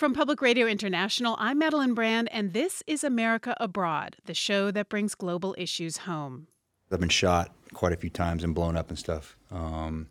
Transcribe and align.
From 0.00 0.14
Public 0.14 0.40
Radio 0.40 0.66
International, 0.66 1.36
I'm 1.38 1.58
Madeleine 1.58 1.92
Brand, 1.92 2.30
and 2.32 2.54
this 2.54 2.82
is 2.86 3.04
America 3.04 3.54
Abroad, 3.60 4.16
the 4.24 4.32
show 4.32 4.70
that 4.70 4.88
brings 4.88 5.14
global 5.14 5.54
issues 5.58 5.98
home. 5.98 6.46
I've 6.90 7.00
been 7.00 7.10
shot 7.10 7.54
quite 7.74 7.92
a 7.92 7.96
few 7.96 8.08
times 8.08 8.42
and 8.42 8.54
blown 8.54 8.78
up 8.78 8.88
and 8.88 8.98
stuff. 8.98 9.36
Um, 9.50 10.08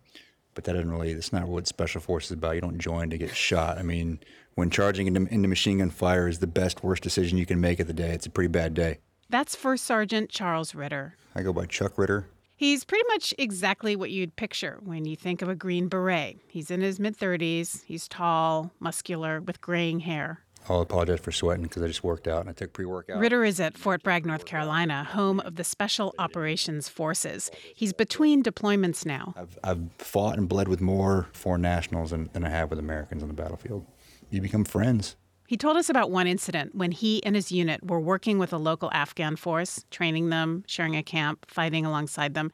but 0.54 0.66
that 0.66 0.74
doesn't 0.74 0.92
really, 0.92 1.16
that's 1.16 1.34
not 1.34 1.48
what 1.48 1.66
Special 1.66 2.02
Forces 2.02 2.30
is 2.30 2.38
about. 2.38 2.54
You 2.54 2.62
don't 2.62 2.78
join 2.78 3.10
to 3.10 3.18
get 3.18 3.36
shot. 3.36 3.80
I 3.80 3.82
mean, 3.82 4.20
when 4.54 4.70
charging 4.70 5.08
into, 5.08 5.26
into 5.34 5.48
machine 5.48 5.80
gun 5.80 5.90
fire 5.90 6.28
is 6.28 6.38
the 6.38 6.46
best, 6.46 6.84
worst 6.84 7.02
decision 7.02 7.40
you 7.40 7.48
can 7.48 7.60
make 7.60 7.80
of 7.80 7.88
the 7.88 7.94
day. 7.94 8.12
It's 8.12 8.28
a 8.28 8.30
pretty 8.30 8.50
bad 8.50 8.76
day. 8.76 9.00
That's 9.28 9.56
First 9.56 9.86
Sergeant 9.86 10.30
Charles 10.30 10.76
Ritter. 10.76 11.16
I 11.34 11.42
go 11.42 11.52
by 11.52 11.66
Chuck 11.66 11.98
Ritter. 11.98 12.28
He's 12.60 12.84
pretty 12.84 13.06
much 13.08 13.34
exactly 13.38 13.96
what 13.96 14.12
you'd 14.12 14.36
picture 14.36 14.80
when 14.84 15.06
you 15.06 15.16
think 15.16 15.42
of 15.42 15.48
a 15.48 15.56
Green 15.56 15.88
Beret. 15.88 16.42
He's 16.50 16.70
in 16.70 16.82
his 16.82 17.00
mid 17.00 17.18
30s, 17.18 17.86
he's 17.86 18.06
tall, 18.10 18.74
muscular, 18.82 19.40
with 19.40 19.62
graying 19.62 20.02
hair. 20.02 20.42
I'll 20.68 20.82
apologize 20.82 21.22
for 21.22 21.32
sweating 21.32 21.64
because 21.64 21.84
I 21.84 21.88
just 21.88 22.04
worked 22.04 22.28
out 22.28 22.42
and 22.42 22.50
I 22.50 22.52
took 22.52 22.74
pre 22.74 22.84
workout. 22.84 23.18
Ritter 23.18 23.46
is 23.46 23.62
at 23.62 23.78
Fort 23.78 24.04
Bragg, 24.04 24.26
North 24.26 24.44
Carolina, 24.44 25.06
home 25.06 25.40
of 25.40 25.56
the 25.56 25.64
Special 25.64 26.14
Operations 26.20 26.90
Forces. 26.90 27.50
He's 27.74 27.94
between 27.94 28.44
deployments 28.44 29.06
now. 29.06 29.34
I've, 29.38 29.58
I've 29.64 29.94
fought 29.98 30.38
and 30.38 30.50
bled 30.50 30.68
with 30.68 30.82
more 30.82 31.30
foreign 31.32 31.62
nationals 31.62 32.12
than, 32.12 32.30
than 32.34 32.44
I 32.44 32.50
have 32.50 32.72
with 32.72 32.80
Americans 32.80 33.22
on 33.24 33.30
the 33.30 33.36
battlefield. 33.36 33.86
You 34.32 34.42
become 34.42 34.66
friends. 34.66 35.16
He 35.50 35.58
told 35.58 35.78
us 35.78 35.90
about 35.90 36.12
one 36.12 36.28
incident 36.28 36.76
when 36.76 36.92
he 36.92 37.26
and 37.26 37.36
his 37.36 37.52
unit 37.52 37.84
were 37.84 38.00
working 38.00 38.38
with 38.38 38.54
a 38.54 38.60
local 38.60 38.92
Afghan 38.94 39.36
force, 39.36 39.84
training 39.90 40.30
them, 40.30 40.64
sharing 40.68 40.96
a 40.96 41.02
camp, 41.02 41.50
fighting 41.50 41.88
alongside 41.88 42.36
them. 42.36 42.52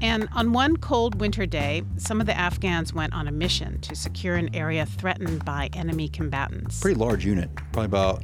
And 0.00 0.28
on 0.32 0.52
one 0.52 0.76
cold 0.76 1.20
winter 1.20 1.46
day, 1.46 1.82
some 1.96 2.20
of 2.20 2.28
the 2.28 2.38
Afghans 2.38 2.94
went 2.94 3.12
on 3.14 3.26
a 3.26 3.32
mission 3.32 3.80
to 3.80 3.96
secure 3.96 4.36
an 4.36 4.54
area 4.54 4.86
threatened 4.86 5.44
by 5.44 5.70
enemy 5.72 6.08
combatants. 6.08 6.78
Pretty 6.78 7.00
large 7.00 7.26
unit, 7.26 7.50
probably 7.72 7.86
about 7.86 8.22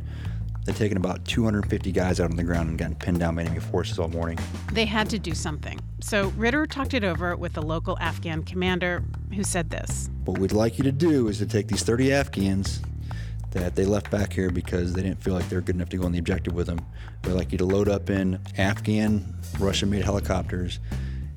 they'd 0.65 0.77
taken 0.77 0.97
about 0.97 1.25
250 1.25 1.91
guys 1.91 2.20
out 2.20 2.31
on 2.31 2.37
the 2.37 2.45
ground 2.45 2.69
and 2.69 2.78
gotten 2.78 2.95
pinned 2.95 3.19
down 3.19 3.34
by 3.34 3.43
enemy 3.43 3.59
forces 3.59 3.98
all 3.98 4.06
morning. 4.06 4.39
They 4.70 4.84
had 4.84 5.11
to 5.11 5.19
do 5.19 5.34
something. 5.34 5.81
So 5.98 6.28
Ritter 6.37 6.65
talked 6.65 6.95
it 6.95 7.03
over 7.03 7.34
with 7.34 7.55
the 7.55 7.62
local 7.62 7.98
Afghan 7.98 8.45
commander 8.45 9.03
who 9.34 9.43
said 9.43 9.70
this. 9.70 10.11
What 10.27 10.39
we'd 10.39 10.53
like 10.53 10.78
you 10.78 10.84
to 10.84 10.93
do 10.93 11.27
is 11.27 11.39
to 11.39 11.47
take 11.47 11.67
these 11.67 11.83
30 11.83 12.12
Afghans 12.12 12.83
that 13.59 13.75
they 13.75 13.85
left 13.85 14.11
back 14.11 14.33
here 14.33 14.51
because 14.51 14.93
they 14.93 15.03
didn't 15.03 15.23
feel 15.23 15.35
like 15.35 15.49
they 15.49 15.57
were 15.57 15.62
good 15.62 15.75
enough 15.77 15.89
to 15.91 15.97
go 15.97 16.05
on 16.05 16.12
the 16.12 16.19
objective 16.19 16.55
with 16.55 16.67
them. 16.67 16.85
We'd 17.25 17.33
like 17.33 17.53
you 17.53 17.59
to 17.59 17.65
load 17.65 17.89
up 17.89 18.11
in 18.11 18.41
Afghan, 18.59 19.35
Russian 19.59 19.91
made 19.91 20.05
helicopters 20.05 20.81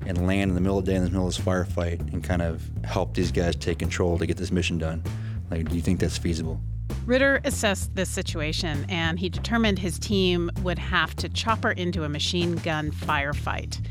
and 0.06 0.26
land 0.26 0.50
in 0.50 0.54
the 0.54 0.60
middle 0.60 0.78
of 0.78 0.84
the 0.84 0.92
day 0.92 0.96
in 0.96 1.04
the 1.04 1.10
middle 1.10 1.26
of 1.26 1.34
this 1.34 1.44
firefight 1.44 2.00
and 2.12 2.24
kind 2.24 2.42
of 2.42 2.62
help 2.84 3.14
these 3.14 3.30
guys 3.30 3.56
take 3.56 3.78
control 3.78 4.18
to 4.18 4.26
get 4.26 4.36
this 4.36 4.50
mission 4.50 4.78
done. 4.78 5.02
Like, 5.50 5.68
do 5.68 5.76
you 5.76 5.82
think 5.82 6.00
that's 6.00 6.18
feasible? 6.18 6.60
Ritter 7.06 7.40
assessed 7.44 7.94
this 7.94 8.10
situation 8.10 8.86
and 8.88 9.18
he 9.18 9.28
determined 9.28 9.78
his 9.78 9.98
team 9.98 10.50
would 10.62 10.78
have 10.78 11.14
to 11.16 11.28
chopper 11.28 11.70
into 11.70 12.04
a 12.04 12.08
machine 12.08 12.56
gun 12.56 12.90
firefight. 12.90 13.84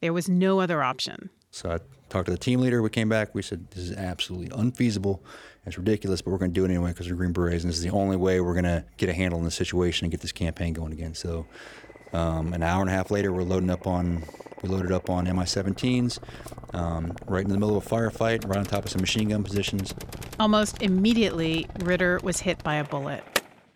There 0.00 0.12
was 0.12 0.28
no 0.28 0.60
other 0.60 0.82
option. 0.82 1.30
So 1.50 1.70
I 1.70 1.78
talked 2.08 2.26
to 2.26 2.32
the 2.32 2.38
team 2.38 2.60
leader. 2.60 2.82
We 2.82 2.90
came 2.90 3.08
back. 3.08 3.34
We 3.34 3.42
said, 3.42 3.70
This 3.70 3.84
is 3.84 3.92
absolutely 3.92 4.50
unfeasible. 4.56 5.22
It's 5.66 5.76
ridiculous, 5.76 6.22
but 6.22 6.30
we're 6.30 6.38
going 6.38 6.52
to 6.52 6.54
do 6.54 6.64
it 6.64 6.68
anyway 6.68 6.90
because 6.90 7.10
we're 7.10 7.16
Green 7.16 7.32
Berets, 7.32 7.64
and 7.64 7.70
this 7.70 7.76
is 7.76 7.82
the 7.82 7.90
only 7.90 8.16
way 8.16 8.40
we're 8.40 8.54
going 8.54 8.64
to 8.64 8.84
get 8.98 9.08
a 9.08 9.12
handle 9.12 9.40
on 9.40 9.44
the 9.44 9.50
situation 9.50 10.04
and 10.04 10.12
get 10.12 10.20
this 10.20 10.30
campaign 10.30 10.72
going 10.72 10.92
again. 10.92 11.14
So, 11.14 11.46
um, 12.12 12.52
an 12.52 12.62
hour 12.62 12.80
and 12.82 12.88
a 12.88 12.92
half 12.92 13.10
later, 13.10 13.32
we're 13.32 13.42
loading 13.42 13.70
up 13.70 13.86
on 13.86 14.22
we 14.62 14.68
loaded 14.68 14.92
up 14.92 15.10
on 15.10 15.24
Mi-17s, 15.24 16.18
um, 16.72 17.14
right 17.26 17.44
in 17.44 17.50
the 17.50 17.58
middle 17.58 17.76
of 17.76 17.86
a 17.86 17.88
firefight, 17.88 18.48
right 18.48 18.56
on 18.56 18.64
top 18.64 18.84
of 18.84 18.90
some 18.90 19.00
machine 19.00 19.28
gun 19.28 19.44
positions. 19.44 19.94
Almost 20.40 20.82
immediately, 20.82 21.66
Ritter 21.80 22.20
was 22.22 22.40
hit 22.40 22.62
by 22.64 22.76
a 22.76 22.84
bullet. 22.84 23.22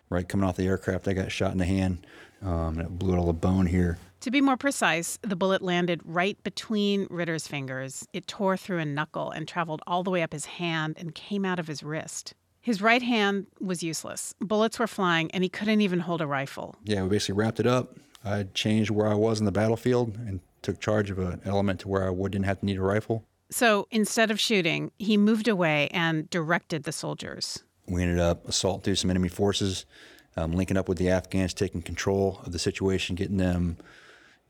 Right 0.09 0.27
coming 0.27 0.47
off 0.47 0.55
the 0.55 0.67
aircraft, 0.67 1.07
I 1.07 1.13
got 1.13 1.31
shot 1.31 1.51
in 1.51 1.59
the 1.59 1.65
hand, 1.65 2.05
um, 2.41 2.79
and 2.79 2.81
it 2.81 2.89
blew 2.89 3.13
out 3.13 3.19
all 3.19 3.27
the 3.27 3.33
bone 3.33 3.67
here. 3.67 3.99
To 4.21 4.29
be 4.29 4.39
more 4.39 4.55
precise, 4.55 5.17
the 5.23 5.35
bullet 5.35 5.63
landed 5.63 5.99
right 6.05 6.41
between 6.43 7.07
Ritter's 7.09 7.47
fingers. 7.47 8.07
It 8.13 8.27
tore 8.27 8.55
through 8.55 8.77
a 8.77 8.85
knuckle 8.85 9.31
and 9.31 9.47
traveled 9.47 9.81
all 9.87 10.03
the 10.03 10.11
way 10.11 10.21
up 10.21 10.31
his 10.31 10.45
hand 10.45 10.95
and 10.99 11.15
came 11.15 11.43
out 11.43 11.57
of 11.57 11.65
his 11.65 11.81
wrist. 11.81 12.35
His 12.61 12.83
right 12.83 13.01
hand 13.01 13.47
was 13.59 13.81
useless. 13.81 14.35
Bullets 14.39 14.77
were 14.77 14.85
flying, 14.85 15.31
and 15.31 15.43
he 15.43 15.49
couldn't 15.49 15.81
even 15.81 16.01
hold 16.01 16.21
a 16.21 16.27
rifle. 16.27 16.75
Yeah, 16.83 17.01
we 17.01 17.09
basically 17.09 17.33
wrapped 17.33 17.59
it 17.59 17.65
up. 17.65 17.97
I 18.23 18.43
changed 18.53 18.91
where 18.91 19.07
I 19.07 19.15
was 19.15 19.39
in 19.39 19.45
the 19.45 19.51
battlefield 19.51 20.15
and 20.17 20.39
took 20.61 20.79
charge 20.79 21.09
of 21.09 21.17
an 21.17 21.41
element 21.43 21.79
to 21.79 21.87
where 21.87 22.07
I 22.07 22.13
didn't 22.13 22.43
have 22.43 22.59
to 22.59 22.65
need 22.67 22.77
a 22.77 22.83
rifle. 22.83 23.25
So 23.49 23.87
instead 23.89 24.29
of 24.29 24.39
shooting, 24.39 24.91
he 24.99 25.17
moved 25.17 25.47
away 25.47 25.89
and 25.91 26.29
directed 26.29 26.83
the 26.83 26.91
soldiers. 26.91 27.63
We 27.87 28.03
ended 28.03 28.19
up 28.19 28.47
assaulting 28.47 28.83
through 28.83 28.95
some 28.97 29.09
enemy 29.09 29.29
forces, 29.29 29.87
um, 30.37 30.51
linking 30.51 30.77
up 30.77 30.87
with 30.87 30.99
the 30.99 31.09
Afghans, 31.09 31.55
taking 31.55 31.81
control 31.81 32.39
of 32.45 32.51
the 32.51 32.59
situation, 32.59 33.15
getting 33.15 33.37
them 33.37 33.77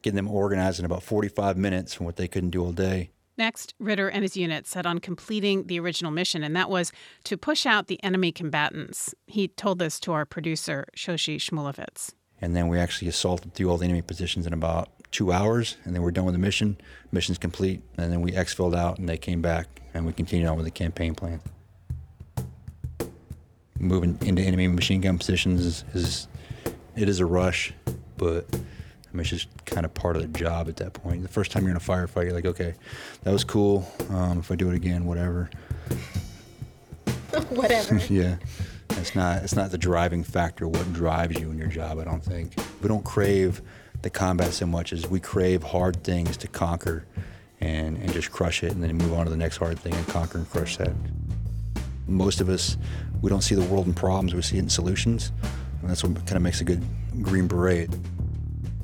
getting 0.01 0.15
them 0.15 0.27
organized 0.29 0.79
in 0.79 0.85
about 0.85 1.03
45 1.03 1.57
minutes 1.57 1.93
from 1.93 2.05
what 2.05 2.15
they 2.15 2.27
couldn't 2.27 2.51
do 2.51 2.63
all 2.63 2.71
day. 2.71 3.11
Next, 3.37 3.73
Ritter 3.79 4.09
and 4.09 4.23
his 4.23 4.37
unit 4.37 4.67
set 4.67 4.85
on 4.85 4.99
completing 4.99 5.67
the 5.67 5.79
original 5.79 6.11
mission, 6.11 6.43
and 6.43 6.55
that 6.55 6.69
was 6.69 6.91
to 7.23 7.37
push 7.37 7.65
out 7.65 7.87
the 7.87 8.01
enemy 8.03 8.31
combatants. 8.31 9.15
He 9.25 9.47
told 9.47 9.79
this 9.79 9.99
to 10.01 10.11
our 10.11 10.25
producer, 10.25 10.85
Shoshi 10.95 11.37
Shmulevitz. 11.37 12.13
And 12.41 12.55
then 12.55 12.67
we 12.67 12.77
actually 12.77 13.07
assaulted 13.07 13.53
through 13.53 13.69
all 13.69 13.77
the 13.77 13.85
enemy 13.85 14.01
positions 14.01 14.45
in 14.45 14.53
about 14.53 14.89
two 15.11 15.31
hours, 15.31 15.77
and 15.85 15.95
then 15.95 16.01
we're 16.01 16.11
done 16.11 16.25
with 16.25 16.33
the 16.33 16.39
mission. 16.39 16.77
Mission's 17.11 17.37
complete, 17.37 17.81
and 17.97 18.11
then 18.11 18.21
we 18.21 18.31
exfilled 18.31 18.75
out, 18.75 18.97
and 18.97 19.07
they 19.07 19.17
came 19.17 19.41
back, 19.41 19.81
and 19.93 20.05
we 20.05 20.13
continued 20.13 20.47
on 20.47 20.55
with 20.55 20.65
the 20.65 20.71
campaign 20.71 21.15
plan. 21.15 21.41
Moving 23.79 24.17
into 24.21 24.41
enemy 24.41 24.67
machine 24.67 25.01
gun 25.01 25.17
positions 25.17 25.65
is, 25.65 25.85
is 25.93 26.27
it 26.95 27.09
is 27.09 27.19
a 27.19 27.25
rush, 27.25 27.73
but 28.17 28.45
I 29.11 29.17
mean, 29.17 29.21
it's 29.21 29.29
just 29.29 29.65
kind 29.65 29.85
of 29.85 29.93
part 29.93 30.15
of 30.15 30.21
the 30.21 30.39
job 30.39 30.69
at 30.69 30.77
that 30.77 30.93
point. 30.93 31.21
The 31.21 31.27
first 31.27 31.51
time 31.51 31.63
you're 31.63 31.71
in 31.71 31.77
a 31.77 31.79
firefight, 31.79 32.25
you're 32.25 32.33
like, 32.33 32.45
okay, 32.45 32.73
that 33.23 33.31
was 33.31 33.43
cool. 33.43 33.85
Um, 34.09 34.39
if 34.39 34.51
I 34.51 34.55
do 34.55 34.69
it 34.69 34.75
again, 34.75 35.05
whatever. 35.05 35.49
whatever. 37.49 37.95
yeah. 38.09 38.37
It's 38.91 39.15
not 39.15 39.43
it's 39.43 39.55
not 39.55 39.71
the 39.71 39.77
driving 39.77 40.23
factor 40.23 40.67
what 40.67 40.91
drives 40.93 41.39
you 41.39 41.49
in 41.49 41.57
your 41.57 41.67
job, 41.67 41.99
I 41.99 42.03
don't 42.03 42.23
think. 42.23 42.53
We 42.81 42.87
don't 42.87 43.03
crave 43.03 43.61
the 44.01 44.09
combat 44.09 44.53
so 44.53 44.65
much 44.65 44.93
as 44.93 45.07
we 45.07 45.19
crave 45.19 45.63
hard 45.63 46.03
things 46.03 46.37
to 46.37 46.47
conquer 46.47 47.05
and, 47.59 47.97
and 47.97 48.11
just 48.11 48.31
crush 48.31 48.63
it 48.63 48.71
and 48.71 48.83
then 48.83 48.97
move 48.97 49.13
on 49.13 49.25
to 49.25 49.29
the 49.29 49.37
next 49.37 49.57
hard 49.57 49.79
thing 49.79 49.93
and 49.93 50.07
conquer 50.07 50.39
and 50.39 50.49
crush 50.49 50.77
that. 50.77 50.93
Most 52.07 52.41
of 52.41 52.49
us, 52.49 52.77
we 53.21 53.29
don't 53.29 53.41
see 53.41 53.55
the 53.55 53.63
world 53.65 53.85
in 53.85 53.93
problems, 53.93 54.33
we 54.33 54.41
see 54.41 54.57
it 54.57 54.61
in 54.61 54.69
solutions. 54.69 55.31
And 55.81 55.89
that's 55.89 56.03
what 56.03 56.15
kind 56.15 56.35
of 56.35 56.41
makes 56.41 56.61
a 56.61 56.63
good 56.63 56.83
Green 57.21 57.47
Beret. 57.47 57.89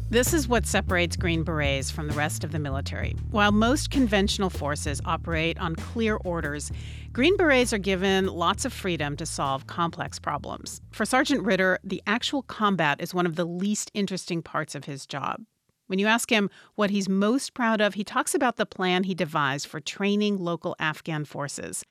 This 0.09 0.34
is 0.34 0.47
what 0.47 0.66
separates 0.66 1.18
Green 1.18 1.44
Berets 1.44 1.91
from 1.91 2.07
the 2.07 2.13
rest 2.13 2.45
of 2.45 2.53
the 2.53 2.59
military. 2.59 3.13
While 3.29 3.51
most 3.51 3.90
conventional 3.90 4.50
forces 4.50 5.01
operate 5.03 5.59
on 5.59 5.75
clear 5.75 6.16
orders, 6.23 6.72
Green 7.12 7.35
Berets 7.35 7.73
are 7.73 7.78
given 7.78 8.28
lots 8.28 8.63
of 8.63 8.72
freedom 8.72 9.18
to 9.18 9.25
solve 9.25 9.68
complex 9.68 10.18
problems. 10.18 10.79
For 10.91 11.06
Sergeant 11.06 11.44
Ritter, 11.44 11.78
the 11.84 12.01
actual 12.07 12.41
combat 12.44 13.01
is 13.01 13.13
one 13.13 13.25
of 13.25 13.35
the 13.35 13.44
least 13.44 13.91
interesting 13.94 14.41
parts 14.41 14.75
of 14.75 14.85
his 14.85 15.06
job. 15.06 15.44
When 15.88 16.00
you 16.00 16.07
ask 16.07 16.31
him 16.31 16.50
what 16.75 16.89
he's 16.89 17.09
most 17.09 17.53
proud 17.53 17.81
of, 17.81 17.95
he 17.95 18.06
talks 18.06 18.34
about 18.34 18.56
the 18.56 18.66
plan 18.66 19.03
he 19.03 19.13
devised 19.13 19.68
for 19.68 19.81
training 19.81 20.38
local 20.38 20.74
Afghan 20.79 21.25
forces. 21.25 21.84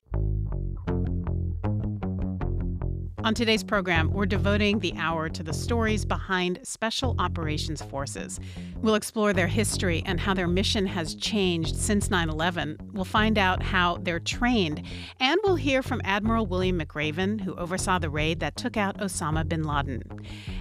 On 3.26 3.34
today's 3.34 3.64
program, 3.64 4.12
we're 4.12 4.24
devoting 4.24 4.78
the 4.78 4.94
hour 4.96 5.28
to 5.28 5.42
the 5.42 5.52
stories 5.52 6.04
behind 6.04 6.60
Special 6.62 7.16
Operations 7.18 7.82
Forces. 7.82 8.38
We'll 8.76 8.94
explore 8.94 9.32
their 9.32 9.48
history 9.48 10.04
and 10.06 10.20
how 10.20 10.32
their 10.32 10.46
mission 10.46 10.86
has 10.86 11.16
changed 11.16 11.74
since 11.74 12.08
9 12.08 12.28
11. 12.28 12.78
We'll 12.92 13.04
find 13.04 13.36
out 13.36 13.64
how 13.64 13.96
they're 13.96 14.20
trained, 14.20 14.80
and 15.18 15.40
we'll 15.42 15.56
hear 15.56 15.82
from 15.82 16.02
Admiral 16.04 16.46
William 16.46 16.78
McRaven, 16.78 17.40
who 17.40 17.56
oversaw 17.56 17.98
the 17.98 18.10
raid 18.10 18.38
that 18.38 18.54
took 18.54 18.76
out 18.76 18.98
Osama 18.98 19.48
bin 19.48 19.64
Laden. 19.64 20.04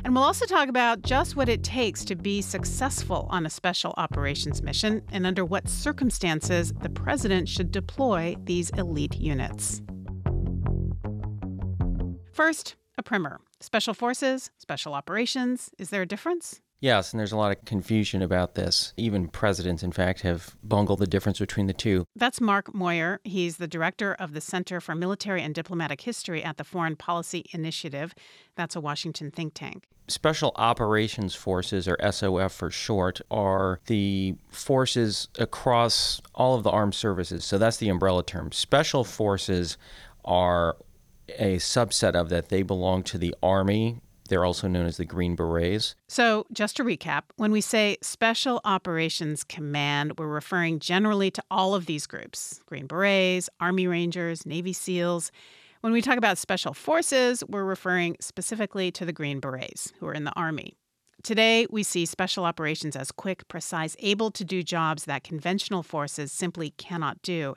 And 0.03 0.15
we'll 0.15 0.23
also 0.23 0.47
talk 0.47 0.67
about 0.67 1.03
just 1.03 1.35
what 1.35 1.49
it 1.49 1.61
takes 1.61 2.03
to 2.05 2.15
be 2.15 2.41
successful 2.41 3.27
on 3.29 3.45
a 3.45 3.49
special 3.51 3.93
operations 3.97 4.63
mission 4.63 5.03
and 5.11 5.27
under 5.27 5.45
what 5.45 5.69
circumstances 5.69 6.73
the 6.81 6.89
president 6.89 7.47
should 7.47 7.71
deploy 7.71 8.35
these 8.43 8.71
elite 8.71 9.17
units. 9.17 9.83
First, 12.35 12.75
a 12.97 13.01
primer. 13.01 13.39
Special 13.61 13.93
forces, 13.93 14.51
special 14.57 14.93
operations. 14.93 15.69
Is 15.79 15.89
there 15.89 16.01
a 16.01 16.05
difference? 16.05 16.59
Yes, 16.81 17.13
and 17.13 17.19
there's 17.19 17.31
a 17.31 17.37
lot 17.37 17.55
of 17.55 17.63
confusion 17.63 18.21
about 18.21 18.55
this. 18.55 18.93
Even 18.97 19.29
presidents, 19.29 19.83
in 19.83 19.93
fact, 19.93 20.19
have 20.19 20.57
bungled 20.61 20.99
the 20.99 21.07
difference 21.07 21.39
between 21.39 21.67
the 21.67 21.73
two. 21.73 22.03
That's 22.13 22.41
Mark 22.41 22.73
Moyar. 22.73 23.19
He's 23.23 23.55
the 23.55 23.69
director 23.69 24.13
of 24.15 24.33
the 24.33 24.41
Center 24.41 24.81
for 24.81 24.95
Military 24.95 25.41
and 25.41 25.55
Diplomatic 25.55 26.01
History 26.01 26.43
at 26.43 26.57
the 26.57 26.65
Foreign 26.65 26.97
Policy 26.97 27.45
Initiative. 27.53 28.13
That's 28.57 28.75
a 28.75 28.81
Washington 28.81 29.31
think 29.31 29.53
tank. 29.53 29.85
Special 30.09 30.51
Operations 30.57 31.35
Forces, 31.35 31.87
or 31.87 31.97
SOF 32.11 32.51
for 32.51 32.69
short, 32.69 33.21
are 33.31 33.79
the 33.85 34.35
forces 34.49 35.29
across 35.39 36.21
all 36.33 36.55
of 36.55 36.63
the 36.63 36.69
armed 36.69 36.95
services. 36.95 37.45
So 37.45 37.57
that's 37.57 37.77
the 37.77 37.87
umbrella 37.87 38.23
term. 38.23 38.51
Special 38.51 39.05
forces 39.05 39.77
are 40.25 40.75
a 41.37 41.57
subset 41.57 42.15
of 42.15 42.29
that. 42.29 42.49
They 42.49 42.63
belong 42.63 43.03
to 43.03 43.17
the 43.17 43.35
Army. 43.41 44.01
They're 44.27 44.45
also 44.45 44.67
known 44.67 44.85
as 44.85 44.97
the 44.97 45.05
Green 45.05 45.35
Berets. 45.35 45.95
So, 46.07 46.47
just 46.51 46.75
to 46.77 46.83
recap, 46.83 47.23
when 47.35 47.51
we 47.51 47.61
say 47.61 47.97
Special 48.01 48.59
Operations 48.65 49.43
Command, 49.43 50.17
we're 50.17 50.27
referring 50.27 50.79
generally 50.79 51.29
to 51.31 51.43
all 51.51 51.75
of 51.75 51.85
these 51.85 52.07
groups 52.07 52.61
Green 52.65 52.87
Berets, 52.87 53.49
Army 53.59 53.85
Rangers, 53.87 54.45
Navy 54.45 54.73
SEALs. 54.73 55.31
When 55.81 55.93
we 55.93 56.01
talk 56.01 56.17
about 56.17 56.39
Special 56.39 56.73
Forces, 56.73 57.43
we're 57.47 57.63
referring 57.63 58.17
specifically 58.19 58.91
to 58.93 59.05
the 59.05 59.13
Green 59.13 59.39
Berets, 59.39 59.93
who 59.99 60.07
are 60.07 60.13
in 60.13 60.23
the 60.23 60.33
Army. 60.35 60.75
Today, 61.21 61.67
we 61.69 61.83
see 61.83 62.05
special 62.05 62.45
operations 62.45 62.95
as 62.95 63.11
quick, 63.11 63.47
precise, 63.47 63.95
able 63.99 64.31
to 64.31 64.43
do 64.43 64.63
jobs 64.63 65.05
that 65.05 65.23
conventional 65.23 65.83
forces 65.83 66.31
simply 66.31 66.71
cannot 66.71 67.21
do. 67.21 67.55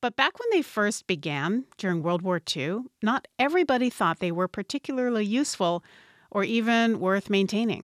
But 0.00 0.16
back 0.16 0.38
when 0.38 0.48
they 0.50 0.62
first 0.62 1.06
began, 1.06 1.64
during 1.78 2.02
World 2.02 2.22
War 2.22 2.40
II, 2.54 2.80
not 3.02 3.28
everybody 3.38 3.90
thought 3.90 4.18
they 4.18 4.32
were 4.32 4.48
particularly 4.48 5.24
useful 5.24 5.82
or 6.30 6.44
even 6.44 7.00
worth 7.00 7.30
maintaining. 7.30 7.82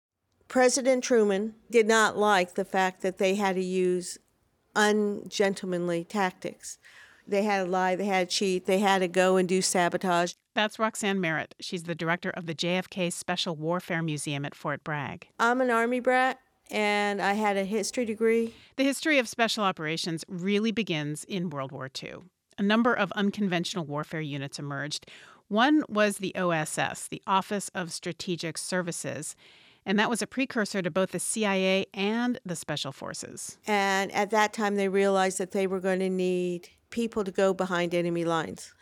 President 0.49 1.05
Truman 1.05 1.55
did 1.70 1.87
not 1.87 2.16
like 2.16 2.55
the 2.55 2.64
fact 2.64 3.02
that 3.02 3.19
they 3.19 3.34
had 3.34 3.56
to 3.56 3.62
use 3.62 4.19
ungentlemanly 4.75 6.05
tactics. 6.05 6.78
They 7.26 7.43
had 7.43 7.64
to 7.64 7.70
lie, 7.70 7.94
they 7.94 8.06
had 8.06 8.31
to 8.31 8.37
cheat, 8.37 8.64
they 8.64 8.78
had 8.78 9.00
to 9.00 9.08
go 9.08 9.37
and 9.37 9.46
do 9.46 9.61
sabotage. 9.61 10.32
That's 10.54 10.78
Roxanne 10.78 11.20
Merritt. 11.20 11.54
She's 11.61 11.82
the 11.82 11.94
director 11.94 12.31
of 12.31 12.46
the 12.46 12.54
JFK 12.54 13.12
Special 13.12 13.54
Warfare 13.54 14.02
Museum 14.02 14.46
at 14.46 14.54
Fort 14.54 14.82
Bragg. 14.82 15.28
I'm 15.38 15.61
an 15.61 15.70
Army 15.70 16.00
brat 16.00 16.38
and 16.70 17.20
I 17.20 17.34
had 17.34 17.56
a 17.56 17.64
history 17.64 18.04
degree. 18.04 18.54
The 18.76 18.84
history 18.84 19.18
of 19.18 19.28
special 19.28 19.64
operations 19.64 20.24
really 20.28 20.72
begins 20.72 21.24
in 21.24 21.50
World 21.50 21.72
War 21.72 21.90
II. 22.02 22.14
A 22.58 22.62
number 22.62 22.92
of 22.94 23.12
unconventional 23.12 23.84
warfare 23.84 24.20
units 24.20 24.58
emerged. 24.58 25.06
One 25.48 25.82
was 25.88 26.18
the 26.18 26.34
OSS, 26.34 27.08
the 27.08 27.22
Office 27.26 27.70
of 27.74 27.92
Strategic 27.92 28.58
Services, 28.58 29.34
and 29.86 29.98
that 29.98 30.10
was 30.10 30.20
a 30.20 30.26
precursor 30.26 30.82
to 30.82 30.90
both 30.90 31.12
the 31.12 31.18
CIA 31.18 31.86
and 31.94 32.38
the 32.44 32.56
Special 32.56 32.92
Forces. 32.92 33.56
And 33.66 34.12
at 34.12 34.30
that 34.30 34.52
time, 34.52 34.76
they 34.76 34.88
realized 34.88 35.38
that 35.38 35.52
they 35.52 35.66
were 35.66 35.80
going 35.80 36.00
to 36.00 36.10
need 36.10 36.68
people 36.90 37.24
to 37.24 37.30
go 37.30 37.54
behind 37.54 37.94
enemy 37.94 38.24
lines. 38.24 38.74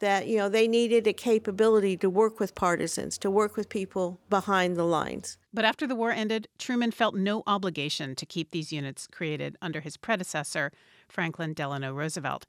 That, 0.00 0.26
you 0.26 0.38
know, 0.38 0.48
they 0.48 0.66
needed 0.66 1.06
a 1.06 1.12
capability 1.12 1.96
to 1.98 2.10
work 2.10 2.40
with 2.40 2.54
partisans, 2.54 3.18
to 3.18 3.30
work 3.30 3.56
with 3.56 3.68
people 3.68 4.18
behind 4.28 4.76
the 4.76 4.84
lines. 4.84 5.38
But 5.52 5.64
after 5.64 5.86
the 5.86 5.94
war 5.94 6.10
ended, 6.10 6.48
Truman 6.58 6.90
felt 6.90 7.14
no 7.14 7.42
obligation 7.46 8.14
to 8.16 8.26
keep 8.26 8.50
these 8.50 8.72
units 8.72 9.06
created 9.06 9.56
under 9.60 9.80
his 9.80 9.96
predecessor, 9.96 10.72
Franklin 11.08 11.52
Delano 11.52 11.92
Roosevelt, 11.92 12.46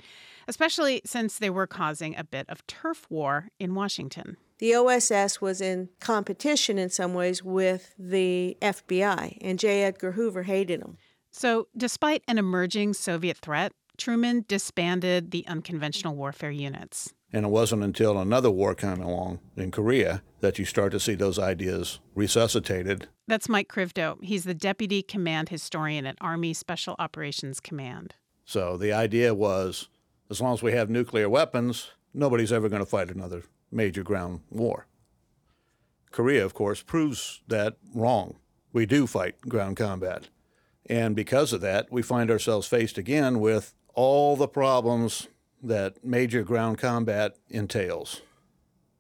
especially 0.48 1.02
since 1.06 1.38
they 1.38 1.50
were 1.50 1.68
causing 1.68 2.16
a 2.16 2.24
bit 2.24 2.50
of 2.50 2.66
turf 2.68 3.06
war 3.10 3.50
in 3.60 3.76
Washington. 3.76 4.38
The 4.60 4.76
OSS 4.76 5.42
was 5.42 5.60
in 5.60 5.90
competition 6.00 6.78
in 6.78 6.90
some 6.90 7.14
ways 7.16 7.44
with 7.44 7.96
the 7.98 8.58
FBI, 8.62 9.40
and 9.42 9.58
J. 9.58 9.84
Edgar 9.84 10.12
Hoover 10.12 10.44
hated 10.44 10.82
them. 10.82 10.98
So, 11.32 11.68
despite 11.76 12.24
an 12.28 12.38
emerging 12.38 12.94
Soviet 12.94 13.38
threat, 13.38 13.72
Truman 13.98 14.46
disbanded 14.48 15.32
the 15.32 15.46
unconventional 15.48 16.16
warfare 16.16 16.52
units. 16.52 17.14
And 17.34 17.46
it 17.46 17.50
wasn't 17.50 17.84
until 17.84 18.20
another 18.20 18.52
war 18.52 18.76
came 18.76 19.02
along 19.02 19.40
in 19.56 19.72
Korea 19.72 20.22
that 20.42 20.60
you 20.60 20.66
start 20.66 20.92
to 20.92 21.00
see 21.00 21.16
those 21.16 21.40
ideas 21.40 22.00
resuscitated. 22.14 23.08
That's 23.28 23.48
Mike 23.48 23.70
Krivdo. 23.70 24.22
He's 24.22 24.44
the 24.44 24.54
deputy 24.54 25.02
command 25.02 25.50
historian 25.50 26.06
at 26.06 26.18
Army 26.20 26.54
Special 26.54 26.96
Operations 27.00 27.60
Command. 27.60 28.16
So 28.44 28.76
the 28.76 28.92
idea 28.92 29.34
was 29.34 29.88
as 30.30 30.42
long 30.42 30.54
as 30.54 30.64
we 30.64 30.74
have 30.74 30.90
nuclear 30.90 31.30
weapons, 31.30 31.92
nobody's 32.14 32.52
ever 32.52 32.70
going 32.70 32.82
to 32.82 32.90
fight 32.90 33.10
another 33.10 33.44
major 33.72 34.04
ground 34.04 34.42
war. 34.50 34.88
Korea, 36.12 36.44
of 36.44 36.54
course, 36.54 36.82
proves 36.82 37.42
that 37.48 37.78
wrong. 37.96 38.36
We 38.74 38.86
do 38.86 39.08
fight 39.08 39.40
ground 39.42 39.78
combat. 39.78 40.28
And 40.86 41.16
because 41.16 41.54
of 41.54 41.62
that, 41.62 41.92
we 41.92 42.02
find 42.02 42.30
ourselves 42.30 42.68
faced 42.68 42.98
again 42.98 43.40
with 43.40 43.74
all 43.94 44.36
the 44.36 44.48
problems 44.48 45.28
that 45.62 46.04
major 46.04 46.44
ground 46.44 46.78
combat 46.78 47.36
entails 47.50 48.22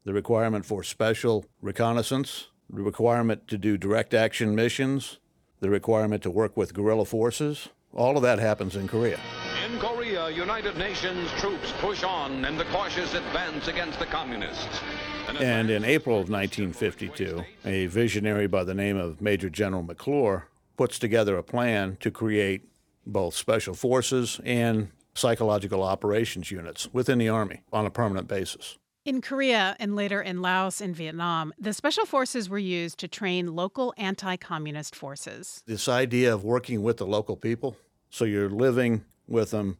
the 0.03 0.13
requirement 0.13 0.65
for 0.65 0.83
special 0.83 1.45
reconnaissance, 1.61 2.47
the 2.69 2.81
requirement 2.81 3.47
to 3.47 3.57
do 3.57 3.77
direct 3.77 4.13
action 4.13 4.55
missions, 4.55 5.19
the 5.59 5.69
requirement 5.69 6.23
to 6.23 6.31
work 6.31 6.57
with 6.57 6.73
guerrilla 6.73 7.05
forces. 7.05 7.69
All 7.93 8.15
of 8.15 8.23
that 8.23 8.39
happens 8.39 8.75
in 8.75 8.87
Korea. 8.87 9.19
In 9.65 9.77
Korea, 9.79 10.29
United 10.29 10.77
Nations 10.77 11.29
troops 11.37 11.71
push 11.79 12.03
on 12.03 12.45
in 12.45 12.57
the 12.57 12.65
cautious 12.65 13.13
advance 13.13 13.67
against 13.67 13.99
the 13.99 14.05
communists. 14.05 14.79
And 15.39 15.69
in 15.69 15.85
April 15.85 16.19
of 16.19 16.29
1952, 16.29 17.43
a 17.65 17.85
visionary 17.87 18.47
by 18.47 18.63
the 18.63 18.73
name 18.73 18.97
of 18.97 19.21
Major 19.21 19.49
General 19.49 19.83
McClure 19.83 20.47
puts 20.77 20.97
together 20.97 21.37
a 21.37 21.43
plan 21.43 21.97
to 21.99 22.09
create 22.09 22.63
both 23.05 23.35
special 23.35 23.73
forces 23.73 24.39
and 24.43 24.89
psychological 25.13 25.83
operations 25.83 26.51
units 26.51 26.89
within 26.93 27.17
the 27.17 27.29
Army 27.29 27.61
on 27.71 27.85
a 27.85 27.91
permanent 27.91 28.27
basis. 28.27 28.77
In 29.03 29.19
Korea 29.19 29.75
and 29.79 29.95
later 29.95 30.21
in 30.21 30.43
Laos 30.43 30.79
and 30.79 30.95
Vietnam, 30.95 31.53
the 31.59 31.73
special 31.73 32.05
forces 32.05 32.49
were 32.49 32.59
used 32.59 32.99
to 32.99 33.07
train 33.07 33.55
local 33.55 33.95
anti 33.97 34.35
communist 34.35 34.95
forces. 34.95 35.63
This 35.65 35.87
idea 35.87 36.31
of 36.31 36.43
working 36.43 36.83
with 36.83 36.97
the 36.97 37.07
local 37.07 37.35
people, 37.35 37.77
so 38.11 38.25
you're 38.25 38.49
living 38.49 39.03
with 39.27 39.49
them, 39.51 39.79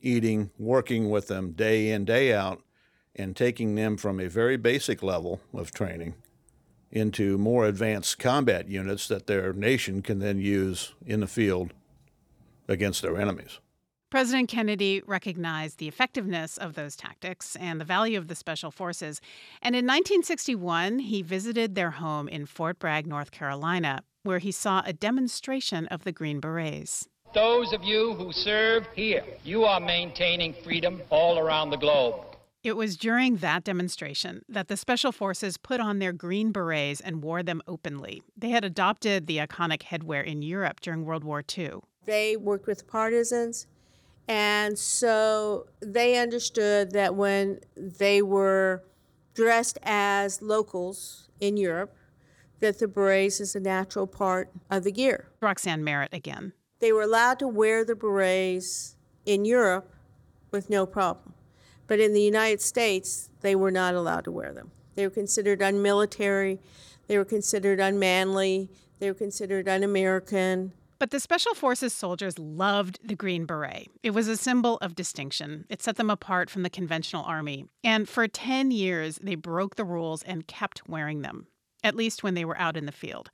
eating, 0.00 0.50
working 0.56 1.10
with 1.10 1.26
them 1.26 1.50
day 1.52 1.90
in, 1.90 2.04
day 2.04 2.32
out, 2.32 2.62
and 3.16 3.34
taking 3.34 3.74
them 3.74 3.96
from 3.96 4.20
a 4.20 4.28
very 4.28 4.56
basic 4.56 5.02
level 5.02 5.40
of 5.52 5.72
training 5.72 6.14
into 6.92 7.36
more 7.36 7.66
advanced 7.66 8.20
combat 8.20 8.68
units 8.68 9.08
that 9.08 9.26
their 9.26 9.52
nation 9.52 10.00
can 10.00 10.20
then 10.20 10.38
use 10.38 10.94
in 11.04 11.18
the 11.18 11.26
field 11.26 11.72
against 12.68 13.02
their 13.02 13.20
enemies. 13.20 13.58
President 14.14 14.48
Kennedy 14.48 15.02
recognized 15.08 15.78
the 15.78 15.88
effectiveness 15.88 16.56
of 16.56 16.74
those 16.74 16.94
tactics 16.94 17.56
and 17.56 17.80
the 17.80 17.84
value 17.84 18.16
of 18.16 18.28
the 18.28 18.36
special 18.36 18.70
forces. 18.70 19.20
And 19.60 19.74
in 19.74 19.86
1961, 19.86 21.00
he 21.00 21.20
visited 21.20 21.74
their 21.74 21.90
home 21.90 22.28
in 22.28 22.46
Fort 22.46 22.78
Bragg, 22.78 23.08
North 23.08 23.32
Carolina, 23.32 24.04
where 24.22 24.38
he 24.38 24.52
saw 24.52 24.84
a 24.86 24.92
demonstration 24.92 25.88
of 25.88 26.04
the 26.04 26.12
Green 26.12 26.38
Berets. 26.38 27.08
Those 27.34 27.72
of 27.72 27.82
you 27.82 28.14
who 28.14 28.30
serve 28.30 28.86
here, 28.94 29.24
you 29.42 29.64
are 29.64 29.80
maintaining 29.80 30.54
freedom 30.62 31.02
all 31.10 31.40
around 31.40 31.70
the 31.70 31.76
globe. 31.76 32.36
It 32.62 32.76
was 32.76 32.96
during 32.96 33.38
that 33.38 33.64
demonstration 33.64 34.44
that 34.48 34.68
the 34.68 34.76
Special 34.76 35.10
Forces 35.10 35.56
put 35.56 35.80
on 35.80 35.98
their 35.98 36.12
green 36.12 36.52
berets 36.52 37.00
and 37.00 37.20
wore 37.20 37.42
them 37.42 37.62
openly. 37.66 38.22
They 38.36 38.50
had 38.50 38.64
adopted 38.64 39.26
the 39.26 39.38
iconic 39.38 39.82
headwear 39.82 40.24
in 40.24 40.42
Europe 40.42 40.78
during 40.78 41.04
World 41.04 41.24
War 41.24 41.42
II. 41.58 41.80
They 42.06 42.36
worked 42.36 42.68
with 42.68 42.86
partisans, 42.86 43.66
and 44.28 44.78
so 44.78 45.66
they 45.80 46.16
understood 46.16 46.92
that 46.92 47.14
when 47.14 47.60
they 47.76 48.22
were 48.22 48.82
dressed 49.34 49.78
as 49.82 50.40
locals 50.40 51.28
in 51.40 51.56
Europe, 51.56 51.94
that 52.60 52.78
the 52.78 52.88
berets 52.88 53.40
is 53.40 53.54
a 53.54 53.60
natural 53.60 54.06
part 54.06 54.50
of 54.70 54.84
the 54.84 54.92
gear. 54.92 55.28
Roxanne 55.40 55.84
Merritt 55.84 56.14
again. 56.14 56.52
They 56.80 56.92
were 56.92 57.02
allowed 57.02 57.38
to 57.40 57.48
wear 57.48 57.84
the 57.84 57.94
berets 57.94 58.96
in 59.26 59.44
Europe 59.44 59.92
with 60.50 60.70
no 60.70 60.86
problem. 60.86 61.34
But 61.86 62.00
in 62.00 62.14
the 62.14 62.22
United 62.22 62.62
States, 62.62 63.28
they 63.42 63.54
were 63.54 63.70
not 63.70 63.94
allowed 63.94 64.24
to 64.24 64.30
wear 64.30 64.52
them. 64.52 64.70
They 64.94 65.06
were 65.06 65.10
considered 65.10 65.60
unmilitary, 65.60 66.60
they 67.08 67.18
were 67.18 67.24
considered 67.24 67.80
unmanly, 67.80 68.70
they 69.00 69.10
were 69.10 69.14
considered 69.14 69.68
un 69.68 69.82
American. 69.82 70.72
But 71.04 71.10
the 71.10 71.20
Special 71.20 71.52
Forces 71.52 71.92
soldiers 71.92 72.38
loved 72.38 72.98
the 73.06 73.14
Green 73.14 73.44
Beret. 73.44 73.90
It 74.02 74.12
was 74.12 74.26
a 74.26 74.38
symbol 74.38 74.78
of 74.78 74.94
distinction. 74.94 75.66
It 75.68 75.82
set 75.82 75.96
them 75.96 76.08
apart 76.08 76.48
from 76.48 76.62
the 76.62 76.70
conventional 76.70 77.24
army. 77.24 77.66
And 77.84 78.08
for 78.08 78.26
10 78.26 78.70
years, 78.70 79.18
they 79.22 79.34
broke 79.34 79.76
the 79.76 79.84
rules 79.84 80.22
and 80.22 80.46
kept 80.46 80.88
wearing 80.88 81.20
them, 81.20 81.48
at 81.82 81.94
least 81.94 82.22
when 82.22 82.32
they 82.32 82.46
were 82.46 82.56
out 82.56 82.78
in 82.78 82.86
the 82.86 82.90
field. 82.90 83.28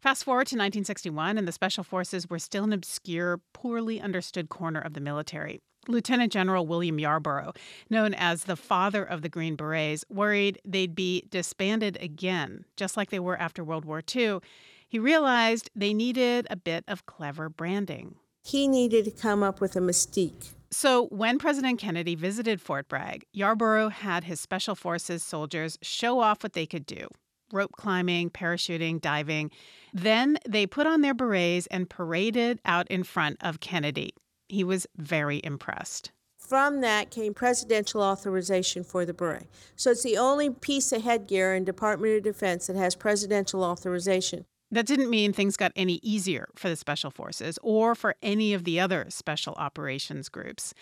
Fast 0.00 0.24
forward 0.24 0.48
to 0.48 0.56
1961, 0.56 1.38
and 1.38 1.46
the 1.46 1.52
Special 1.52 1.84
Forces 1.84 2.28
were 2.28 2.40
still 2.40 2.64
an 2.64 2.72
obscure, 2.72 3.38
poorly 3.52 4.00
understood 4.00 4.48
corner 4.48 4.80
of 4.80 4.94
the 4.94 5.00
military. 5.00 5.60
Lieutenant 5.88 6.32
General 6.32 6.66
William 6.66 6.98
Yarborough, 6.98 7.52
known 7.90 8.14
as 8.14 8.44
the 8.44 8.56
father 8.56 9.04
of 9.04 9.22
the 9.22 9.28
Green 9.28 9.56
Berets, 9.56 10.04
worried 10.08 10.60
they'd 10.64 10.94
be 10.94 11.24
disbanded 11.30 11.98
again, 12.00 12.64
just 12.76 12.96
like 12.96 13.10
they 13.10 13.18
were 13.18 13.38
after 13.38 13.64
World 13.64 13.84
War 13.84 14.02
II. 14.14 14.40
He 14.88 14.98
realized 14.98 15.70
they 15.74 15.92
needed 15.92 16.46
a 16.50 16.56
bit 16.56 16.84
of 16.86 17.06
clever 17.06 17.48
branding. 17.48 18.16
He 18.44 18.68
needed 18.68 19.04
to 19.06 19.10
come 19.10 19.42
up 19.42 19.60
with 19.60 19.74
a 19.74 19.80
mystique. 19.80 20.54
So, 20.70 21.06
when 21.06 21.38
President 21.38 21.80
Kennedy 21.80 22.14
visited 22.14 22.60
Fort 22.60 22.88
Bragg, 22.88 23.24
Yarborough 23.32 23.88
had 23.88 24.24
his 24.24 24.40
Special 24.40 24.74
Forces 24.74 25.22
soldiers 25.22 25.78
show 25.80 26.20
off 26.20 26.42
what 26.42 26.52
they 26.52 26.66
could 26.66 26.86
do 26.86 27.08
rope 27.52 27.72
climbing, 27.72 28.30
parachuting, 28.30 29.00
diving. 29.00 29.50
Then 29.92 30.38
they 30.48 30.66
put 30.66 30.86
on 30.86 31.00
their 31.00 31.14
berets 31.14 31.66
and 31.70 31.88
paraded 31.88 32.60
out 32.64 32.88
in 32.88 33.04
front 33.04 33.36
of 33.40 33.60
Kennedy. 33.60 34.12
He 34.48 34.64
was 34.64 34.86
very 34.96 35.40
impressed. 35.42 36.12
From 36.38 36.80
that 36.82 37.10
came 37.10 37.34
presidential 37.34 38.02
authorization 38.02 38.84
for 38.84 39.04
the 39.04 39.12
beret. 39.12 39.48
So 39.74 39.90
it's 39.90 40.04
the 40.04 40.16
only 40.16 40.50
piece 40.50 40.92
of 40.92 41.02
headgear 41.02 41.54
in 41.54 41.64
Department 41.64 42.18
of 42.18 42.22
Defense 42.22 42.68
that 42.68 42.76
has 42.76 42.94
presidential 42.94 43.64
authorization. 43.64 44.44
That 44.70 44.86
didn't 44.86 45.10
mean 45.10 45.32
things 45.32 45.56
got 45.56 45.72
any 45.74 45.94
easier 46.02 46.48
for 46.54 46.68
the 46.68 46.76
Special 46.76 47.10
Forces 47.10 47.58
or 47.62 47.94
for 47.94 48.14
any 48.22 48.52
of 48.52 48.64
the 48.64 48.78
other 48.78 49.06
special 49.08 49.54
operations 49.54 50.28
groups. 50.28 50.74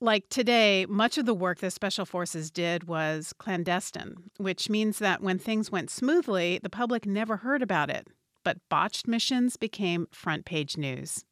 Like 0.00 0.28
today, 0.30 0.86
much 0.88 1.18
of 1.18 1.26
the 1.26 1.34
work 1.34 1.58
the 1.58 1.70
Special 1.70 2.06
Forces 2.06 2.50
did 2.50 2.84
was 2.84 3.34
clandestine, 3.38 4.30
which 4.38 4.70
means 4.70 4.98
that 4.98 5.22
when 5.22 5.38
things 5.38 5.70
went 5.70 5.90
smoothly, 5.90 6.58
the 6.62 6.70
public 6.70 7.04
never 7.04 7.38
heard 7.38 7.62
about 7.62 7.90
it. 7.90 8.08
But 8.42 8.58
botched 8.70 9.06
missions 9.06 9.58
became 9.58 10.06
front 10.10 10.46
page 10.46 10.78
news. 10.78 11.24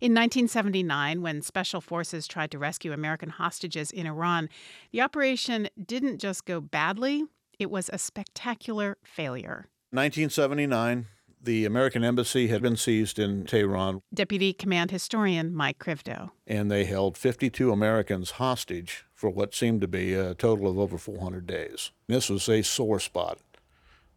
In 0.00 0.12
1979, 0.12 1.22
when 1.22 1.42
Special 1.42 1.80
Forces 1.80 2.26
tried 2.26 2.50
to 2.50 2.58
rescue 2.58 2.92
American 2.92 3.30
hostages 3.30 3.90
in 3.90 4.06
Iran, 4.06 4.48
the 4.92 5.00
operation 5.00 5.68
didn't 5.84 6.18
just 6.18 6.44
go 6.44 6.60
badly, 6.60 7.24
it 7.58 7.70
was 7.70 7.90
a 7.92 7.98
spectacular 7.98 8.96
failure. 9.02 9.68
1979, 9.90 11.06
the 11.42 11.64
American 11.64 12.04
embassy 12.04 12.48
had 12.48 12.60
been 12.60 12.76
seized 12.76 13.18
in 13.18 13.44
Tehran. 13.44 14.02
Deputy 14.12 14.52
Command 14.52 14.90
Historian 14.90 15.54
Mike 15.54 15.78
Krivdo. 15.78 16.30
And 16.46 16.70
they 16.70 16.84
held 16.84 17.16
52 17.16 17.70
Americans 17.70 18.32
hostage 18.32 19.04
for 19.14 19.30
what 19.30 19.54
seemed 19.54 19.80
to 19.80 19.88
be 19.88 20.12
a 20.12 20.34
total 20.34 20.68
of 20.68 20.78
over 20.78 20.98
400 20.98 21.46
days. 21.46 21.92
This 22.08 22.28
was 22.28 22.48
a 22.48 22.62
sore 22.62 23.00
spot 23.00 23.38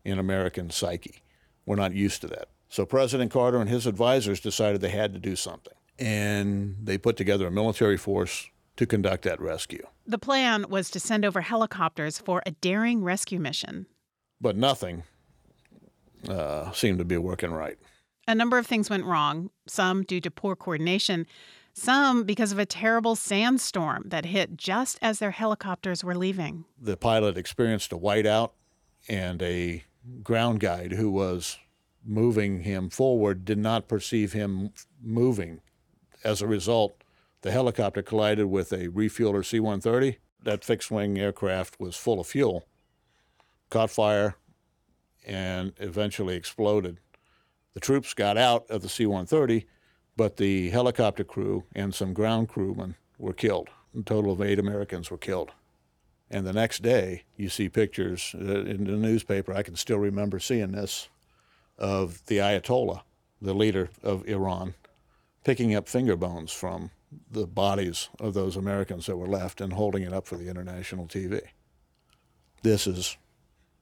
in 0.04 0.18
American 0.20 0.70
psyche. 0.70 1.22
We're 1.66 1.76
not 1.76 1.94
used 1.94 2.22
to 2.22 2.28
that. 2.28 2.50
So 2.70 2.86
President 2.86 3.32
Carter 3.32 3.60
and 3.60 3.70
his 3.70 3.86
advisors 3.88 4.40
decided 4.40 4.82
they 4.82 4.90
had 4.90 5.14
to 5.14 5.20
do 5.20 5.36
something. 5.36 5.74
And 5.98 6.78
they 6.82 6.98
put 6.98 7.18
together 7.18 7.48
a 7.48 7.52
military 7.52 7.98
force 7.98 8.48
to 8.78 8.86
conduct 8.86 9.24
that 9.24 9.42
rescue. 9.42 9.86
The 10.08 10.18
plan 10.20 10.66
was 10.70 10.90
to 10.92 11.00
send 11.00 11.26
over 11.26 11.42
helicopters 11.42 12.20
for 12.20 12.42
a 12.46 12.52
daring 12.52 13.04
rescue 13.04 13.40
mission. 13.40 13.88
But 14.40 14.56
nothing 14.56 15.04
uh, 16.30 16.72
seemed 16.72 17.00
to 17.00 17.06
be 17.06 17.18
working 17.18 17.52
right. 17.52 17.78
A 18.28 18.36
number 18.36 18.58
of 18.58 18.68
things 18.68 18.90
went 18.90 19.04
wrong, 19.04 19.50
some 19.68 20.04
due 20.04 20.22
to 20.22 20.32
poor 20.32 20.56
coordination, 20.56 21.26
some 21.74 22.24
because 22.24 22.52
of 22.52 22.60
a 22.60 22.66
terrible 22.66 23.16
sandstorm 23.16 24.04
that 24.08 24.26
hit 24.26 24.56
just 24.56 25.00
as 25.02 25.20
their 25.20 25.32
helicopters 25.32 26.04
were 26.04 26.16
leaving. 26.16 26.66
The 26.80 26.96
pilot 26.96 27.38
experienced 27.38 27.92
a 27.92 27.98
whiteout, 27.98 28.52
and 29.08 29.42
a 29.42 29.84
ground 30.24 30.60
guide 30.60 30.94
who 30.94 31.10
was 31.10 31.58
moving 32.10 32.62
him 32.62 32.90
forward 32.90 33.46
did 33.46 33.60
not 33.60 33.88
perceive 33.88 34.34
him 34.34 34.72
moving. 35.02 35.62
As 36.24 36.42
a 36.42 36.48
result, 36.48 37.04
the 37.42 37.52
helicopter 37.52 38.02
collided 38.02 38.48
with 38.48 38.74
a 38.74 38.90
refueler 38.90 39.44
C 39.44 39.60
130. 39.60 40.18
That 40.44 40.64
fixed 40.64 40.90
wing 40.90 41.20
aircraft 41.20 41.80
was 41.80 41.96
full 41.96 42.20
of 42.20 42.28
fuel, 42.28 42.66
caught 43.70 43.92
fire, 43.92 44.36
and 45.26 45.74
eventually 45.78 46.36
exploded. 46.36 46.98
The 47.74 47.80
troops 47.80 48.14
got 48.14 48.38
out 48.38 48.66
of 48.70 48.82
the 48.82 48.90
C 48.90 49.06
130, 49.06 49.68
but 50.18 50.38
the 50.38 50.70
helicopter 50.70 51.24
crew 51.24 51.66
and 51.76 51.94
some 51.94 52.14
ground 52.14 52.50
crewmen 52.50 52.96
were 53.18 53.34
killed. 53.34 53.70
A 53.98 54.02
total 54.02 54.32
of 54.32 54.42
eight 54.42 54.60
Americans 54.60 55.12
were 55.12 55.18
killed. 55.18 55.52
And 56.32 56.46
the 56.46 56.54
next 56.54 56.82
day, 56.82 57.24
you 57.38 57.50
see 57.50 57.70
pictures 57.70 58.36
uh, 58.36 58.62
in 58.62 58.86
the 58.86 58.92
newspaper. 58.94 59.54
I 59.54 59.64
can 59.64 59.76
still 59.76 59.98
remember 59.98 60.40
seeing 60.40 60.72
this 60.72 61.10
of 61.80 62.24
the 62.28 62.38
Ayatollah, 62.38 63.02
the 63.42 63.54
leader 63.54 63.90
of 64.04 64.28
Iran, 64.28 64.76
picking 65.44 65.74
up 65.74 65.88
finger 65.88 66.16
bones 66.16 66.52
from 66.52 66.92
the 67.32 67.48
bodies 67.48 68.10
of 68.20 68.34
those 68.34 68.56
Americans 68.56 69.08
that 69.08 69.18
were 69.18 69.28
left 69.28 69.62
and 69.62 69.74
holding 69.74 70.04
it 70.04 70.14
up 70.14 70.28
for 70.28 70.36
the 70.36 70.50
international 70.50 71.08
TV. 71.08 71.42
This 72.62 72.86
is 72.86 73.18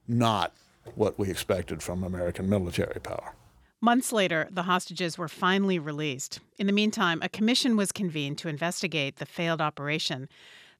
not 0.06 0.54
what 0.94 1.18
we 1.18 1.28
expected 1.28 1.82
from 1.82 2.02
American 2.02 2.48
military 2.48 3.00
power. 3.00 3.34
Months 3.80 4.12
later, 4.12 4.48
the 4.50 4.64
hostages 4.64 5.18
were 5.18 5.28
finally 5.28 5.78
released. 5.78 6.40
In 6.58 6.66
the 6.66 6.72
meantime, 6.72 7.20
a 7.22 7.28
commission 7.28 7.76
was 7.76 7.92
convened 7.92 8.38
to 8.38 8.48
investigate 8.48 9.16
the 9.16 9.26
failed 9.26 9.60
operation. 9.60 10.28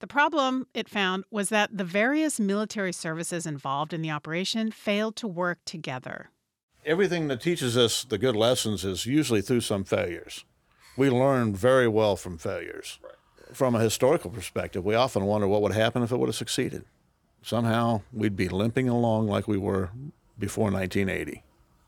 The 0.01 0.07
problem, 0.07 0.67
it 0.75 0.89
found, 0.89 1.25
was 1.31 1.49
that 1.51 1.77
the 1.77 1.85
various 1.85 2.41
military 2.41 2.93
services 2.93 3.47
involved 3.47 3.93
in 3.93 4.03
the 4.03 4.11
operation 4.11 4.71
failed 4.71 5.17
to 5.17 5.29
work 5.29 5.59
together. 5.65 6.31
Everything 6.85 7.29
that 7.29 7.41
teaches 7.41 7.77
us 7.77 8.05
the 8.05 8.19
good 8.19 8.37
lessons 8.37 8.85
is 8.85 9.07
usually 9.07 9.43
through 9.43 9.61
some 9.61 9.85
failures. 9.85 10.45
We 10.97 11.11
learn 11.11 11.55
very 11.55 11.89
well 11.89 12.17
from 12.17 12.39
failures. 12.39 12.99
From 13.53 13.75
a 13.75 13.81
historical 13.81 14.31
perspective, 14.31 14.85
we 14.85 14.95
often 14.95 15.25
wonder 15.25 15.47
what 15.47 15.63
would 15.63 15.73
happen 15.73 16.03
if 16.03 16.13
it 16.13 16.17
would 16.17 16.29
have 16.29 16.37
succeeded 16.37 16.85
somehow 17.43 18.03
we'd 18.13 18.37
be 18.37 18.49
limping 18.49 18.89
along 18.89 19.27
like 19.27 19.49
we 19.49 19.59
were 19.59 19.91
before 20.39 20.71
1980 20.71 21.43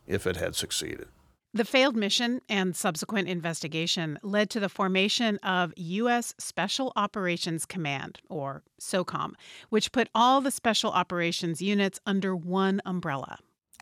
if 0.06 0.26
it 0.26 0.36
had 0.36 0.54
succeeded. 0.54 1.08
The 1.52 1.64
failed 1.64 1.96
mission 1.96 2.40
and 2.48 2.76
subsequent 2.76 3.28
investigation 3.28 4.18
led 4.22 4.50
to 4.50 4.60
the 4.60 4.68
formation 4.68 5.36
of 5.38 5.72
U.S. 5.76 6.32
Special 6.38 6.92
Operations 6.94 7.66
Command, 7.66 8.20
or 8.28 8.62
SOCOM, 8.80 9.32
which 9.68 9.90
put 9.90 10.08
all 10.14 10.40
the 10.40 10.52
special 10.52 10.92
operations 10.92 11.60
units 11.60 11.98
under 12.06 12.36
one 12.36 12.80
umbrella. 12.86 13.38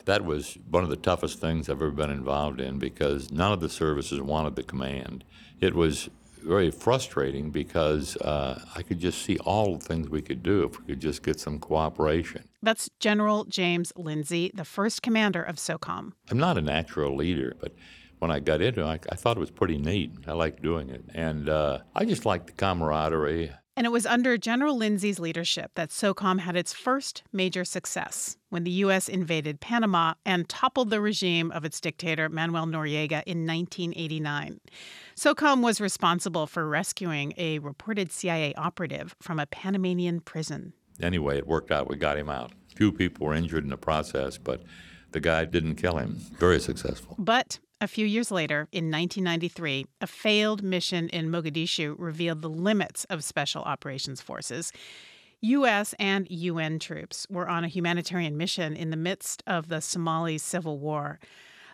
That 0.09 0.25
was 0.25 0.57
one 0.71 0.85
of 0.85 0.88
the 0.88 0.97
toughest 0.97 1.38
things 1.38 1.69
I've 1.69 1.83
ever 1.83 1.91
been 1.91 2.09
involved 2.09 2.62
in 2.62 2.79
because 2.79 3.31
none 3.31 3.53
of 3.53 3.61
the 3.61 3.69
services 3.69 4.23
wanted 4.23 4.57
the 4.57 4.62
command. 4.62 5.23
It 5.61 5.75
was 5.75 6.09
very 6.43 6.71
frustrating 6.71 7.50
because 7.50 8.17
uh, 8.17 8.59
I 8.75 8.81
could 8.81 9.00
just 9.00 9.21
see 9.21 9.37
all 9.41 9.77
the 9.77 9.85
things 9.85 10.09
we 10.09 10.23
could 10.23 10.43
do 10.43 10.65
if 10.65 10.81
we 10.81 10.87
could 10.87 11.00
just 11.00 11.23
get 11.23 11.38
some 11.38 11.59
cooperation. 11.59 12.49
That's 12.62 12.88
General 12.99 13.45
James 13.45 13.93
Lindsay, 13.97 14.50
the 14.55 14.65
first 14.65 15.03
commander 15.03 15.43
of 15.43 15.57
SOCOM. 15.57 16.12
I'm 16.31 16.38
not 16.38 16.57
a 16.57 16.62
natural 16.62 17.15
leader, 17.15 17.55
but 17.61 17.75
when 18.19 18.31
I 18.31 18.41
got 18.41 18.62
into 18.62 18.81
it, 18.81 18.87
I, 18.87 18.99
I 19.12 19.15
thought 19.15 19.37
it 19.37 19.41
was 19.41 19.50
pretty 19.50 19.77
neat. 19.77 20.12
I 20.27 20.33
liked 20.33 20.62
doing 20.62 20.88
it. 20.88 21.05
And 21.12 21.50
uh, 21.50 21.81
I 21.95 22.07
just 22.07 22.25
liked 22.25 22.47
the 22.47 22.55
camaraderie. 22.55 23.53
And 23.78 23.87
it 23.87 23.90
was 23.90 24.06
under 24.06 24.37
General 24.37 24.76
Lindsay's 24.76 25.20
leadership 25.20 25.70
that 25.76 25.90
SOCOM 25.90 26.40
had 26.40 26.56
its 26.56 26.73
first 26.73 27.23
major 27.32 27.64
success 27.64 28.37
when 28.49 28.64
the 28.64 28.73
U.S. 28.73 29.08
invaded 29.08 29.61
Panama 29.61 30.14
and 30.26 30.49
toppled 30.49 30.90
the 30.90 31.00
regime 31.00 31.52
of 31.52 31.64
its 31.64 31.80
dictator, 31.80 32.28
Manuel 32.28 32.66
Noriega, 32.66 33.23
in 33.25 33.47
1989. 33.47 34.58
SOCOM 35.14 35.62
was 35.62 35.80
responsible 35.80 36.49
for 36.49 36.68
rescuing 36.68 37.32
a 37.37 37.61
reported 37.61 38.11
CIA 38.11 38.52
operative 38.54 39.14
from 39.23 39.38
a 39.38 39.47
Panamanian 39.47 40.23
prison. 40.23 40.73
Anyway, 41.00 41.38
it 41.38 41.47
worked 41.47 41.70
out. 41.70 41.88
We 41.88 41.94
got 41.94 42.18
him 42.18 42.28
out. 42.28 42.50
Few 42.75 42.90
people 42.90 43.28
were 43.28 43.35
injured 43.35 43.62
in 43.62 43.70
the 43.70 43.76
process, 43.76 44.38
but 44.38 44.64
the 45.12 45.20
guy 45.20 45.44
didn't 45.44 45.76
kill 45.76 45.99
him. 45.99 46.16
Very 46.37 46.58
successful. 46.58 47.14
But 47.16 47.61
a 47.80 47.88
few 47.88 48.06
years 48.06 48.30
later, 48.30 48.68
in 48.73 48.90
1993, 48.90 49.87
a 50.00 50.06
failed 50.06 50.62
mission 50.62 51.08
in 51.11 51.30
Mogadishu 51.30 51.94
revealed 51.97 52.42
the 52.42 52.50
limits 52.50 53.04
of 53.04 53.23
Special 53.23 53.62
Operations 53.62 54.20
Forces. 54.20 54.73
U.S. 55.40 55.94
and 56.00 56.26
UN 56.28 56.80
troops 56.80 57.26
were 57.30 57.49
on 57.49 57.62
a 57.62 57.68
humanitarian 57.68 58.37
mission 58.37 58.75
in 58.75 58.90
the 58.90 58.97
midst 58.97 59.44
of 59.47 59.68
the 59.68 59.80
Somali 59.80 60.38
civil 60.38 60.80
war. 60.80 61.20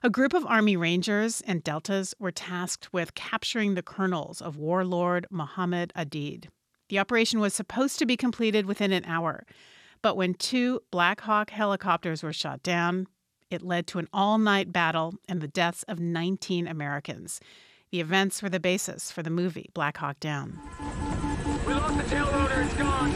A 0.02 0.10
group 0.10 0.34
of 0.34 0.44
Army 0.44 0.76
Rangers 0.76 1.40
and 1.46 1.64
Deltas 1.64 2.14
were 2.18 2.30
tasked 2.30 2.92
with 2.92 3.14
capturing 3.14 3.74
the 3.74 3.82
colonels 3.82 4.42
of 4.42 4.58
warlord 4.58 5.26
Mohammed 5.30 5.94
Aidid. 5.96 6.48
The 6.90 6.98
operation 6.98 7.40
was 7.40 7.54
supposed 7.54 7.98
to 7.98 8.06
be 8.06 8.18
completed 8.18 8.66
within 8.66 8.92
an 8.92 9.06
hour, 9.06 9.46
but 10.02 10.18
when 10.18 10.34
two 10.34 10.80
Black 10.90 11.22
Hawk 11.22 11.48
helicopters 11.48 12.22
were 12.22 12.34
shot 12.34 12.62
down, 12.62 13.06
it 13.50 13.62
led 13.62 13.86
to 13.88 13.98
an 13.98 14.08
all 14.12 14.38
night 14.38 14.72
battle 14.72 15.14
and 15.28 15.40
the 15.40 15.48
deaths 15.48 15.84
of 15.84 16.00
19 16.00 16.66
Americans. 16.66 17.40
The 17.90 18.00
events 18.00 18.42
were 18.42 18.48
the 18.48 18.60
basis 18.60 19.12
for 19.12 19.22
the 19.22 19.30
movie 19.30 19.70
Black 19.74 19.98
Hawk 19.98 20.18
Down. 20.20 20.58
We 21.66 21.74
lost 21.74 21.96
the 21.96 22.02
tail 22.04 22.26
rotor, 22.32 22.62
it's 22.62 22.74
gone. 22.74 23.12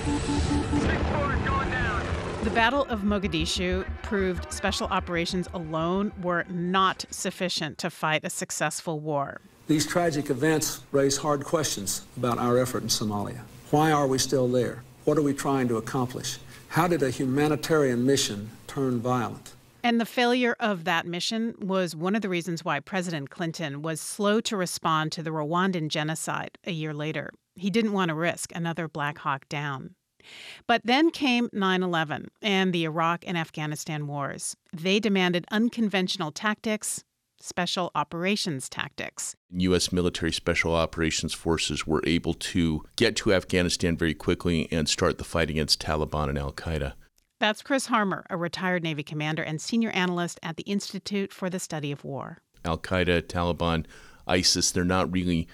Six 0.80 1.02
four 1.08 1.36
going 1.44 1.70
down. 1.70 2.06
The 2.44 2.50
Battle 2.50 2.84
of 2.84 3.00
Mogadishu 3.00 3.84
proved 4.02 4.52
special 4.52 4.86
operations 4.86 5.48
alone 5.52 6.12
were 6.22 6.44
not 6.48 7.04
sufficient 7.10 7.78
to 7.78 7.90
fight 7.90 8.24
a 8.24 8.30
successful 8.30 9.00
war. 9.00 9.40
These 9.66 9.86
tragic 9.86 10.30
events 10.30 10.80
raise 10.92 11.18
hard 11.18 11.44
questions 11.44 12.02
about 12.16 12.38
our 12.38 12.56
effort 12.56 12.82
in 12.82 12.88
Somalia. 12.88 13.40
Why 13.70 13.90
are 13.90 14.06
we 14.06 14.18
still 14.18 14.48
there? 14.48 14.82
What 15.04 15.18
are 15.18 15.22
we 15.22 15.34
trying 15.34 15.68
to 15.68 15.76
accomplish? 15.76 16.38
How 16.68 16.86
did 16.86 17.02
a 17.02 17.10
humanitarian 17.10 18.06
mission 18.06 18.50
turn 18.66 19.00
violent? 19.00 19.52
And 19.82 20.00
the 20.00 20.06
failure 20.06 20.56
of 20.58 20.84
that 20.84 21.06
mission 21.06 21.54
was 21.60 21.94
one 21.94 22.14
of 22.14 22.22
the 22.22 22.28
reasons 22.28 22.64
why 22.64 22.80
President 22.80 23.30
Clinton 23.30 23.82
was 23.82 24.00
slow 24.00 24.40
to 24.42 24.56
respond 24.56 25.12
to 25.12 25.22
the 25.22 25.30
Rwandan 25.30 25.88
genocide 25.88 26.58
a 26.64 26.72
year 26.72 26.92
later. 26.92 27.30
He 27.54 27.70
didn't 27.70 27.92
want 27.92 28.08
to 28.08 28.14
risk 28.14 28.52
another 28.54 28.88
Black 28.88 29.18
Hawk 29.18 29.48
down. 29.48 29.94
But 30.66 30.82
then 30.84 31.10
came 31.10 31.48
9 31.52 31.82
11 31.82 32.28
and 32.42 32.72
the 32.72 32.84
Iraq 32.84 33.24
and 33.26 33.38
Afghanistan 33.38 34.06
wars. 34.06 34.56
They 34.72 35.00
demanded 35.00 35.46
unconventional 35.50 36.32
tactics 36.32 37.04
special 37.40 37.90
operations 37.94 38.68
tactics. 38.68 39.36
U.S. 39.50 39.92
military 39.92 40.32
special 40.32 40.74
operations 40.74 41.32
forces 41.32 41.86
were 41.86 42.02
able 42.04 42.34
to 42.34 42.82
get 42.96 43.16
to 43.16 43.32
Afghanistan 43.32 43.96
very 43.96 44.14
quickly 44.14 44.68
and 44.70 44.88
start 44.88 45.18
the 45.18 45.24
fight 45.24 45.50
against 45.50 45.80
Taliban 45.80 46.28
and 46.28 46.38
Al 46.38 46.52
Qaeda. 46.52 46.94
That's 47.40 47.62
Chris 47.62 47.86
Harmer, 47.86 48.24
a 48.28 48.36
retired 48.36 48.82
Navy 48.82 49.04
commander 49.04 49.42
and 49.42 49.60
senior 49.60 49.90
analyst 49.90 50.40
at 50.42 50.56
the 50.56 50.64
Institute 50.64 51.32
for 51.32 51.48
the 51.48 51.60
Study 51.60 51.92
of 51.92 52.02
War. 52.02 52.38
Al 52.64 52.78
Qaeda, 52.78 53.22
Taliban, 53.22 53.86
ISIS, 54.26 54.72
they're 54.72 54.84
not 54.84 55.12
really 55.12 55.46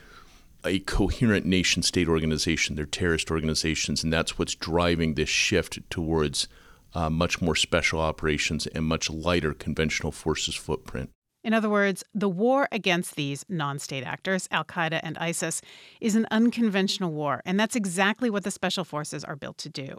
a 0.64 0.78
coherent 0.80 1.44
nation 1.44 1.82
state 1.82 2.08
organization. 2.08 2.74
They're 2.74 2.86
terrorist 2.86 3.30
organizations, 3.30 4.02
and 4.02 4.10
that's 4.10 4.38
what's 4.38 4.54
driving 4.54 5.12
this 5.12 5.28
shift 5.28 5.78
towards 5.90 6.48
uh, 6.94 7.10
much 7.10 7.42
more 7.42 7.54
special 7.54 8.00
operations 8.00 8.66
and 8.68 8.86
much 8.86 9.10
lighter 9.10 9.52
conventional 9.52 10.10
forces 10.10 10.54
footprint. 10.54 11.10
In 11.42 11.52
other 11.52 11.68
words, 11.68 12.02
the 12.14 12.30
war 12.30 12.66
against 12.72 13.14
these 13.16 13.44
non 13.50 13.78
state 13.78 14.04
actors, 14.04 14.48
Al 14.50 14.64
Qaeda 14.64 15.00
and 15.02 15.18
ISIS, 15.18 15.60
is 16.00 16.16
an 16.16 16.26
unconventional 16.30 17.12
war, 17.12 17.42
and 17.44 17.60
that's 17.60 17.76
exactly 17.76 18.30
what 18.30 18.44
the 18.44 18.50
special 18.50 18.84
forces 18.84 19.22
are 19.22 19.36
built 19.36 19.58
to 19.58 19.68
do. 19.68 19.98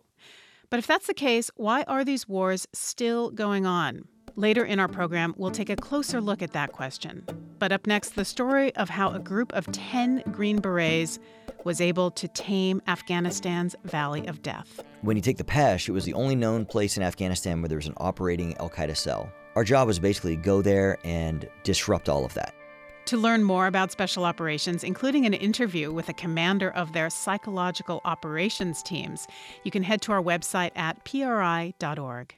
But 0.69 0.79
if 0.79 0.87
that's 0.87 1.07
the 1.07 1.13
case, 1.13 1.51
why 1.55 1.83
are 1.83 2.03
these 2.03 2.27
wars 2.27 2.67
still 2.73 3.31
going 3.31 3.65
on? 3.65 4.07
Later 4.35 4.65
in 4.65 4.79
our 4.79 4.87
program, 4.87 5.33
we'll 5.37 5.51
take 5.51 5.69
a 5.69 5.75
closer 5.77 6.19
look 6.19 6.41
at 6.41 6.51
that 6.51 6.73
question. 6.73 7.25
But 7.57 7.71
up 7.71 7.87
next, 7.87 8.15
the 8.15 8.25
story 8.25 8.75
of 8.75 8.89
how 8.89 9.11
a 9.11 9.19
group 9.19 9.53
of 9.53 9.71
10 9.71 10.23
Green 10.31 10.59
Berets 10.59 11.19
was 11.63 11.79
able 11.79 12.11
to 12.11 12.27
tame 12.27 12.81
Afghanistan's 12.85 13.75
Valley 13.85 14.27
of 14.27 14.41
Death. 14.41 14.83
When 15.01 15.15
you 15.15 15.21
take 15.21 15.37
the 15.37 15.45
Pesh, 15.45 15.87
it 15.87 15.93
was 15.93 16.03
the 16.03 16.13
only 16.13 16.35
known 16.35 16.65
place 16.65 16.97
in 16.97 17.03
Afghanistan 17.03 17.61
where 17.61 17.69
there 17.69 17.77
was 17.77 17.87
an 17.87 17.93
operating 17.97 18.57
Al 18.57 18.69
Qaeda 18.69 18.97
cell. 18.97 19.31
Our 19.55 19.63
job 19.63 19.87
was 19.87 19.99
basically 19.99 20.35
go 20.35 20.61
there 20.61 20.97
and 21.05 21.47
disrupt 21.63 22.09
all 22.09 22.25
of 22.25 22.33
that. 22.33 22.53
To 23.07 23.17
learn 23.17 23.43
more 23.43 23.67
about 23.67 23.91
special 23.91 24.25
operations, 24.25 24.83
including 24.83 25.27
an 25.27 25.33
interview 25.35 25.91
with 25.91 26.09
a 26.09 26.13
commander 26.13 26.71
of 26.71 26.93
their 26.93 27.11
psychological 27.11 28.01
operations 28.03 28.81
teams, 28.81 29.27
you 29.63 29.69
can 29.69 29.83
head 29.83 30.01
to 30.03 30.11
our 30.11 30.21
website 30.23 30.71
at 30.75 31.05
pri.org. 31.05 32.35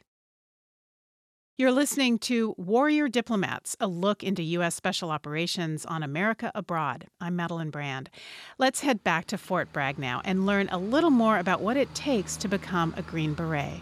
You're 1.58 1.72
listening 1.72 2.20
to 2.20 2.54
Warrior 2.58 3.08
Diplomats, 3.08 3.78
a 3.80 3.88
look 3.88 4.24
into 4.24 4.44
U.S. 4.44 4.76
special 4.76 5.10
operations 5.10 5.86
on 5.86 6.04
America 6.04 6.52
abroad. 6.54 7.08
I'm 7.22 7.38
Madeleine 7.38 7.70
Brand. 7.70 8.10
Let's 8.58 8.82
head 8.82 9.06
back 9.06 9.26
to 9.28 9.38
Fort 9.38 9.72
Bragg 9.72 9.98
now 9.98 10.22
and 10.26 10.46
learn 10.46 10.68
a 10.70 10.78
little 10.78 11.10
more 11.12 11.40
about 11.40 11.62
what 11.62 11.78
it 11.78 11.96
takes 11.96 12.36
to 12.38 12.50
become 12.50 12.94
a 12.98 13.02
Green 13.02 13.34
Beret. 13.34 13.80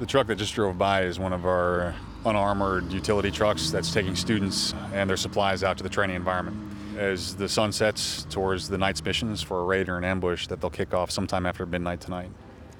The 0.00 0.06
truck 0.06 0.26
that 0.28 0.36
just 0.36 0.54
drove 0.54 0.78
by 0.78 1.02
is 1.02 1.18
one 1.18 1.34
of 1.34 1.44
our 1.44 1.94
unarmored 2.26 2.92
utility 2.92 3.30
trucks 3.30 3.70
that's 3.70 3.92
taking 3.92 4.16
students 4.16 4.74
and 4.92 5.08
their 5.08 5.16
supplies 5.16 5.62
out 5.62 5.78
to 5.78 5.82
the 5.82 5.88
training 5.88 6.16
environment. 6.16 6.56
As 6.98 7.36
the 7.36 7.48
sun 7.48 7.72
sets 7.72 8.24
towards 8.30 8.68
the 8.68 8.78
night's 8.78 9.04
missions 9.04 9.42
for 9.42 9.60
a 9.60 9.64
raid 9.64 9.88
or 9.88 9.96
an 9.96 10.04
ambush 10.04 10.46
that 10.48 10.60
they'll 10.60 10.70
kick 10.70 10.92
off 10.92 11.10
sometime 11.10 11.46
after 11.46 11.64
midnight 11.66 12.00
tonight. 12.00 12.30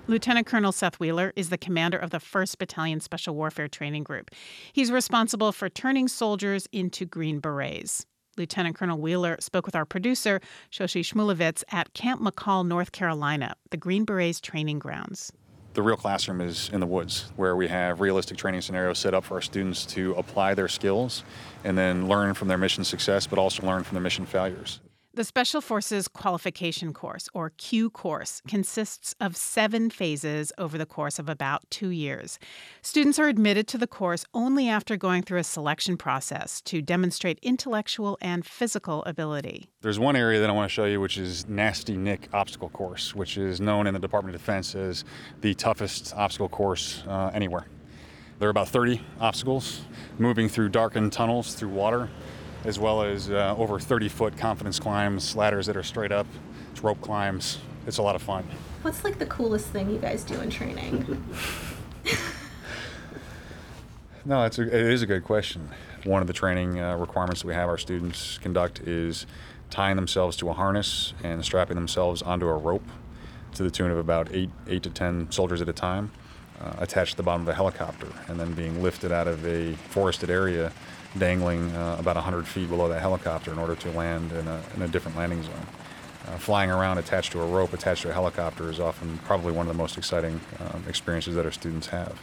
Lieutenant 0.08 0.46
Colonel 0.46 0.72
Seth 0.72 1.00
Wheeler 1.00 1.32
is 1.34 1.50
the 1.50 1.58
commander 1.58 1.98
of 1.98 2.10
the 2.10 2.18
1st 2.18 2.58
Battalion 2.58 3.00
Special 3.00 3.34
Warfare 3.34 3.66
Training 3.66 4.04
Group. 4.04 4.30
He's 4.72 4.92
responsible 4.92 5.50
for 5.52 5.68
turning 5.68 6.06
soldiers 6.06 6.68
into 6.70 7.04
Green 7.04 7.40
Berets. 7.40 8.06
Lieutenant 8.36 8.76
Colonel 8.76 8.98
Wheeler 8.98 9.36
spoke 9.40 9.66
with 9.66 9.74
our 9.74 9.84
producer, 9.84 10.40
Shoshi 10.70 11.00
Shmulevitz, 11.00 11.64
at 11.72 11.92
Camp 11.94 12.20
Mackall, 12.20 12.66
North 12.66 12.92
Carolina, 12.92 13.56
the 13.70 13.76
Green 13.76 14.04
Berets 14.04 14.40
training 14.40 14.78
grounds. 14.78 15.32
The 15.76 15.82
real 15.82 15.98
classroom 15.98 16.40
is 16.40 16.70
in 16.72 16.80
the 16.80 16.86
woods, 16.86 17.30
where 17.36 17.54
we 17.54 17.68
have 17.68 18.00
realistic 18.00 18.38
training 18.38 18.62
scenarios 18.62 18.98
set 18.98 19.12
up 19.12 19.24
for 19.24 19.34
our 19.34 19.42
students 19.42 19.84
to 19.88 20.14
apply 20.14 20.54
their 20.54 20.68
skills 20.68 21.22
and 21.64 21.76
then 21.76 22.08
learn 22.08 22.32
from 22.32 22.48
their 22.48 22.56
mission 22.56 22.82
success, 22.82 23.26
but 23.26 23.38
also 23.38 23.66
learn 23.66 23.84
from 23.84 23.94
their 23.94 24.02
mission 24.02 24.24
failures. 24.24 24.80
The 25.16 25.24
Special 25.24 25.62
Forces 25.62 26.08
Qualification 26.08 26.92
Course, 26.92 27.26
or 27.32 27.48
Q 27.56 27.88
Course, 27.88 28.42
consists 28.46 29.14
of 29.18 29.34
seven 29.34 29.88
phases 29.88 30.52
over 30.58 30.76
the 30.76 30.84
course 30.84 31.18
of 31.18 31.30
about 31.30 31.62
two 31.70 31.88
years. 31.88 32.38
Students 32.82 33.18
are 33.18 33.26
admitted 33.26 33.66
to 33.68 33.78
the 33.78 33.86
course 33.86 34.26
only 34.34 34.68
after 34.68 34.94
going 34.98 35.22
through 35.22 35.38
a 35.38 35.44
selection 35.44 35.96
process 35.96 36.60
to 36.66 36.82
demonstrate 36.82 37.38
intellectual 37.40 38.18
and 38.20 38.44
physical 38.44 39.02
ability. 39.04 39.70
There's 39.80 39.98
one 39.98 40.16
area 40.16 40.38
that 40.38 40.50
I 40.50 40.52
want 40.52 40.68
to 40.68 40.74
show 40.74 40.84
you, 40.84 41.00
which 41.00 41.16
is 41.16 41.48
Nasty 41.48 41.96
Nick 41.96 42.28
Obstacle 42.34 42.68
Course, 42.68 43.14
which 43.14 43.38
is 43.38 43.58
known 43.58 43.86
in 43.86 43.94
the 43.94 44.00
Department 44.00 44.34
of 44.34 44.42
Defense 44.42 44.74
as 44.74 45.02
the 45.40 45.54
toughest 45.54 46.12
obstacle 46.14 46.50
course 46.50 47.02
uh, 47.08 47.30
anywhere. 47.32 47.64
There 48.38 48.48
are 48.48 48.50
about 48.50 48.68
30 48.68 49.00
obstacles 49.18 49.80
moving 50.18 50.50
through 50.50 50.68
darkened 50.68 51.14
tunnels 51.14 51.54
through 51.54 51.70
water 51.70 52.10
as 52.66 52.80
well 52.80 53.02
as 53.02 53.30
uh, 53.30 53.54
over 53.56 53.78
30 53.78 54.08
foot 54.08 54.36
confidence 54.36 54.78
climbs, 54.78 55.36
ladders 55.36 55.66
that 55.66 55.76
are 55.76 55.84
straight 55.84 56.12
up, 56.12 56.26
it's 56.72 56.82
rope 56.82 57.00
climbs. 57.00 57.58
It's 57.86 57.98
a 57.98 58.02
lot 58.02 58.16
of 58.16 58.22
fun. 58.22 58.44
What's 58.82 59.04
like 59.04 59.18
the 59.18 59.26
coolest 59.26 59.68
thing 59.68 59.90
you 59.90 59.98
guys 59.98 60.24
do 60.24 60.40
in 60.40 60.50
training? 60.50 61.24
no, 64.24 64.44
it's 64.44 64.58
a, 64.58 64.62
it 64.62 64.92
is 64.92 65.02
a 65.02 65.06
good 65.06 65.22
question. 65.22 65.70
One 66.04 66.20
of 66.20 66.26
the 66.26 66.32
training 66.32 66.80
uh, 66.80 66.96
requirements 66.96 67.42
that 67.42 67.48
we 67.48 67.54
have 67.54 67.68
our 67.68 67.78
students 67.78 68.38
conduct 68.38 68.80
is 68.80 69.26
tying 69.70 69.96
themselves 69.96 70.36
to 70.38 70.50
a 70.50 70.52
harness 70.52 71.14
and 71.22 71.44
strapping 71.44 71.76
themselves 71.76 72.22
onto 72.22 72.48
a 72.48 72.56
rope 72.56 72.84
to 73.54 73.62
the 73.62 73.70
tune 73.70 73.90
of 73.90 73.98
about 73.98 74.28
eight, 74.32 74.50
eight 74.68 74.82
to 74.82 74.90
ten 74.90 75.30
soldiers 75.30 75.62
at 75.62 75.68
a 75.68 75.72
time, 75.72 76.10
uh, 76.60 76.74
attached 76.78 77.12
to 77.12 77.16
the 77.16 77.22
bottom 77.22 77.42
of 77.42 77.48
a 77.48 77.54
helicopter, 77.54 78.08
and 78.28 78.38
then 78.38 78.52
being 78.54 78.82
lifted 78.82 79.12
out 79.12 79.28
of 79.28 79.44
a 79.46 79.74
forested 79.74 80.30
area 80.30 80.72
dangling 81.18 81.74
uh, 81.74 81.96
about 81.98 82.16
100 82.16 82.46
feet 82.46 82.68
below 82.68 82.88
that 82.88 83.00
helicopter 83.00 83.52
in 83.52 83.58
order 83.58 83.74
to 83.74 83.90
land 83.92 84.32
in 84.32 84.46
a, 84.48 84.60
in 84.74 84.82
a 84.82 84.88
different 84.88 85.16
landing 85.16 85.42
zone. 85.42 85.66
Uh, 86.26 86.36
flying 86.38 86.70
around 86.70 86.98
attached 86.98 87.30
to 87.32 87.40
a 87.40 87.46
rope 87.46 87.72
attached 87.72 88.02
to 88.02 88.10
a 88.10 88.12
helicopter 88.12 88.68
is 88.68 88.80
often 88.80 89.16
probably 89.18 89.52
one 89.52 89.66
of 89.66 89.72
the 89.72 89.78
most 89.78 89.96
exciting 89.96 90.40
um, 90.58 90.82
experiences 90.88 91.36
that 91.36 91.44
our 91.44 91.52
students 91.52 91.86
have, 91.86 92.20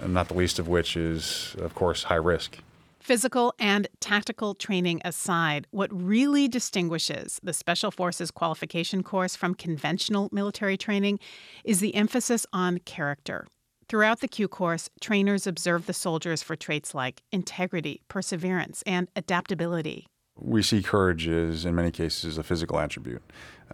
and 0.00 0.14
not 0.14 0.28
the 0.28 0.34
least 0.34 0.58
of 0.58 0.68
which 0.68 0.96
is, 0.96 1.56
of 1.58 1.74
course, 1.74 2.04
high 2.04 2.14
risk. 2.14 2.58
Physical 3.00 3.52
and 3.58 3.88
tactical 3.98 4.54
training 4.54 5.00
aside, 5.04 5.66
what 5.72 5.90
really 5.92 6.46
distinguishes 6.46 7.40
the 7.42 7.52
Special 7.52 7.90
Forces 7.90 8.30
qualification 8.30 9.02
course 9.02 9.34
from 9.34 9.56
conventional 9.56 10.28
military 10.30 10.76
training 10.76 11.18
is 11.64 11.80
the 11.80 11.96
emphasis 11.96 12.46
on 12.52 12.78
character. 12.78 13.48
Throughout 13.92 14.20
the 14.20 14.28
Q 14.28 14.48
course, 14.48 14.88
trainers 15.02 15.46
observe 15.46 15.84
the 15.84 15.92
soldiers 15.92 16.42
for 16.42 16.56
traits 16.56 16.94
like 16.94 17.20
integrity, 17.30 18.00
perseverance, 18.08 18.82
and 18.86 19.06
adaptability. 19.16 20.06
We 20.34 20.62
see 20.62 20.82
courage 20.82 21.28
as, 21.28 21.66
in 21.66 21.74
many 21.74 21.90
cases, 21.90 22.38
a 22.38 22.42
physical 22.42 22.78
attribute. 22.78 23.20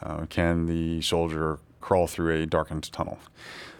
Uh, 0.02 0.26
can 0.26 0.66
the 0.66 1.02
soldier 1.02 1.60
crawl 1.80 2.08
through 2.08 2.34
a 2.34 2.46
darkened 2.46 2.90
tunnel? 2.90 3.20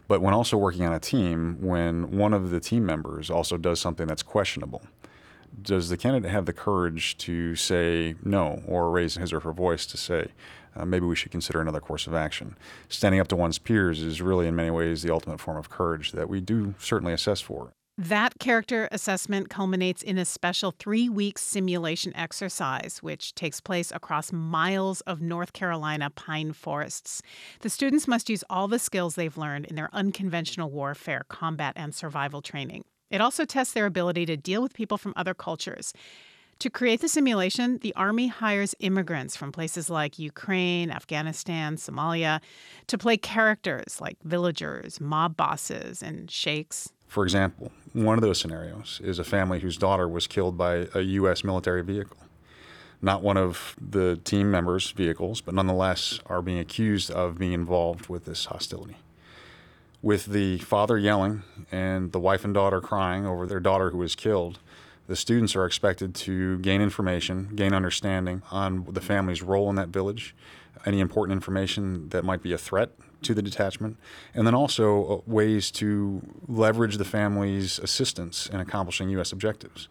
But 0.07 0.23
when 0.23 0.33
also 0.33 0.57
working 0.57 0.85
on 0.85 0.93
a 0.93 1.01
team, 1.01 1.57
when 1.61 2.17
one 2.17 2.33
of 2.33 2.51
the 2.51 2.61
team 2.61 2.87
members 2.87 3.31
also 3.31 3.57
does 3.57 3.81
something 3.81 4.07
that's 4.07 4.23
questionable, 4.23 4.83
does 5.61 5.89
the 5.89 5.97
candidate 5.97 6.31
have 6.31 6.47
the 6.47 6.53
courage 6.53 7.19
to 7.19 7.57
say 7.57 8.15
no 8.23 8.63
or 8.65 8.93
raise 8.93 9.17
his 9.17 9.33
or 9.33 9.41
her 9.41 9.53
voice 9.53 9.87
to 9.87 9.97
say, 9.97 10.29
uh, 10.79 10.85
maybe 10.85 11.07
we 11.07 11.17
should 11.17 11.33
consider 11.33 11.61
another 11.61 11.81
course 11.81 12.07
of 12.07 12.15
action. 12.15 12.57
Standing 12.89 13.21
up 13.21 13.29
to 13.29 13.37
one's 13.37 13.59
peers 13.59 14.01
is 14.01 14.23
really, 14.23 14.47
in 14.47 14.55
many 14.55 14.71
ways, 14.71 15.03
the 15.03 15.13
ultimate 15.13 15.41
form 15.41 15.57
of 15.57 15.69
courage 15.69 16.13
that 16.13 16.29
we 16.29 16.41
do 16.41 16.75
certainly 16.79 17.13
assess 17.13 17.41
for. 17.41 17.73
That 18.01 18.39
character 18.39 18.89
assessment 18.93 19.51
culminates 19.51 20.03
in 20.03 20.19
a 20.19 20.25
special 20.25 20.73
three 20.79 21.09
week 21.09 21.37
simulation 21.37 22.15
exercise, 22.15 22.99
which 23.03 23.35
takes 23.35 23.61
place 23.61 23.91
across 23.91 24.33
miles 24.33 25.01
of 25.01 25.21
North 25.21 25.53
Carolina 25.53 26.09
pine 26.11 26.53
forests. 26.53 27.23
The 27.59 27.69
students 27.69 28.07
must 28.07 28.31
use 28.31 28.45
all 28.49 28.69
the 28.69 28.79
skills 28.79 29.17
they've 29.17 29.37
learned 29.37 29.67
in 29.67 29.75
their 29.75 29.91
unconventional 29.93 30.71
warfare, 30.71 31.25
combat, 31.29 31.73
and 31.75 31.93
survival 31.93 32.41
training. 32.41 32.85
It 33.11 33.21
also 33.21 33.45
tests 33.45 33.75
their 33.75 33.87
ability 33.87 34.27
to 34.27 34.37
deal 34.37 34.63
with 34.63 34.75
people 34.75 34.97
from 34.97 35.13
other 35.17 35.35
cultures. 35.35 35.93
To 36.61 36.71
create 36.71 37.01
the 37.01 37.09
simulation, 37.09 37.79
the 37.79 37.95
Army 37.95 38.27
hires 38.27 38.75
immigrants 38.81 39.37
from 39.37 39.53
places 39.53 39.89
like 39.89 40.19
Ukraine, 40.19 40.91
Afghanistan, 40.91 41.77
Somalia 41.77 42.41
to 42.89 42.99
play 42.99 43.17
characters 43.17 44.01
like 44.01 44.17
villagers, 44.25 45.01
mob 45.01 45.37
bosses, 45.37 46.03
and 46.03 46.29
sheikhs. 46.29 46.93
For 47.07 47.23
example, 47.23 47.71
one 47.93 48.19
of 48.19 48.23
those 48.23 48.41
scenarios 48.41 49.01
is 49.05 49.21
a 49.21 49.25
family 49.25 49.61
whose 49.61 49.77
daughter 49.77 50.09
was 50.09 50.27
killed 50.27 50.59
by 50.59 50.89
a 50.95 51.01
U.S. 51.01 51.45
military 51.45 51.83
vehicle. 51.85 52.17
Not 53.01 53.23
one 53.23 53.37
of 53.37 53.77
the 53.81 54.17
team 54.17 54.51
members' 54.51 54.91
vehicles, 54.91 55.41
but 55.41 55.55
nonetheless 55.55 56.19
are 56.27 56.43
being 56.43 56.59
accused 56.59 57.09
of 57.13 57.39
being 57.39 57.53
involved 57.53 58.09
with 58.09 58.25
this 58.25 58.47
hostility. 58.47 58.97
With 60.03 60.27
the 60.27 60.59
father 60.59 60.99
yelling 60.99 61.45
and 61.71 62.11
the 62.11 62.21
wife 62.21 62.45
and 62.45 62.53
daughter 62.53 62.81
crying 62.81 63.25
over 63.25 63.47
their 63.47 63.61
daughter 63.61 63.91
who 63.91 63.99
was 63.99 64.17
killed, 64.17 64.59
the 65.09 65.17
students 65.17 65.57
are 65.57 65.65
expected 65.65 66.15
to 66.15 66.59
gain 66.59 66.83
information, 66.83 67.49
gain 67.57 67.73
understanding 67.73 68.43
on 68.51 68.87
the 68.91 69.01
family's 69.01 69.43
role 69.43 69.71
in 69.71 69.77
that 69.77 69.89
village, 69.89 70.37
any 70.85 71.01
important 71.01 71.35
information 71.35 72.11
that 72.11 72.25
might 72.25 72.43
be 72.43 72.53
a 72.53 72.59
threat 72.59 72.91
to 73.23 73.35
the 73.35 73.43
detachment, 73.43 73.97
and 74.35 74.47
then 74.47 74.55
also 74.55 75.07
uh, 75.07 75.31
ways 75.31 75.71
to 75.73 76.23
leverage 76.47 76.99
the 76.99 77.07
family's 77.07 77.79
assistance 77.79 78.47
in 78.49 78.61
accomplishing 78.61 79.09
U.S. 79.11 79.33
objectives. 79.33 79.89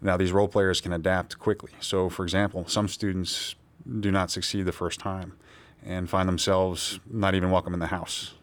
Now, 0.00 0.16
these 0.16 0.32
role 0.32 0.48
players 0.48 0.80
can 0.80 0.92
adapt 0.92 1.38
quickly. 1.38 1.70
So, 1.80 2.08
for 2.08 2.24
example, 2.24 2.66
some 2.66 2.88
students 2.88 3.54
do 4.00 4.10
not 4.10 4.30
succeed 4.30 4.64
the 4.64 4.72
first 4.72 4.98
time 4.98 5.34
and 5.84 6.08
find 6.08 6.26
themselves 6.26 6.98
not 7.08 7.34
even 7.34 7.50
welcome 7.50 7.74
in 7.74 7.80
the 7.80 7.88
house. 7.88 8.34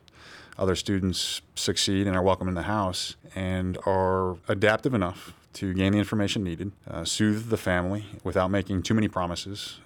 Other 0.58 0.76
students 0.76 1.42
succeed 1.56 2.06
and 2.06 2.16
are 2.16 2.22
welcome 2.22 2.48
in 2.48 2.54
the 2.54 2.64
house 2.64 3.16
and 3.34 3.78
are 3.86 4.38
adaptive 4.48 4.94
enough 4.94 5.34
to 5.54 5.74
gain 5.74 5.92
the 5.94 6.00
information 6.00 6.44
needed, 6.44 6.72
uh, 6.90 7.04
soothe 7.04 7.50
the 7.50 7.58
family 7.58 8.06
without 8.24 8.50
making 8.50 8.84
too 8.84 8.94
many 8.94 9.08
promises, 9.08 9.80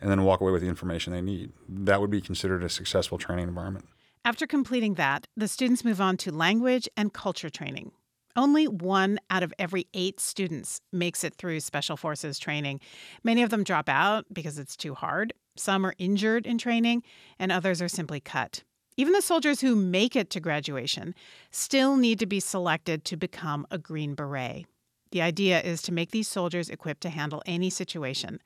and 0.00 0.10
then 0.10 0.24
walk 0.24 0.40
away 0.40 0.52
with 0.52 0.62
the 0.62 0.68
information 0.68 1.12
they 1.12 1.20
need. 1.20 1.52
That 1.68 2.00
would 2.00 2.10
be 2.10 2.20
considered 2.20 2.62
a 2.62 2.68
successful 2.68 3.18
training 3.18 3.48
environment. 3.48 3.86
After 4.24 4.46
completing 4.46 4.94
that, 4.94 5.26
the 5.36 5.48
students 5.48 5.84
move 5.84 6.00
on 6.00 6.16
to 6.18 6.30
language 6.30 6.88
and 6.96 7.12
culture 7.12 7.50
training. 7.50 7.92
Only 8.36 8.68
one 8.68 9.18
out 9.28 9.42
of 9.42 9.52
every 9.58 9.86
eight 9.92 10.20
students 10.20 10.80
makes 10.92 11.24
it 11.24 11.34
through 11.34 11.60
Special 11.60 11.96
Forces 11.96 12.38
training. 12.38 12.80
Many 13.24 13.42
of 13.42 13.50
them 13.50 13.64
drop 13.64 13.88
out 13.88 14.26
because 14.32 14.58
it's 14.58 14.76
too 14.76 14.94
hard. 14.94 15.32
Some 15.56 15.84
are 15.84 15.94
injured 15.98 16.46
in 16.46 16.58
training, 16.58 17.02
and 17.38 17.50
others 17.50 17.82
are 17.82 17.88
simply 17.88 18.20
cut. 18.20 18.62
Even 18.96 19.14
the 19.14 19.22
soldiers 19.22 19.60
who 19.60 19.74
make 19.74 20.14
it 20.14 20.30
to 20.30 20.40
graduation 20.40 21.14
still 21.50 21.96
need 21.96 22.18
to 22.18 22.26
be 22.26 22.38
selected 22.38 23.04
to 23.06 23.16
become 23.16 23.66
a 23.70 23.78
Green 23.78 24.14
Beret. 24.14 24.66
The 25.12 25.22
idea 25.22 25.60
is 25.60 25.82
to 25.82 25.92
make 25.92 26.10
these 26.10 26.28
soldiers 26.28 26.68
equipped 26.68 27.00
to 27.02 27.10
handle 27.10 27.42
any 27.46 27.70
situation, 27.70 28.40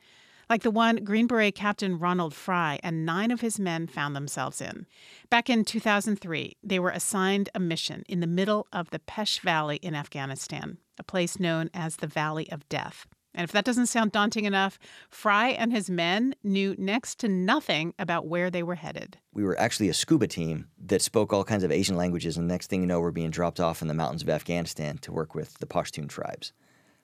like 0.49 0.63
the 0.63 0.71
one 0.71 0.97
Green 0.97 1.27
Beret 1.27 1.55
Captain 1.55 1.99
Ronald 1.99 2.35
Fry 2.35 2.79
and 2.83 3.07
nine 3.07 3.31
of 3.31 3.41
his 3.41 3.59
men 3.59 3.87
found 3.87 4.15
themselves 4.15 4.61
in. 4.61 4.87
Back 5.31 5.49
in 5.49 5.65
2003, 5.65 6.57
they 6.63 6.79
were 6.79 6.91
assigned 6.91 7.49
a 7.55 7.61
mission 7.61 8.05
in 8.09 8.21
the 8.21 8.27
middle 8.27 8.67
of 8.73 8.91
the 8.91 8.99
Pesh 8.99 9.41
Valley 9.41 9.77
in 9.77 9.95
Afghanistan, 9.95 10.79
a 10.99 11.03
place 11.03 11.39
known 11.39 11.71
as 11.75 11.97
the 11.97 12.07
Valley 12.07 12.51
of 12.51 12.69
Death. 12.69 13.07
And 13.35 13.45
if 13.45 13.53
that 13.53 13.65
doesn't 13.65 13.87
sound 13.87 14.13
daunting 14.13 14.45
enough, 14.45 14.79
Fry 15.11 15.49
and 15.49 15.73
his 15.73 15.91
men 15.91 16.35
knew 16.45 16.75
next 16.79 17.19
to 17.21 17.29
nothing 17.29 17.95
about 17.99 18.27
where 18.27 18.51
they 18.51 18.63
were 18.63 18.77
headed. 18.77 19.19
We 19.33 19.43
were 19.43 19.59
actually 19.59 19.89
a 19.89 19.95
scuba 19.95 20.29
team 20.29 20.69
that 20.87 21.03
spoke 21.03 21.33
all 21.33 21.45
kinds 21.45 21.65
of 21.65 21.73
Asian 21.73 21.97
languages, 21.97 22.37
and 22.37 22.47
next 22.47 22.69
thing 22.69 22.81
you 22.81 22.87
know, 22.87 23.01
we're 23.01 23.11
being 23.11 23.31
dropped 23.31 23.59
off 23.59 23.83
in 23.83 23.89
the 23.89 23.95
mountains 23.95 24.23
of 24.23 24.29
Afghanistan 24.29 24.99
to 24.99 25.13
work 25.13 25.35
with 25.35 25.59
the 25.59 25.67
Pashtun 25.67 26.09
tribes. 26.09 26.53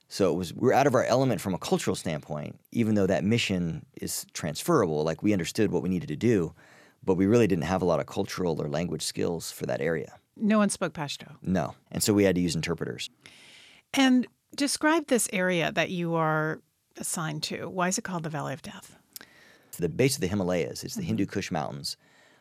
So 0.09 0.33
it 0.33 0.37
was 0.37 0.53
we 0.55 0.67
were 0.67 0.75
out 0.75 0.89
of 0.89 0.95
our 0.95 1.05
element 1.05 1.41
from 1.41 1.55
a 1.55 1.59
cultural 1.59 1.95
standpoint, 1.95 2.59
even 2.73 2.95
though 2.95 3.07
that 3.07 3.23
mission 3.23 3.87
is 4.01 4.27
transferable. 4.33 5.05
Like 5.05 5.23
we 5.23 5.33
understood 5.33 5.71
what 5.71 5.83
we 5.83 5.89
needed 5.89 6.09
to 6.09 6.17
do, 6.17 6.53
but 7.05 7.15
we 7.15 7.27
really 7.27 7.47
didn't 7.47 7.65
have 7.65 7.81
a 7.81 7.85
lot 7.85 8.01
of 8.01 8.07
cultural 8.07 8.61
or 8.61 8.69
language 8.69 9.03
skills 9.03 9.53
for 9.53 9.67
that 9.67 9.81
area. 9.81 10.15
No 10.37 10.59
one 10.59 10.69
spoke 10.69 10.95
Pashto. 10.95 11.37
No, 11.43 11.75
and 11.93 12.03
so 12.03 12.13
we 12.13 12.25
had 12.25 12.35
to 12.35 12.41
use 12.41 12.57
interpreters. 12.57 13.09
And 13.95 14.27
describe 14.57 15.07
this 15.07 15.29
area 15.33 15.73
that 15.73 15.91
you 15.91 16.15
are 16.15 16.61
assigned 16.97 17.43
to. 17.45 17.69
Why 17.69 17.89
is 17.89 17.99
it 17.99 18.05
called 18.05 18.23
the 18.23 18.31
Valley 18.31 18.53
of 18.53 18.63
Death? 18.63 18.97
It's 19.69 19.79
the 19.79 19.89
base 19.89 20.17
of 20.17 20.21
the 20.21 20.27
Himalayas. 20.27 20.85
It's 20.85 20.95
the 20.95 21.01
mm-hmm. 21.01 21.09
Hindu 21.09 21.27
Kush 21.27 21.51
Mountains. 21.51 21.97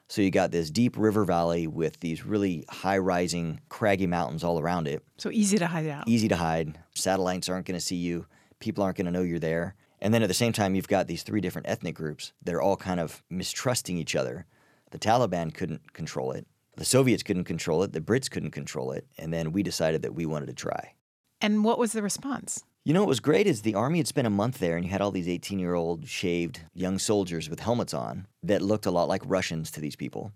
So 0.07 0.23
you 0.23 0.31
got 0.31 0.49
this 0.49 0.71
deep 0.71 0.97
river 0.97 1.23
valley 1.23 1.67
with 1.67 1.99
these 1.99 2.25
really 2.25 2.65
high 2.67 2.97
rising, 2.97 3.59
craggy 3.69 4.07
mountains 4.07 4.43
all 4.43 4.59
around 4.59 4.87
it. 4.87 5.03
So 5.17 5.29
easy 5.29 5.59
to 5.59 5.67
hide 5.67 5.85
out. 5.85 6.07
Easy 6.07 6.27
to 6.27 6.35
hide. 6.35 6.79
Satellites 6.95 7.47
aren't 7.47 7.67
going 7.67 7.79
to 7.79 7.85
see 7.85 7.95
you. 7.95 8.25
People 8.59 8.83
aren't 8.83 8.97
going 8.97 9.05
to 9.05 9.11
know 9.11 9.21
you're 9.21 9.37
there. 9.37 9.75
And 10.01 10.11
then 10.11 10.23
at 10.23 10.27
the 10.27 10.33
same 10.33 10.51
time, 10.51 10.73
you've 10.73 10.87
got 10.87 11.05
these 11.05 11.21
three 11.21 11.41
different 11.41 11.69
ethnic 11.69 11.93
groups 11.93 12.33
that 12.43 12.55
are 12.55 12.61
all 12.61 12.75
kind 12.75 12.99
of 12.99 13.21
mistrusting 13.29 13.97
each 13.97 14.15
other. 14.15 14.47
The 14.89 14.97
Taliban 14.97 15.53
couldn't 15.53 15.93
control 15.93 16.31
it. 16.31 16.47
The 16.75 16.85
Soviets 16.85 17.21
couldn't 17.21 17.43
control 17.43 17.83
it. 17.83 17.91
The 17.91 18.01
Brits 18.01 18.31
couldn't 18.31 18.51
control 18.51 18.91
it. 18.93 19.05
And 19.19 19.31
then 19.31 19.51
we 19.51 19.61
decided 19.61 20.01
that 20.01 20.15
we 20.15 20.25
wanted 20.25 20.47
to 20.47 20.53
try. 20.53 20.93
And 21.41 21.63
what 21.63 21.80
was 21.80 21.93
the 21.93 22.02
response? 22.02 22.63
You 22.84 22.93
know 22.93 23.02
what 23.02 23.10
was 23.10 23.19
great 23.19 23.47
is 23.47 23.62
the 23.62 23.75
army 23.75 23.99
had 23.99 24.08
spent 24.08 24.28
a 24.28 24.32
month 24.32 24.60
there 24.60 24.75
and 24.75 24.86
you 24.86 24.91
had 24.91 25.02
all 25.02 25.12
these 25.12 25.28
18 25.28 25.60
year 25.60 25.75
old 25.75 26.08
shaved 26.08 26.62
young 26.73 26.97
soldiers 26.97 27.49
with 27.49 27.60
helmets 27.60 27.93
on 27.93 28.28
that 28.43 28.62
looked 28.62 28.86
a 28.86 28.91
lot 28.91 29.08
like 29.08 29.21
Russians 29.25 29.71
to 29.71 29.82
these 29.82 29.95
people. 29.95 30.32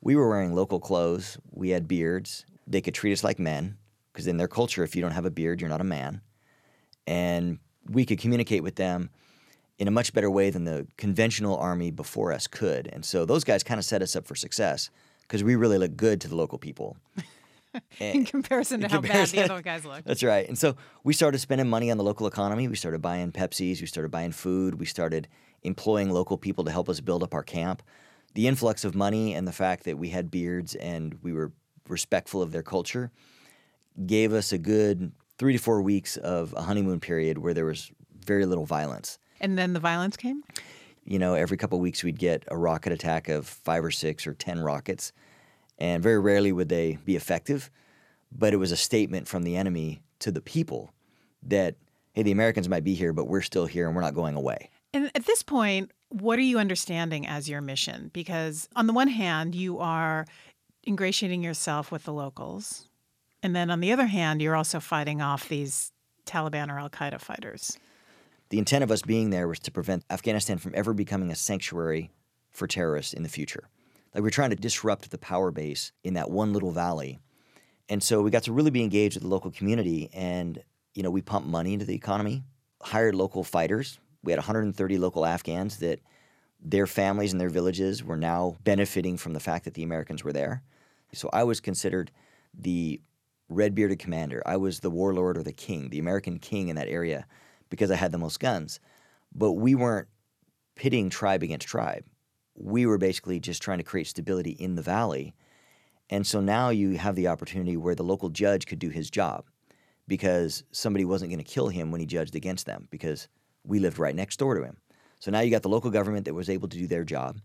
We 0.00 0.16
were 0.16 0.28
wearing 0.28 0.54
local 0.54 0.80
clothes, 0.80 1.38
we 1.50 1.70
had 1.70 1.88
beards. 1.88 2.46
They 2.66 2.80
could 2.80 2.94
treat 2.94 3.12
us 3.12 3.24
like 3.24 3.38
men 3.38 3.76
because 4.12 4.26
in 4.26 4.36
their 4.36 4.48
culture, 4.48 4.82
if 4.82 4.96
you 4.96 5.02
don't 5.02 5.10
have 5.12 5.26
a 5.26 5.30
beard, 5.30 5.60
you're 5.60 5.70
not 5.70 5.80
a 5.80 5.84
man. 5.84 6.20
And 7.06 7.58
we 7.88 8.06
could 8.06 8.18
communicate 8.18 8.62
with 8.62 8.76
them 8.76 9.10
in 9.78 9.88
a 9.88 9.90
much 9.90 10.12
better 10.12 10.30
way 10.30 10.50
than 10.50 10.64
the 10.64 10.86
conventional 10.96 11.56
army 11.56 11.90
before 11.90 12.32
us 12.32 12.46
could. 12.46 12.88
And 12.92 13.04
so 13.04 13.24
those 13.24 13.44
guys 13.44 13.62
kind 13.62 13.78
of 13.78 13.84
set 13.84 14.02
us 14.02 14.16
up 14.16 14.26
for 14.26 14.34
success 14.34 14.90
because 15.22 15.42
we 15.42 15.56
really 15.56 15.78
look 15.78 15.96
good 15.96 16.20
to 16.22 16.28
the 16.28 16.36
local 16.36 16.58
people. 16.58 16.96
Eh, 18.00 18.12
in 18.12 18.24
comparison 18.24 18.80
to 18.80 18.86
in 18.86 18.90
how 18.90 19.00
comparison- 19.00 19.36
bad 19.38 19.48
the 19.48 19.52
other 19.54 19.62
guys 19.62 19.84
look. 19.84 20.04
That's 20.04 20.22
right. 20.22 20.48
And 20.48 20.56
so 20.58 20.76
we 21.04 21.12
started 21.12 21.38
spending 21.38 21.68
money 21.68 21.90
on 21.90 21.96
the 21.96 22.04
local 22.04 22.26
economy. 22.26 22.66
We 22.68 22.76
started 22.76 23.02
buying 23.02 23.32
Pepsis. 23.32 23.80
We 23.80 23.86
started 23.86 24.10
buying 24.10 24.32
food. 24.32 24.78
We 24.80 24.86
started 24.86 25.28
employing 25.62 26.10
local 26.10 26.36
people 26.38 26.64
to 26.64 26.70
help 26.70 26.88
us 26.88 27.00
build 27.00 27.22
up 27.22 27.34
our 27.34 27.42
camp. 27.42 27.82
The 28.34 28.48
influx 28.48 28.84
of 28.84 28.94
money 28.94 29.34
and 29.34 29.46
the 29.46 29.52
fact 29.52 29.84
that 29.84 29.96
we 29.98 30.08
had 30.10 30.30
beards 30.30 30.74
and 30.74 31.18
we 31.22 31.32
were 31.32 31.52
respectful 31.88 32.42
of 32.42 32.50
their 32.52 32.62
culture 32.62 33.10
gave 34.06 34.32
us 34.32 34.52
a 34.52 34.58
good 34.58 35.12
three 35.38 35.52
to 35.52 35.58
four 35.58 35.80
weeks 35.82 36.16
of 36.16 36.52
a 36.56 36.62
honeymoon 36.62 37.00
period 37.00 37.38
where 37.38 37.54
there 37.54 37.64
was 37.64 37.90
very 38.24 38.46
little 38.46 38.66
violence. 38.66 39.18
And 39.40 39.56
then 39.58 39.72
the 39.72 39.80
violence 39.80 40.16
came? 40.16 40.42
You 41.04 41.18
know, 41.18 41.34
every 41.34 41.56
couple 41.56 41.78
of 41.78 41.82
weeks 41.82 42.02
we'd 42.02 42.18
get 42.18 42.44
a 42.48 42.56
rocket 42.56 42.92
attack 42.92 43.28
of 43.28 43.46
five 43.46 43.84
or 43.84 43.90
six 43.90 44.26
or 44.26 44.32
ten 44.34 44.60
rockets, 44.60 45.12
and 45.78 46.02
very 46.02 46.18
rarely 46.18 46.52
would 46.52 46.68
they 46.68 46.98
be 47.04 47.16
effective. 47.16 47.70
But 48.30 48.52
it 48.52 48.56
was 48.56 48.72
a 48.72 48.76
statement 48.76 49.28
from 49.28 49.42
the 49.42 49.56
enemy 49.56 50.02
to 50.20 50.32
the 50.32 50.40
people 50.40 50.92
that, 51.42 51.76
hey, 52.12 52.22
the 52.22 52.32
Americans 52.32 52.68
might 52.68 52.84
be 52.84 52.94
here, 52.94 53.12
but 53.12 53.28
we're 53.28 53.42
still 53.42 53.66
here 53.66 53.86
and 53.86 53.94
we're 53.94 54.02
not 54.02 54.14
going 54.14 54.34
away. 54.34 54.70
And 54.92 55.10
at 55.14 55.26
this 55.26 55.42
point, 55.42 55.90
what 56.08 56.38
are 56.38 56.42
you 56.42 56.58
understanding 56.58 57.26
as 57.26 57.48
your 57.48 57.60
mission? 57.60 58.10
Because 58.12 58.68
on 58.76 58.86
the 58.86 58.92
one 58.92 59.08
hand, 59.08 59.54
you 59.54 59.78
are 59.80 60.26
ingratiating 60.86 61.42
yourself 61.42 61.90
with 61.90 62.04
the 62.04 62.12
locals. 62.12 62.88
And 63.42 63.54
then 63.54 63.70
on 63.70 63.80
the 63.80 63.92
other 63.92 64.06
hand, 64.06 64.40
you're 64.40 64.56
also 64.56 64.80
fighting 64.80 65.20
off 65.20 65.48
these 65.48 65.92
Taliban 66.24 66.70
or 66.70 66.78
Al 66.78 66.88
Qaeda 66.88 67.20
fighters. 67.20 67.78
The 68.50 68.58
intent 68.58 68.84
of 68.84 68.90
us 68.90 69.02
being 69.02 69.30
there 69.30 69.48
was 69.48 69.58
to 69.60 69.70
prevent 69.70 70.04
Afghanistan 70.10 70.58
from 70.58 70.72
ever 70.74 70.94
becoming 70.94 71.30
a 71.30 71.34
sanctuary 71.34 72.12
for 72.50 72.66
terrorists 72.66 73.12
in 73.12 73.22
the 73.22 73.28
future. 73.28 73.68
Like 74.14 74.22
we're 74.22 74.30
trying 74.30 74.50
to 74.50 74.56
disrupt 74.56 75.10
the 75.10 75.18
power 75.18 75.50
base 75.50 75.92
in 76.04 76.14
that 76.14 76.30
one 76.30 76.52
little 76.52 76.70
valley. 76.70 77.18
And 77.88 78.02
so 78.02 78.22
we 78.22 78.30
got 78.30 78.44
to 78.44 78.52
really 78.52 78.70
be 78.70 78.82
engaged 78.82 79.16
with 79.16 79.24
the 79.24 79.28
local 79.28 79.50
community 79.50 80.08
and 80.12 80.62
you 80.94 81.02
know, 81.02 81.10
we 81.10 81.22
pumped 81.22 81.48
money 81.48 81.72
into 81.72 81.84
the 81.84 81.94
economy, 81.94 82.44
hired 82.80 83.14
local 83.14 83.42
fighters. 83.42 83.98
We 84.22 84.32
had 84.32 84.38
130 84.38 84.98
local 84.98 85.26
Afghans 85.26 85.78
that 85.78 86.00
their 86.60 86.86
families 86.86 87.32
and 87.32 87.40
their 87.40 87.50
villages 87.50 88.02
were 88.02 88.16
now 88.16 88.56
benefiting 88.64 89.16
from 89.16 89.34
the 89.34 89.40
fact 89.40 89.64
that 89.64 89.74
the 89.74 89.82
Americans 89.82 90.24
were 90.24 90.32
there. 90.32 90.62
So 91.12 91.28
I 91.32 91.44
was 91.44 91.60
considered 91.60 92.10
the 92.56 93.00
red 93.48 93.74
bearded 93.74 93.98
commander. 93.98 94.42
I 94.46 94.56
was 94.56 94.80
the 94.80 94.90
warlord 94.90 95.36
or 95.36 95.42
the 95.42 95.52
king, 95.52 95.90
the 95.90 95.98
American 95.98 96.38
king 96.38 96.68
in 96.68 96.76
that 96.76 96.88
area 96.88 97.26
because 97.68 97.90
I 97.90 97.96
had 97.96 98.12
the 98.12 98.18
most 98.18 98.40
guns. 98.40 98.80
But 99.34 99.52
we 99.52 99.74
weren't 99.74 100.08
pitting 100.76 101.10
tribe 101.10 101.42
against 101.42 101.66
tribe. 101.66 102.04
We 102.54 102.86
were 102.86 102.98
basically 102.98 103.40
just 103.40 103.62
trying 103.62 103.78
to 103.78 103.84
create 103.84 104.06
stability 104.06 104.52
in 104.52 104.74
the 104.74 104.82
valley. 104.82 105.34
And 106.10 106.26
so 106.26 106.40
now 106.40 106.70
you 106.70 106.96
have 106.98 107.16
the 107.16 107.28
opportunity 107.28 107.76
where 107.76 107.94
the 107.94 108.02
local 108.02 108.28
judge 108.28 108.66
could 108.66 108.78
do 108.78 108.90
his 108.90 109.10
job 109.10 109.46
because 110.06 110.64
somebody 110.70 111.04
wasn't 111.04 111.30
going 111.30 111.42
to 111.42 111.44
kill 111.44 111.68
him 111.68 111.90
when 111.90 112.00
he 112.00 112.06
judged 112.06 112.36
against 112.36 112.66
them 112.66 112.88
because 112.90 113.28
we 113.64 113.78
lived 113.78 113.98
right 113.98 114.14
next 114.14 114.38
door 114.38 114.54
to 114.54 114.62
him. 114.62 114.76
So 115.18 115.30
now 115.30 115.40
you 115.40 115.50
got 115.50 115.62
the 115.62 115.68
local 115.70 115.90
government 115.90 116.26
that 116.26 116.34
was 116.34 116.50
able 116.50 116.68
to 116.68 116.76
do 116.76 116.86
their 116.86 117.04
job. 117.04 117.40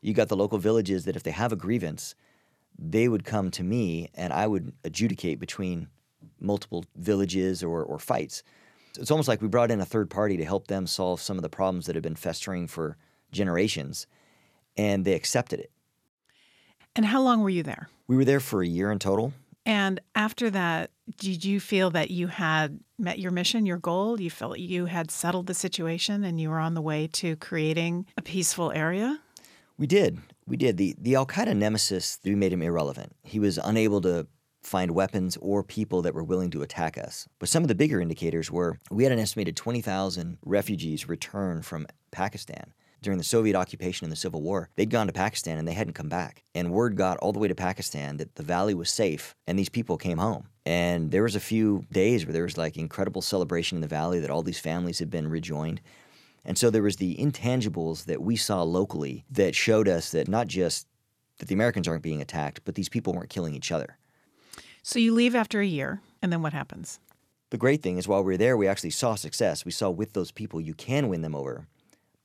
You 0.00 0.14
got 0.14 0.28
the 0.28 0.36
local 0.36 0.58
villages 0.58 1.04
that 1.04 1.16
if 1.16 1.24
they 1.24 1.32
have 1.32 1.52
a 1.52 1.56
grievance, 1.56 2.14
they 2.78 3.08
would 3.08 3.24
come 3.24 3.50
to 3.52 3.64
me 3.64 4.10
and 4.14 4.32
I 4.32 4.46
would 4.46 4.72
adjudicate 4.84 5.40
between 5.40 5.88
multiple 6.38 6.84
villages 6.96 7.62
or, 7.62 7.82
or 7.82 7.98
fights. 7.98 8.42
So 8.92 9.02
it's 9.02 9.10
almost 9.10 9.28
like 9.28 9.42
we 9.42 9.48
brought 9.48 9.70
in 9.70 9.80
a 9.80 9.84
third 9.84 10.08
party 10.08 10.36
to 10.36 10.44
help 10.44 10.68
them 10.68 10.86
solve 10.86 11.20
some 11.20 11.36
of 11.36 11.42
the 11.42 11.48
problems 11.48 11.86
that 11.86 11.96
have 11.96 12.02
been 12.02 12.16
festering 12.16 12.66
for 12.66 12.96
generations, 13.32 14.06
and 14.76 15.04
they 15.04 15.14
accepted 15.14 15.60
it. 15.60 15.70
And 16.94 17.06
how 17.06 17.20
long 17.20 17.42
were 17.42 17.50
you 17.50 17.62
there? 17.62 17.88
We 18.06 18.16
were 18.16 18.24
there 18.24 18.40
for 18.40 18.62
a 18.62 18.66
year 18.66 18.90
in 18.90 18.98
total. 18.98 19.32
And 19.66 20.00
after 20.14 20.48
that, 20.50 20.90
did 21.18 21.44
you 21.44 21.58
feel 21.60 21.90
that 21.90 22.10
you 22.10 22.28
had 22.28 22.78
met 22.98 23.18
your 23.18 23.32
mission, 23.32 23.66
your 23.66 23.78
goal? 23.78 24.20
You 24.20 24.30
felt 24.30 24.58
you 24.58 24.86
had 24.86 25.10
settled 25.10 25.48
the 25.48 25.54
situation 25.54 26.24
and 26.24 26.40
you 26.40 26.50
were 26.50 26.60
on 26.60 26.74
the 26.74 26.80
way 26.80 27.08
to 27.14 27.36
creating 27.36 28.06
a 28.16 28.22
peaceful 28.22 28.70
area? 28.70 29.20
We 29.76 29.86
did. 29.86 30.18
We 30.46 30.56
did. 30.56 30.76
The 30.76 30.94
the 30.98 31.16
Al 31.16 31.26
Qaeda 31.26 31.56
nemesis, 31.56 32.18
we 32.24 32.34
made 32.34 32.52
him 32.52 32.62
irrelevant. 32.62 33.14
He 33.24 33.40
was 33.40 33.58
unable 33.58 34.00
to 34.02 34.26
find 34.62 34.92
weapons 34.92 35.36
or 35.40 35.62
people 35.62 36.02
that 36.02 36.14
were 36.14 36.24
willing 36.24 36.50
to 36.50 36.62
attack 36.62 36.96
us. 36.96 37.28
But 37.38 37.48
some 37.48 37.62
of 37.62 37.68
the 37.68 37.74
bigger 37.74 38.00
indicators 38.00 38.50
were 38.50 38.78
we 38.90 39.02
had 39.04 39.12
an 39.12 39.18
estimated 39.18 39.56
20,000 39.56 40.38
refugees 40.44 41.08
return 41.08 41.62
from 41.62 41.86
Pakistan 42.10 42.72
during 43.06 43.18
the 43.18 43.24
Soviet 43.24 43.54
occupation 43.54 44.04
and 44.04 44.10
the 44.10 44.16
Civil 44.16 44.42
War, 44.42 44.68
they'd 44.74 44.90
gone 44.90 45.06
to 45.06 45.12
Pakistan 45.12 45.58
and 45.58 45.68
they 45.68 45.74
hadn't 45.74 45.92
come 45.92 46.08
back. 46.08 46.42
And 46.56 46.72
word 46.72 46.96
got 46.96 47.18
all 47.18 47.32
the 47.32 47.38
way 47.38 47.46
to 47.46 47.54
Pakistan 47.54 48.16
that 48.16 48.34
the 48.34 48.42
valley 48.42 48.74
was 48.74 48.90
safe 48.90 49.32
and 49.46 49.56
these 49.56 49.68
people 49.68 49.96
came 49.96 50.18
home. 50.18 50.48
And 50.64 51.12
there 51.12 51.22
was 51.22 51.36
a 51.36 51.40
few 51.40 51.84
days 51.92 52.26
where 52.26 52.32
there 52.32 52.42
was 52.42 52.58
like 52.58 52.76
incredible 52.76 53.22
celebration 53.22 53.76
in 53.76 53.80
the 53.80 53.86
valley 53.86 54.18
that 54.18 54.28
all 54.28 54.42
these 54.42 54.58
families 54.58 54.98
had 54.98 55.08
been 55.08 55.28
rejoined. 55.28 55.80
And 56.44 56.58
so 56.58 56.68
there 56.68 56.82
was 56.82 56.96
the 56.96 57.14
intangibles 57.14 58.06
that 58.06 58.22
we 58.22 58.34
saw 58.34 58.64
locally 58.64 59.24
that 59.30 59.54
showed 59.54 59.86
us 59.86 60.10
that 60.10 60.26
not 60.26 60.48
just 60.48 60.88
that 61.38 61.46
the 61.46 61.54
Americans 61.54 61.86
aren't 61.86 62.02
being 62.02 62.20
attacked, 62.20 62.62
but 62.64 62.74
these 62.74 62.88
people 62.88 63.12
weren't 63.12 63.30
killing 63.30 63.54
each 63.54 63.70
other. 63.70 63.98
So 64.82 64.98
you 64.98 65.14
leave 65.14 65.36
after 65.36 65.60
a 65.60 65.66
year, 65.66 66.00
and 66.20 66.32
then 66.32 66.42
what 66.42 66.52
happens? 66.52 66.98
The 67.50 67.56
great 67.56 67.82
thing 67.84 67.98
is 67.98 68.08
while 68.08 68.24
we 68.24 68.32
were 68.32 68.36
there, 68.36 68.56
we 68.56 68.66
actually 68.66 68.90
saw 68.90 69.14
success. 69.14 69.64
We 69.64 69.70
saw 69.70 69.90
with 69.90 70.12
those 70.12 70.32
people 70.32 70.60
you 70.60 70.74
can 70.74 71.08
win 71.08 71.22
them 71.22 71.36
over. 71.36 71.68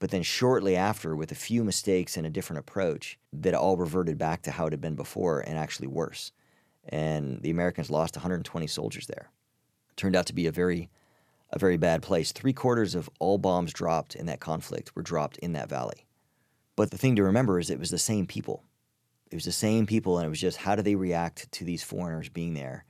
But 0.01 0.09
then 0.09 0.23
shortly 0.23 0.75
after, 0.75 1.15
with 1.15 1.31
a 1.31 1.35
few 1.35 1.63
mistakes 1.63 2.17
and 2.17 2.25
a 2.25 2.31
different 2.31 2.59
approach, 2.59 3.19
that 3.31 3.53
all 3.53 3.77
reverted 3.77 4.17
back 4.17 4.41
to 4.41 4.51
how 4.51 4.65
it 4.65 4.73
had 4.73 4.81
been 4.81 4.95
before 4.95 5.41
and 5.41 5.59
actually 5.59 5.89
worse. 5.89 6.31
And 6.89 7.39
the 7.43 7.51
Americans 7.51 7.91
lost 7.91 8.15
120 8.15 8.65
soldiers 8.65 9.05
there. 9.05 9.29
It 9.91 9.97
turned 9.97 10.15
out 10.15 10.25
to 10.25 10.33
be 10.33 10.47
a 10.47 10.51
very, 10.51 10.89
a 11.51 11.59
very 11.59 11.77
bad 11.77 12.01
place. 12.01 12.31
Three 12.31 12.51
quarters 12.51 12.95
of 12.95 13.11
all 13.19 13.37
bombs 13.37 13.73
dropped 13.73 14.15
in 14.15 14.25
that 14.25 14.39
conflict 14.39 14.95
were 14.95 15.03
dropped 15.03 15.37
in 15.37 15.53
that 15.53 15.69
valley. 15.69 16.07
But 16.75 16.89
the 16.89 16.97
thing 16.97 17.15
to 17.17 17.23
remember 17.23 17.59
is 17.59 17.69
it 17.69 17.79
was 17.79 17.91
the 17.91 17.99
same 17.99 18.25
people. 18.25 18.63
It 19.29 19.35
was 19.35 19.45
the 19.45 19.51
same 19.51 19.85
people, 19.85 20.17
and 20.17 20.25
it 20.25 20.29
was 20.29 20.41
just 20.41 20.57
how 20.57 20.75
do 20.75 20.81
they 20.81 20.95
react 20.95 21.51
to 21.51 21.63
these 21.63 21.83
foreigners 21.83 22.27
being 22.27 22.55
there? 22.55 22.85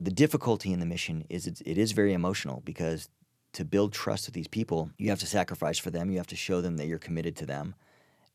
The 0.00 0.10
difficulty 0.10 0.72
in 0.72 0.80
the 0.80 0.86
mission 0.86 1.26
is 1.28 1.46
it 1.46 1.62
is 1.64 1.92
very 1.92 2.12
emotional 2.12 2.60
because 2.64 3.08
to 3.52 3.64
build 3.64 3.92
trust 3.92 4.26
with 4.26 4.34
these 4.34 4.48
people, 4.48 4.90
you 4.98 5.10
have 5.10 5.18
to 5.20 5.26
sacrifice 5.26 5.78
for 5.78 5.90
them. 5.90 6.10
You 6.10 6.18
have 6.18 6.26
to 6.28 6.36
show 6.36 6.60
them 6.60 6.76
that 6.76 6.86
you're 6.86 6.98
committed 6.98 7.36
to 7.36 7.46
them. 7.46 7.74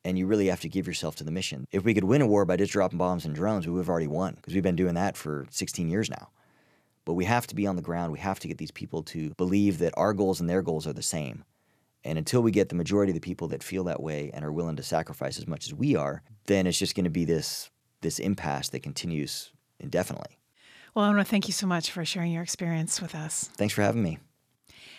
And 0.03 0.19
you 0.19 0.27
really 0.27 0.47
have 0.47 0.61
to 0.61 0.69
give 0.69 0.85
yourself 0.85 1.15
to 1.15 1.23
the 1.23 1.31
mission. 1.31 1.65
If 1.71 1.83
we 1.83 1.93
could 1.93 2.03
win 2.03 2.21
a 2.21 2.27
war 2.27 2.45
by 2.45 2.57
just 2.57 2.73
dropping 2.73 2.99
bombs 2.99 3.25
and 3.25 3.33
drones, 3.33 3.65
we 3.65 3.73
would 3.73 3.79
have 3.79 3.89
already 3.89 4.07
won 4.07 4.35
because 4.35 4.53
we've 4.53 4.61
been 4.61 4.75
doing 4.75 4.93
that 4.93 5.17
for 5.17 5.47
16 5.49 5.89
years 5.89 6.09
now. 6.09 6.29
But 7.05 7.13
we 7.13 7.25
have 7.25 7.47
to 7.47 7.55
be 7.55 7.65
on 7.65 7.75
the 7.75 7.81
ground. 7.81 8.11
We 8.11 8.19
have 8.19 8.39
to 8.39 8.47
get 8.47 8.57
these 8.57 8.71
people 8.71 9.01
to 9.03 9.33
believe 9.35 9.79
that 9.79 9.93
our 9.97 10.13
goals 10.13 10.39
and 10.39 10.49
their 10.49 10.61
goals 10.61 10.85
are 10.85 10.93
the 10.93 11.01
same. 11.01 11.43
And 12.03 12.19
until 12.19 12.41
we 12.41 12.51
get 12.51 12.69
the 12.69 12.75
majority 12.75 13.11
of 13.11 13.15
the 13.15 13.19
people 13.19 13.47
that 13.47 13.63
feel 13.63 13.83
that 13.85 14.01
way 14.01 14.29
and 14.33 14.45
are 14.45 14.51
willing 14.51 14.75
to 14.75 14.83
sacrifice 14.83 15.39
as 15.39 15.47
much 15.47 15.65
as 15.65 15.73
we 15.73 15.95
are, 15.95 16.21
then 16.45 16.67
it's 16.67 16.77
just 16.77 16.95
going 16.95 17.05
to 17.05 17.09
be 17.09 17.25
this 17.25 17.71
this 18.01 18.19
impasse 18.19 18.69
that 18.69 18.83
continues 18.83 19.51
indefinitely. 19.79 20.37
Well, 20.93 21.05
I 21.05 21.09
want 21.09 21.19
to 21.19 21.25
thank 21.25 21.47
you 21.47 21.53
so 21.53 21.65
much 21.65 21.89
for 21.89 22.05
sharing 22.05 22.31
your 22.31 22.43
experience 22.43 23.01
with 23.01 23.15
us. 23.15 23.49
Thanks 23.57 23.73
for 23.73 23.81
having 23.81 24.03
me. 24.03 24.19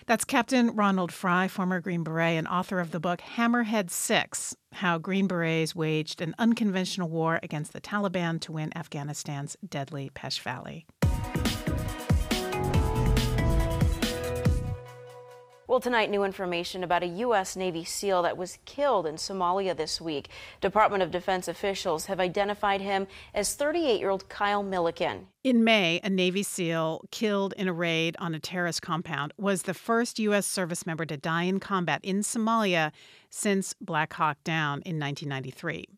That's 0.06 0.24
Captain 0.24 0.70
Ronald 0.70 1.10
Fry, 1.10 1.48
former 1.48 1.80
Green 1.80 2.04
Beret 2.04 2.38
and 2.38 2.46
author 2.46 2.78
of 2.78 2.92
the 2.92 3.00
book 3.00 3.20
Hammerhead 3.20 3.90
Six 3.90 4.54
How 4.74 4.98
Green 4.98 5.26
Berets 5.26 5.74
Waged 5.74 6.20
an 6.20 6.32
Unconventional 6.38 7.08
War 7.08 7.40
Against 7.42 7.72
the 7.72 7.80
Taliban 7.80 8.40
to 8.42 8.52
Win 8.52 8.70
Afghanistan's 8.76 9.56
Deadly 9.68 10.12
Pesh 10.14 10.38
Well, 15.68 15.80
tonight, 15.80 16.10
new 16.10 16.22
information 16.22 16.84
about 16.84 17.02
a 17.02 17.06
U.S. 17.06 17.56
Navy 17.56 17.82
SEAL 17.82 18.22
that 18.22 18.36
was 18.36 18.60
killed 18.66 19.04
in 19.04 19.16
Somalia 19.16 19.76
this 19.76 20.00
week. 20.00 20.28
Department 20.60 21.02
of 21.02 21.10
Defense 21.10 21.48
officials 21.48 22.06
have 22.06 22.20
identified 22.20 22.80
him 22.80 23.08
as 23.34 23.52
38 23.54 23.98
year 23.98 24.10
old 24.10 24.28
Kyle 24.28 24.62
Milliken. 24.62 25.26
In 25.42 25.64
May, 25.64 25.98
a 26.04 26.08
Navy 26.08 26.44
SEAL 26.44 27.02
killed 27.10 27.52
in 27.56 27.66
a 27.66 27.72
raid 27.72 28.14
on 28.20 28.32
a 28.32 28.38
terrorist 28.38 28.80
compound 28.80 29.32
was 29.38 29.62
the 29.62 29.74
first 29.74 30.20
U.S. 30.20 30.46
service 30.46 30.86
member 30.86 31.04
to 31.04 31.16
die 31.16 31.42
in 31.42 31.58
combat 31.58 32.00
in 32.04 32.20
Somalia 32.20 32.92
since 33.28 33.74
Black 33.80 34.12
Hawk 34.12 34.38
Down 34.44 34.82
in 34.82 35.00
1993. 35.00 35.88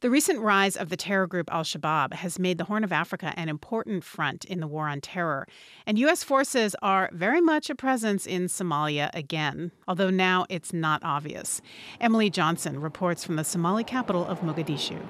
The 0.00 0.10
recent 0.10 0.40
rise 0.40 0.76
of 0.76 0.88
the 0.88 0.96
terror 0.96 1.26
group 1.26 1.52
Al 1.52 1.62
Shabaab 1.62 2.14
has 2.14 2.38
made 2.38 2.58
the 2.58 2.64
Horn 2.64 2.84
of 2.84 2.92
Africa 2.92 3.32
an 3.36 3.48
important 3.48 4.04
front 4.04 4.44
in 4.44 4.60
the 4.60 4.66
war 4.66 4.88
on 4.88 5.00
terror, 5.00 5.46
and 5.86 5.98
U.S. 5.98 6.22
forces 6.22 6.76
are 6.82 7.10
very 7.12 7.40
much 7.40 7.70
a 7.70 7.74
presence 7.74 8.26
in 8.26 8.46
Somalia 8.46 9.10
again, 9.14 9.72
although 9.86 10.10
now 10.10 10.46
it's 10.48 10.72
not 10.72 11.02
obvious. 11.02 11.60
Emily 12.00 12.30
Johnson 12.30 12.80
reports 12.80 13.24
from 13.24 13.36
the 13.36 13.44
Somali 13.44 13.84
capital 13.84 14.26
of 14.26 14.40
Mogadishu. 14.40 15.00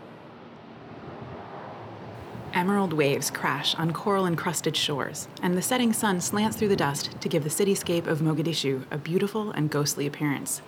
Emerald 2.52 2.92
waves 2.92 3.30
crash 3.30 3.76
on 3.76 3.92
coral 3.92 4.26
encrusted 4.26 4.76
shores, 4.76 5.28
and 5.40 5.56
the 5.56 5.62
setting 5.62 5.92
sun 5.92 6.20
slants 6.20 6.56
through 6.56 6.68
the 6.68 6.74
dust 6.76 7.20
to 7.20 7.28
give 7.28 7.44
the 7.44 7.48
cityscape 7.48 8.08
of 8.08 8.18
Mogadishu 8.18 8.84
a 8.90 8.98
beautiful 8.98 9.52
and 9.52 9.70
ghostly 9.70 10.06
appearance. 10.06 10.60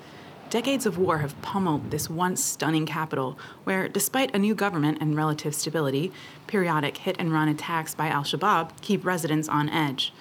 Decades 0.53 0.85
of 0.85 0.99
war 0.99 1.17
have 1.21 1.41
pummeled 1.41 1.91
this 1.91 2.11
once 2.11 2.45
stunning 2.45 2.85
capital, 2.85 3.38
where, 3.65 3.88
despite 3.88 4.35
a 4.35 4.38
new 4.38 4.55
government 4.55 4.99
and 5.01 5.17
relative 5.17 5.55
stability, 5.55 6.12
periodic 6.47 6.99
hit 6.99 7.17
and 7.19 7.33
run 7.33 7.49
attacks 7.49 7.95
by 7.95 8.09
al 8.09 8.23
Shabaab 8.23 8.79
keep 8.83 9.03
residents 9.07 9.49
on 9.49 9.71
edge. 9.71 10.12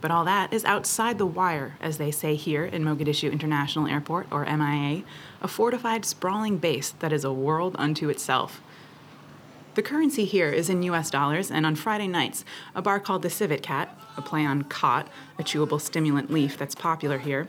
But 0.00 0.10
all 0.10 0.24
that 0.24 0.52
is 0.52 0.64
outside 0.64 1.18
the 1.18 1.24
wire, 1.24 1.76
as 1.80 1.98
they 1.98 2.10
say 2.10 2.34
here 2.34 2.64
in 2.64 2.82
Mogadishu 2.82 3.30
International 3.30 3.86
Airport, 3.86 4.26
or 4.32 4.44
MIA, 4.44 5.04
a 5.40 5.46
fortified, 5.46 6.04
sprawling 6.04 6.58
base 6.58 6.90
that 6.98 7.12
is 7.12 7.22
a 7.22 7.32
world 7.32 7.76
unto 7.78 8.08
itself. 8.08 8.60
The 9.76 9.82
currency 9.82 10.24
here 10.24 10.50
is 10.50 10.68
in 10.68 10.82
US 10.82 11.10
dollars, 11.10 11.48
and 11.48 11.64
on 11.64 11.76
Friday 11.76 12.08
nights, 12.08 12.44
a 12.74 12.82
bar 12.82 12.98
called 12.98 13.22
the 13.22 13.30
Civet 13.30 13.62
Cat, 13.62 13.96
a 14.16 14.22
play 14.22 14.44
on 14.44 14.64
khat, 14.64 15.06
a 15.38 15.44
chewable 15.44 15.80
stimulant 15.80 16.28
leaf 16.28 16.58
that's 16.58 16.74
popular 16.74 17.18
here, 17.18 17.46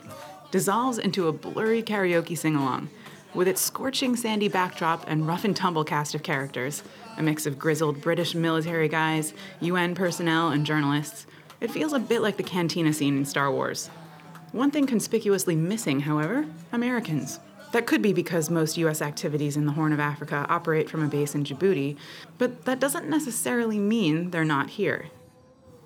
dissolves 0.51 0.97
into 0.97 1.27
a 1.27 1.33
blurry 1.33 1.83
karaoke 1.83 2.37
sing 2.37 2.55
along. 2.55 2.89
With 3.33 3.47
its 3.47 3.61
scorching 3.61 4.15
sandy 4.15 4.47
backdrop 4.47 5.05
and 5.07 5.27
rough 5.27 5.43
and 5.43 5.55
tumble 5.55 5.83
cast 5.83 6.15
of 6.15 6.23
characters, 6.23 6.83
a 7.17 7.23
mix 7.23 7.45
of 7.45 7.59
grizzled 7.59 8.01
British 8.01 8.33
military 8.33 8.87
guys, 8.87 9.33
UN 9.59 9.93
personnel, 9.93 10.49
and 10.49 10.65
journalists, 10.65 11.27
it 11.59 11.71
feels 11.71 11.93
a 11.93 11.99
bit 11.99 12.21
like 12.21 12.37
the 12.37 12.43
cantina 12.43 12.93
scene 12.93 13.17
in 13.17 13.25
Star 13.25 13.51
Wars. 13.51 13.89
One 14.53 14.71
thing 14.71 14.87
conspicuously 14.87 15.55
missing, 15.55 16.01
however 16.01 16.45
Americans. 16.71 17.39
That 17.73 17.85
could 17.85 18.01
be 18.01 18.13
because 18.13 18.49
most 18.49 18.77
U.S. 18.77 19.01
activities 19.01 19.57
in 19.57 19.65
the 19.65 19.73
Horn 19.73 19.91
of 19.91 19.99
Africa 19.99 20.45
operate 20.49 20.89
from 20.89 21.03
a 21.03 21.07
base 21.07 21.35
in 21.35 21.43
Djibouti, 21.43 21.97
but 22.37 22.63
that 22.65 22.79
doesn't 22.79 23.09
necessarily 23.09 23.77
mean 23.77 24.31
they're 24.31 24.45
not 24.45 24.69
here. 24.69 25.07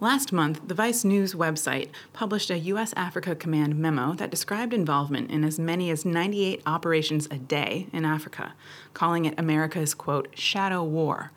Last 0.01 0.33
month, 0.33 0.67
the 0.67 0.73
Vice 0.73 1.03
News 1.03 1.35
website 1.35 1.89
published 2.11 2.49
a 2.49 2.57
U.S. 2.57 2.91
Africa 2.97 3.35
Command 3.35 3.77
memo 3.77 4.15
that 4.15 4.31
described 4.31 4.73
involvement 4.73 5.29
in 5.29 5.43
as 5.43 5.59
many 5.59 5.91
as 5.91 6.05
98 6.05 6.63
operations 6.65 7.27
a 7.29 7.37
day 7.37 7.85
in 7.93 8.03
Africa, 8.03 8.55
calling 8.95 9.25
it 9.25 9.35
America's, 9.37 9.93
quote, 9.93 10.35
shadow 10.35 10.83
war. 10.83 11.31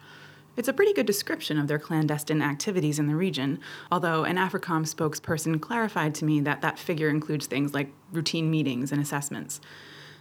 It's 0.56 0.66
a 0.66 0.72
pretty 0.72 0.94
good 0.94 1.04
description 1.04 1.58
of 1.58 1.68
their 1.68 1.78
clandestine 1.78 2.40
activities 2.40 2.98
in 2.98 3.06
the 3.06 3.16
region, 3.16 3.60
although 3.92 4.24
an 4.24 4.36
AFRICOM 4.36 4.86
spokesperson 4.86 5.60
clarified 5.60 6.14
to 6.14 6.24
me 6.24 6.40
that 6.40 6.62
that 6.62 6.78
figure 6.78 7.10
includes 7.10 7.46
things 7.46 7.74
like 7.74 7.92
routine 8.12 8.50
meetings 8.50 8.90
and 8.90 9.02
assessments. 9.02 9.60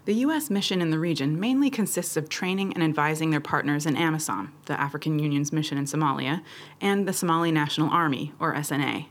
The 0.06 0.16
U.S. 0.16 0.50
mission 0.50 0.82
in 0.82 0.89
the 0.89 1.00
region 1.00 1.39
mainly 1.39 1.70
consists 1.70 2.18
of 2.18 2.28
training 2.28 2.74
and 2.74 2.84
advising 2.84 3.30
their 3.30 3.39
partners 3.39 3.86
in 3.86 3.96
AMISOM, 3.96 4.50
the 4.66 4.78
African 4.78 5.18
Union's 5.18 5.54
mission 5.54 5.78
in 5.78 5.86
Somalia, 5.86 6.42
and 6.82 7.08
the 7.08 7.13
Somali 7.13 7.54
National 7.54 7.89
Army, 7.89 8.34
or 8.38 8.54
SNA. 8.54 9.06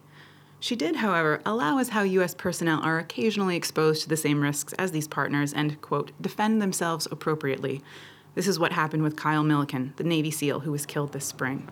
She 0.60 0.76
did, 0.76 0.96
however, 0.96 1.40
allow 1.46 1.78
us 1.78 1.88
how 1.88 2.02
U.S. 2.02 2.34
personnel 2.34 2.82
are 2.82 2.98
occasionally 2.98 3.56
exposed 3.56 4.02
to 4.02 4.08
the 4.10 4.18
same 4.18 4.42
risks 4.42 4.74
as 4.74 4.90
these 4.90 5.08
partners 5.08 5.54
and, 5.54 5.80
quote, 5.80 6.12
defend 6.20 6.60
themselves 6.60 7.08
appropriately. 7.10 7.80
This 8.34 8.46
is 8.46 8.58
what 8.58 8.72
happened 8.72 9.02
with 9.02 9.16
Kyle 9.16 9.42
Milliken, 9.42 9.94
the 9.96 10.04
Navy 10.04 10.30
SEAL 10.30 10.60
who 10.60 10.72
was 10.72 10.84
killed 10.84 11.12
this 11.12 11.24
spring. 11.24 11.70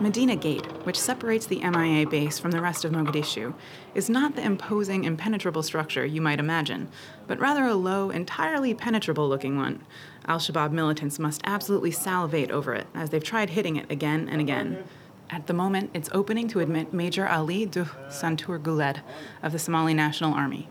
Medina 0.00 0.34
Gate, 0.34 0.66
which 0.84 0.98
separates 0.98 1.46
the 1.46 1.60
MIA 1.60 2.06
base 2.06 2.38
from 2.38 2.50
the 2.50 2.60
rest 2.60 2.84
of 2.84 2.92
Mogadishu, 2.92 3.54
is 3.94 4.10
not 4.10 4.36
the 4.36 4.42
imposing, 4.42 5.04
impenetrable 5.04 5.62
structure 5.62 6.04
you 6.04 6.20
might 6.20 6.40
imagine, 6.40 6.88
but 7.26 7.38
rather 7.38 7.64
a 7.64 7.74
low, 7.74 8.10
entirely 8.10 8.74
penetrable 8.74 9.28
looking 9.28 9.56
one. 9.56 9.84
Al 10.26 10.38
Shabaab 10.38 10.72
militants 10.72 11.18
must 11.18 11.42
absolutely 11.44 11.90
salivate 11.90 12.50
over 12.50 12.74
it, 12.74 12.86
as 12.94 13.10
they've 13.10 13.24
tried 13.24 13.50
hitting 13.50 13.76
it 13.76 13.90
again 13.90 14.28
and 14.28 14.40
again. 14.40 14.84
At 15.28 15.46
the 15.46 15.54
moment, 15.54 15.90
it's 15.94 16.08
opening 16.12 16.48
to 16.48 16.60
admit 16.60 16.92
Major 16.92 17.28
Ali 17.28 17.64
Duh 17.64 17.84
Santur 18.08 18.60
Guled 18.60 19.00
of 19.42 19.52
the 19.52 19.58
Somali 19.58 19.94
National 19.94 20.34
Army. 20.34 20.68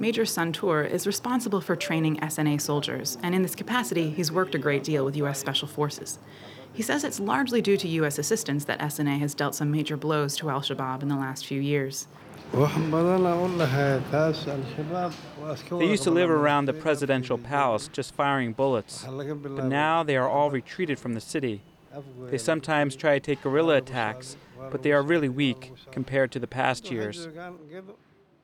Major 0.00 0.24
Santur 0.24 0.90
is 0.90 1.06
responsible 1.06 1.60
for 1.60 1.76
training 1.76 2.16
SNA 2.16 2.60
soldiers, 2.60 3.16
and 3.22 3.32
in 3.32 3.42
this 3.42 3.54
capacity, 3.54 4.10
he's 4.10 4.32
worked 4.32 4.56
a 4.56 4.58
great 4.58 4.82
deal 4.82 5.04
with 5.04 5.16
U.S. 5.18 5.38
Special 5.38 5.68
Forces. 5.68 6.18
He 6.74 6.82
says 6.82 7.04
it's 7.04 7.20
largely 7.20 7.62
due 7.62 7.76
to 7.76 7.88
U.S. 7.88 8.18
assistance 8.18 8.64
that 8.64 8.80
SNA 8.80 9.20
has 9.20 9.32
dealt 9.32 9.54
some 9.54 9.70
major 9.70 9.96
blows 9.96 10.36
to 10.38 10.50
al 10.50 10.60
Shabaab 10.60 11.02
in 11.02 11.08
the 11.08 11.14
last 11.16 11.46
few 11.46 11.60
years. 11.60 12.08
They 12.52 12.60
used 15.86 16.02
to 16.02 16.10
live 16.10 16.30
around 16.30 16.64
the 16.66 16.72
presidential 16.72 17.38
palace, 17.38 17.88
just 17.92 18.14
firing 18.14 18.52
bullets. 18.52 19.04
But 19.04 19.64
now 19.66 20.02
they 20.02 20.16
are 20.16 20.28
all 20.28 20.50
retreated 20.50 20.98
from 20.98 21.14
the 21.14 21.20
city. 21.20 21.62
They 22.28 22.38
sometimes 22.38 22.96
try 22.96 23.18
to 23.18 23.20
take 23.20 23.42
guerrilla 23.42 23.76
attacks, 23.76 24.36
but 24.70 24.82
they 24.82 24.90
are 24.90 25.02
really 25.02 25.28
weak 25.28 25.72
compared 25.92 26.32
to 26.32 26.40
the 26.40 26.48
past 26.48 26.90
years. 26.90 27.28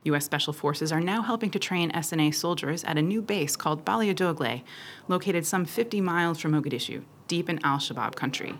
U.S. 0.05 0.25
Special 0.25 0.53
Forces 0.53 0.93
are 0.93 1.01
now 1.01 1.23
helping 1.23 1.51
to 1.51 1.59
train 1.59 1.91
SNA 1.93 2.35
soldiers 2.35 2.85
at 2.85 2.97
a 2.97 3.03
new 3.03 3.21
base 3.21 3.55
called 3.55 3.85
Baledogle, 3.85 4.63
located 5.09 5.47
some 5.47 5.65
50 5.65 6.01
miles 6.01 6.41
from 6.41 6.53
Mogadishu, 6.53 7.03
deep 7.29 7.51
in 7.51 7.61
al 7.65 7.79
Shabaab 7.79 8.15
country. 8.15 8.55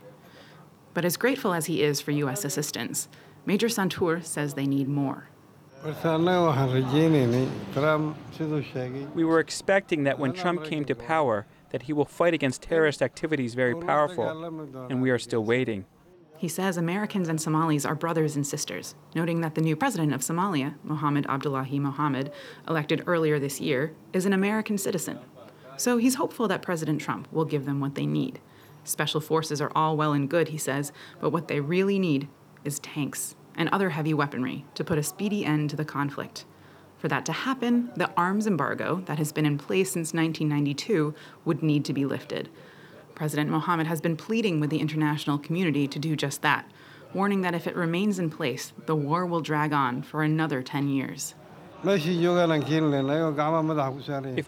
But 0.93 1.05
as 1.05 1.17
grateful 1.17 1.55
as 1.55 1.67
he 1.67 1.83
is 1.83 2.01
for 2.01 2.11
U.S. 2.11 2.45
assistance, 2.45 3.09
Major 3.47 3.69
Santour 3.69 4.23
says 4.23 4.55
they 4.55 4.67
need 4.67 4.89
more. 4.89 5.29
We 9.15 9.25
were 9.25 9.41
expecting 9.41 10.05
that 10.05 10.19
when 10.19 10.35
Trump 10.35 10.65
came 10.65 10.85
to 10.85 10.95
power, 10.95 11.47
that 11.71 11.83
he 11.83 11.95
will 11.95 12.05
fight 12.05 12.35
against 12.35 12.61
terrorist 12.63 13.01
activities 13.01 13.55
very 13.55 13.75
powerful, 13.75 14.29
and 14.91 15.01
we 15.01 15.11
are 15.11 15.19
still 15.19 15.43
waiting. 15.43 15.87
He 16.41 16.49
says 16.49 16.79
Americans 16.79 17.29
and 17.29 17.39
Somalis 17.39 17.85
are 17.85 17.95
brothers 17.95 18.35
and 18.35 18.47
sisters, 18.47 18.95
noting 19.15 19.43
that 19.43 19.57
the 19.57 19.61
new 19.61 19.77
president 19.77 20.15
of 20.15 20.23
Somalia, 20.23 20.77
Mohamed 20.83 21.27
Abdullahi 21.27 21.79
Mohamed, 21.79 22.33
elected 22.67 23.05
earlier 23.07 23.39
this 23.39 23.61
year, 23.61 23.93
is 24.15 24.25
an 24.25 24.33
American 24.33 24.79
citizen. 24.79 25.19
So 25.77 25.99
he's 25.99 26.15
hopeful 26.15 26.49
that 26.49 26.63
President 26.63 26.99
Trump 26.99 27.31
will 27.31 27.45
give 27.45 27.67
them 27.67 27.79
what 27.79 27.95
they 27.95 28.07
need. 28.07 28.41
Special 28.85 29.21
forces 29.21 29.61
are 29.61 29.71
all 29.75 29.99
well 29.99 30.15
and 30.15 30.31
good, 30.31 30.49
he 30.49 30.57
says, 30.57 30.93
but 31.21 31.29
what 31.29 31.49
they 31.49 31.61
really 31.61 31.99
need 31.99 32.27
is 32.65 32.79
tanks 32.79 33.37
and 33.55 33.69
other 33.69 33.91
heavy 33.91 34.15
weaponry 34.15 34.65
to 34.77 34.83
put 34.83 34.97
a 34.97 35.03
speedy 35.03 35.45
end 35.45 35.69
to 35.69 35.77
the 35.77 35.85
conflict. 35.85 36.47
For 36.97 37.09
that 37.09 37.27
to 37.27 37.33
happen, 37.33 37.91
the 37.97 38.11
arms 38.17 38.47
embargo 38.47 39.03
that 39.05 39.19
has 39.19 39.31
been 39.31 39.45
in 39.45 39.59
place 39.59 39.93
since 39.93 40.15
1992 40.15 41.15
would 41.45 41.63
need 41.63 41.85
to 41.85 41.93
be 41.93 42.07
lifted. 42.07 42.49
President 43.21 43.51
Mohammed 43.51 43.87
has 43.87 44.01
been 44.01 44.17
pleading 44.17 44.61
with 44.61 44.71
the 44.71 44.79
international 44.79 45.37
community 45.37 45.87
to 45.87 45.99
do 45.99 46.17
just 46.17 46.41
that, 46.41 46.65
warning 47.13 47.43
that 47.43 47.55
if 47.55 47.67
it 47.67 47.77
remains 47.77 48.19
in 48.19 48.31
place, 48.31 48.73
the 48.87 48.97
war 48.97 49.27
will 49.27 49.43
drag 49.43 49.75
on 49.75 50.01
for 50.01 50.23
another 50.23 50.63
10 50.63 50.89
years. 50.89 51.35
If 51.85 52.03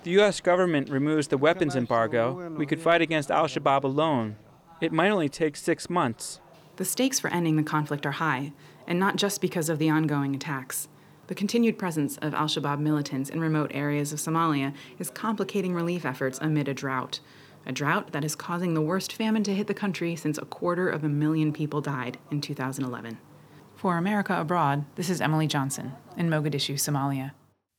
the 0.02 0.10
U.S. 0.12 0.40
government 0.40 0.88
removes 0.88 1.28
the 1.28 1.36
weapons 1.36 1.76
embargo, 1.76 2.48
we 2.56 2.64
could 2.64 2.80
fight 2.80 3.02
against 3.02 3.30
al 3.30 3.44
Shabaab 3.44 3.84
alone. 3.84 4.36
It 4.80 4.90
might 4.90 5.10
only 5.10 5.28
take 5.28 5.56
six 5.56 5.90
months. 5.90 6.40
The 6.76 6.86
stakes 6.86 7.20
for 7.20 7.28
ending 7.28 7.56
the 7.56 7.62
conflict 7.62 8.06
are 8.06 8.12
high, 8.12 8.54
and 8.86 8.98
not 8.98 9.16
just 9.16 9.42
because 9.42 9.68
of 9.68 9.78
the 9.78 9.90
ongoing 9.90 10.34
attacks. 10.34 10.88
The 11.26 11.34
continued 11.34 11.76
presence 11.76 12.16
of 12.22 12.32
al 12.32 12.46
Shabaab 12.46 12.80
militants 12.80 13.28
in 13.28 13.38
remote 13.38 13.70
areas 13.74 14.14
of 14.14 14.18
Somalia 14.18 14.72
is 14.98 15.10
complicating 15.10 15.74
relief 15.74 16.06
efforts 16.06 16.38
amid 16.40 16.68
a 16.68 16.74
drought 16.74 17.20
a 17.66 17.72
drought 17.72 18.12
that 18.12 18.24
is 18.24 18.34
causing 18.34 18.74
the 18.74 18.80
worst 18.80 19.12
famine 19.12 19.42
to 19.44 19.54
hit 19.54 19.66
the 19.66 19.74
country 19.74 20.16
since 20.16 20.38
a 20.38 20.44
quarter 20.44 20.88
of 20.88 21.04
a 21.04 21.08
million 21.08 21.52
people 21.52 21.80
died 21.80 22.18
in 22.30 22.40
2011. 22.40 23.18
For 23.74 23.96
America 23.96 24.40
Abroad, 24.40 24.84
this 24.94 25.10
is 25.10 25.20
Emily 25.20 25.46
Johnson 25.46 25.92
in 26.16 26.28
Mogadishu, 26.28 26.74
Somalia. 26.74 27.32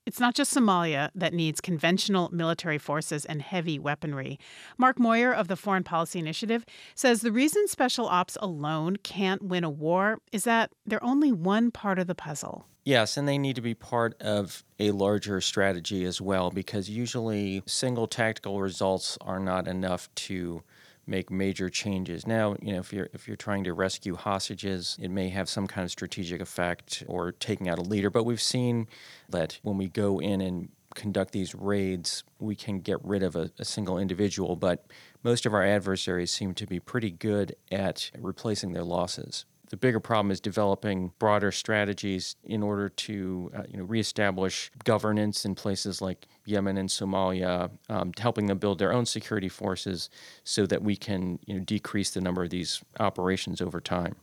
It's 0.05 0.19
not 0.19 0.35
just 0.35 0.53
Somalia 0.53 1.09
that 1.15 1.33
needs 1.33 1.61
conventional 1.61 2.29
military 2.33 2.77
forces 2.77 3.23
and 3.23 3.41
heavy 3.41 3.79
weaponry. 3.79 4.37
Mark 4.77 4.97
Moyar 4.97 5.33
of 5.33 5.47
the 5.47 5.55
Foreign 5.55 5.83
Policy 5.83 6.19
Initiative 6.19 6.65
says 6.93 7.21
the 7.21 7.31
reason 7.31 7.69
special 7.69 8.07
ops 8.07 8.37
alone 8.41 8.97
can't 8.97 9.41
win 9.41 9.63
a 9.63 9.69
war 9.69 10.19
is 10.33 10.43
that 10.43 10.71
they're 10.85 11.03
only 11.03 11.31
one 11.31 11.71
part 11.71 11.99
of 11.99 12.07
the 12.07 12.15
puzzle. 12.15 12.65
Yes, 12.85 13.15
and 13.15 13.27
they 13.27 13.37
need 13.37 13.55
to 13.55 13.61
be 13.61 13.73
part 13.73 14.21
of 14.21 14.63
a 14.77 14.91
larger 14.91 15.39
strategy 15.39 16.03
as 16.03 16.19
well 16.19 16.51
because 16.51 16.89
usually 16.89 17.63
single 17.65 18.07
tactical 18.07 18.59
results 18.59 19.17
are 19.21 19.39
not 19.39 19.67
enough 19.69 20.13
to 20.15 20.63
make 21.07 21.31
major 21.31 21.69
changes. 21.69 22.27
Now, 22.27 22.55
you 22.61 22.73
know, 22.73 22.79
if 22.79 22.91
you're 22.91 23.09
if 23.13 23.27
you're 23.27 23.37
trying 23.37 23.63
to 23.65 23.73
rescue 23.73 24.15
hostages, 24.15 24.97
it 25.01 25.09
may 25.09 25.29
have 25.29 25.47
some 25.49 25.65
kind 25.65 25.85
of 25.85 25.91
strategic 25.91 26.41
effect 26.41 27.03
or 27.07 27.31
taking 27.31 27.69
out 27.69 27.79
a 27.79 27.81
leader, 27.81 28.09
but 28.09 28.25
we've 28.25 28.41
seen 28.41 28.87
that 29.29 29.59
when 29.63 29.77
we 29.77 29.87
go 29.87 30.19
in 30.19 30.41
and 30.41 30.69
conduct 30.93 31.31
these 31.31 31.55
raids, 31.55 32.23
we 32.39 32.55
can 32.55 32.79
get 32.79 33.03
rid 33.03 33.23
of 33.23 33.35
a, 33.35 33.49
a 33.59 33.65
single 33.65 33.97
individual, 33.97 34.55
but 34.55 34.85
most 35.23 35.45
of 35.45 35.53
our 35.53 35.63
adversaries 35.63 36.31
seem 36.31 36.53
to 36.53 36.67
be 36.67 36.79
pretty 36.79 37.11
good 37.11 37.55
at 37.71 38.11
replacing 38.19 38.73
their 38.73 38.83
losses. 38.83 39.45
The 39.73 39.77
bigger 39.77 39.99
problem 39.99 40.29
is 40.29 40.39
developing 40.39 41.13
broader 41.17 41.51
strategies 41.51 42.35
in 42.43 42.61
order 42.61 42.89
to 42.89 43.51
uh, 43.57 43.63
you 43.67 43.79
know, 43.79 43.85
reestablish 43.85 44.69
governance 44.83 45.45
in 45.45 45.55
places 45.55 45.99
like 45.99 46.27
Yemen 46.45 46.77
and 46.77 46.87
Somalia, 46.87 47.71
um, 47.89 48.11
helping 48.19 48.45
them 48.45 48.59
build 48.59 48.77
their 48.77 48.93
own 48.93 49.07
security 49.07 49.49
forces 49.49 50.11
so 50.43 50.67
that 50.67 50.83
we 50.83 50.95
can 50.95 51.39
you 51.47 51.55
know, 51.55 51.59
decrease 51.61 52.11
the 52.11 52.21
number 52.21 52.43
of 52.43 52.51
these 52.51 52.83
operations 52.99 53.61
over 53.61 53.81
time. 53.81 54.15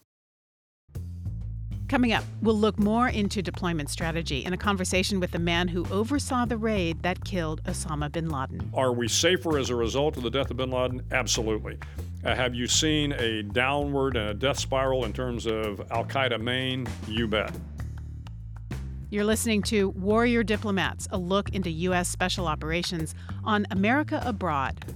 Coming 1.91 2.13
up, 2.13 2.23
we'll 2.41 2.57
look 2.57 2.79
more 2.79 3.09
into 3.09 3.43
deployment 3.43 3.91
strategy 3.91 4.45
in 4.45 4.53
a 4.53 4.57
conversation 4.57 5.19
with 5.19 5.33
the 5.33 5.41
man 5.41 5.67
who 5.67 5.85
oversaw 5.91 6.45
the 6.45 6.57
raid 6.57 7.03
that 7.03 7.25
killed 7.25 7.65
Osama 7.65 8.13
bin 8.13 8.31
Laden. 8.31 8.71
Are 8.75 8.93
we 8.93 9.09
safer 9.09 9.59
as 9.59 9.71
a 9.71 9.75
result 9.75 10.17
of 10.17 10.23
the 10.23 10.31
death 10.31 10.53
of 10.53 10.57
bin 10.57 10.71
Laden? 10.71 11.03
Absolutely. 11.11 11.79
Uh, 12.25 12.33
have 12.37 12.55
you 12.55 12.69
seen 12.69 13.11
a 13.15 13.43
downward 13.43 14.17
and 14.17 14.31
a 14.31 14.35
death 14.35 14.61
spiral 14.61 15.05
in 15.05 15.13
terms 15.13 15.47
of 15.47 15.81
Al 15.91 16.05
Qaeda 16.05 16.41
Maine? 16.41 16.87
You 17.09 17.27
bet. 17.27 17.53
You're 19.11 19.25
listening 19.25 19.61
to 19.63 19.89
Warrior 19.89 20.45
Diplomats, 20.45 21.09
a 21.11 21.19
look 21.19 21.51
into 21.57 21.71
U.S. 21.71 22.09
special 22.09 22.47
operations 22.47 23.17
on 23.43 23.67
America 23.73 24.23
Abroad. 24.25 24.95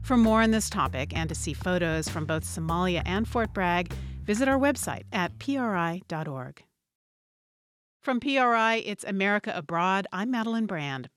For 0.00 0.16
more 0.16 0.40
on 0.40 0.52
this 0.52 0.70
topic 0.70 1.14
and 1.14 1.28
to 1.28 1.34
see 1.34 1.52
photos 1.52 2.08
from 2.08 2.24
both 2.24 2.44
Somalia 2.44 3.02
and 3.04 3.28
Fort 3.28 3.52
Bragg, 3.52 3.92
Visit 4.28 4.46
our 4.46 4.58
website 4.58 5.04
at 5.10 5.38
pri.org. 5.38 6.62
From 8.02 8.20
PRI, 8.20 8.74
it's 8.84 9.02
America 9.04 9.50
Abroad. 9.56 10.06
I'm 10.12 10.30
Madeleine 10.30 10.66
Brand. 10.66 11.08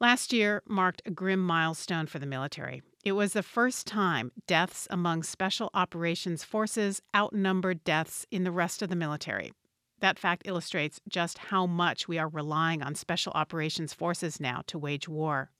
Last 0.00 0.32
year 0.32 0.62
marked 0.66 1.02
a 1.04 1.10
grim 1.10 1.40
milestone 1.40 2.06
for 2.06 2.18
the 2.18 2.24
military. 2.24 2.80
It 3.04 3.12
was 3.12 3.34
the 3.34 3.42
first 3.42 3.86
time 3.86 4.32
deaths 4.46 4.88
among 4.88 5.24
Special 5.24 5.68
Operations 5.74 6.42
Forces 6.42 7.02
outnumbered 7.14 7.84
deaths 7.84 8.24
in 8.30 8.44
the 8.44 8.50
rest 8.50 8.80
of 8.80 8.88
the 8.88 8.96
military. 8.96 9.52
That 10.00 10.18
fact 10.18 10.44
illustrates 10.46 11.00
just 11.06 11.36
how 11.36 11.66
much 11.66 12.08
we 12.08 12.18
are 12.18 12.28
relying 12.28 12.82
on 12.82 12.94
Special 12.94 13.32
Operations 13.34 13.92
Forces 13.92 14.40
now 14.40 14.62
to 14.68 14.78
wage 14.78 15.06
war. 15.06 15.50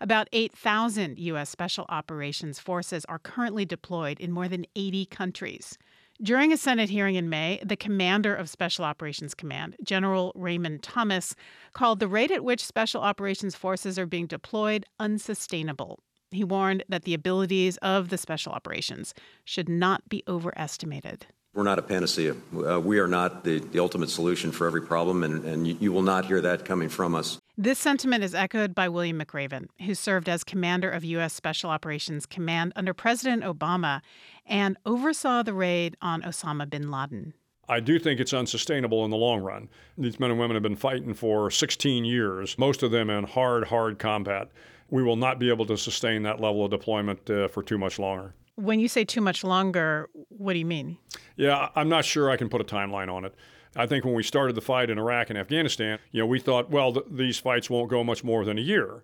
About 0.00 0.28
8,000 0.32 1.18
U.S. 1.18 1.50
Special 1.50 1.84
Operations 1.90 2.58
Forces 2.58 3.04
are 3.10 3.18
currently 3.18 3.66
deployed 3.66 4.18
in 4.20 4.32
more 4.32 4.48
than 4.48 4.64
80 4.74 5.04
countries. 5.06 5.76
During 6.22 6.52
a 6.52 6.58
Senate 6.58 6.90
hearing 6.90 7.14
in 7.14 7.30
May, 7.30 7.62
the 7.64 7.78
commander 7.78 8.34
of 8.34 8.50
Special 8.50 8.84
Operations 8.84 9.32
Command, 9.32 9.76
General 9.82 10.32
Raymond 10.34 10.82
Thomas, 10.82 11.34
called 11.72 11.98
the 11.98 12.08
rate 12.08 12.30
at 12.30 12.44
which 12.44 12.62
Special 12.62 13.00
Operations 13.00 13.56
forces 13.56 13.98
are 13.98 14.04
being 14.04 14.26
deployed 14.26 14.84
unsustainable. 14.98 16.00
He 16.30 16.44
warned 16.44 16.84
that 16.90 17.04
the 17.04 17.14
abilities 17.14 17.78
of 17.78 18.10
the 18.10 18.18
Special 18.18 18.52
Operations 18.52 19.14
should 19.46 19.66
not 19.66 20.10
be 20.10 20.22
overestimated. 20.28 21.26
We're 21.52 21.64
not 21.64 21.80
a 21.80 21.82
panacea. 21.82 22.36
Uh, 22.54 22.80
we 22.80 23.00
are 23.00 23.08
not 23.08 23.42
the, 23.42 23.58
the 23.58 23.80
ultimate 23.80 24.08
solution 24.08 24.52
for 24.52 24.68
every 24.68 24.82
problem, 24.82 25.24
and, 25.24 25.44
and 25.44 25.66
you, 25.66 25.76
you 25.80 25.92
will 25.92 26.02
not 26.02 26.26
hear 26.26 26.40
that 26.40 26.64
coming 26.64 26.88
from 26.88 27.16
us. 27.16 27.40
This 27.58 27.78
sentiment 27.78 28.22
is 28.22 28.36
echoed 28.36 28.72
by 28.72 28.88
William 28.88 29.20
McRaven, 29.20 29.66
who 29.84 29.94
served 29.96 30.28
as 30.28 30.44
commander 30.44 30.88
of 30.88 31.04
U.S. 31.04 31.34
Special 31.34 31.70
Operations 31.70 32.24
Command 32.24 32.72
under 32.76 32.94
President 32.94 33.42
Obama 33.42 34.00
and 34.46 34.76
oversaw 34.86 35.42
the 35.42 35.52
raid 35.52 35.96
on 36.00 36.22
Osama 36.22 36.70
bin 36.70 36.88
Laden. 36.88 37.34
I 37.68 37.80
do 37.80 37.98
think 37.98 38.20
it's 38.20 38.32
unsustainable 38.32 39.04
in 39.04 39.10
the 39.10 39.16
long 39.16 39.40
run. 39.40 39.68
These 39.98 40.20
men 40.20 40.30
and 40.30 40.38
women 40.38 40.54
have 40.54 40.62
been 40.62 40.76
fighting 40.76 41.14
for 41.14 41.50
16 41.50 42.04
years, 42.04 42.56
most 42.58 42.84
of 42.84 42.92
them 42.92 43.10
in 43.10 43.24
hard, 43.24 43.64
hard 43.64 43.98
combat. 43.98 44.48
We 44.88 45.02
will 45.02 45.16
not 45.16 45.40
be 45.40 45.50
able 45.50 45.66
to 45.66 45.76
sustain 45.76 46.22
that 46.22 46.40
level 46.40 46.64
of 46.64 46.70
deployment 46.70 47.28
uh, 47.28 47.48
for 47.48 47.62
too 47.62 47.78
much 47.78 47.98
longer. 47.98 48.34
When 48.60 48.78
you 48.78 48.88
say 48.88 49.04
too 49.04 49.20
much 49.20 49.42
longer, 49.42 50.08
what 50.28 50.52
do 50.52 50.58
you 50.58 50.66
mean? 50.66 50.98
Yeah, 51.36 51.70
I'm 51.74 51.88
not 51.88 52.04
sure 52.04 52.30
I 52.30 52.36
can 52.36 52.48
put 52.48 52.60
a 52.60 52.64
timeline 52.64 53.10
on 53.10 53.24
it. 53.24 53.34
I 53.74 53.86
think 53.86 54.04
when 54.04 54.14
we 54.14 54.22
started 54.22 54.54
the 54.54 54.60
fight 54.60 54.90
in 54.90 54.98
Iraq 54.98 55.30
and 55.30 55.38
Afghanistan, 55.38 55.98
you 56.12 56.20
know, 56.20 56.26
we 56.26 56.40
thought, 56.40 56.70
well, 56.70 56.92
th- 56.92 57.06
these 57.10 57.38
fights 57.38 57.70
won't 57.70 57.88
go 57.88 58.04
much 58.04 58.22
more 58.22 58.44
than 58.44 58.58
a 58.58 58.60
year, 58.60 59.02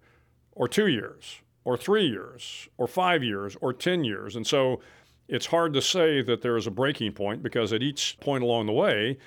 or 0.52 0.68
two 0.68 0.88
years, 0.88 1.40
or 1.64 1.76
three 1.76 2.06
years, 2.06 2.68
or 2.76 2.86
five 2.86 3.22
years, 3.22 3.56
or 3.60 3.72
10 3.72 4.04
years. 4.04 4.36
And 4.36 4.46
so 4.46 4.80
it's 5.28 5.46
hard 5.46 5.72
to 5.74 5.82
say 5.82 6.20
that 6.22 6.42
there 6.42 6.56
is 6.56 6.66
a 6.66 6.70
breaking 6.70 7.12
point 7.12 7.42
because 7.42 7.72
at 7.72 7.82
each 7.82 8.18
point 8.20 8.42
along 8.44 8.66
the 8.66 8.72
way, 8.72 9.18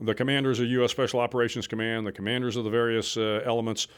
the 0.00 0.14
commanders 0.14 0.60
of 0.60 0.66
U.S. 0.66 0.90
Special 0.90 1.20
Operations 1.20 1.66
Command, 1.66 2.06
the 2.06 2.12
commanders 2.12 2.56
of 2.56 2.64
the 2.64 2.70
various 2.70 3.16
uh, 3.16 3.40
elements, 3.44 3.88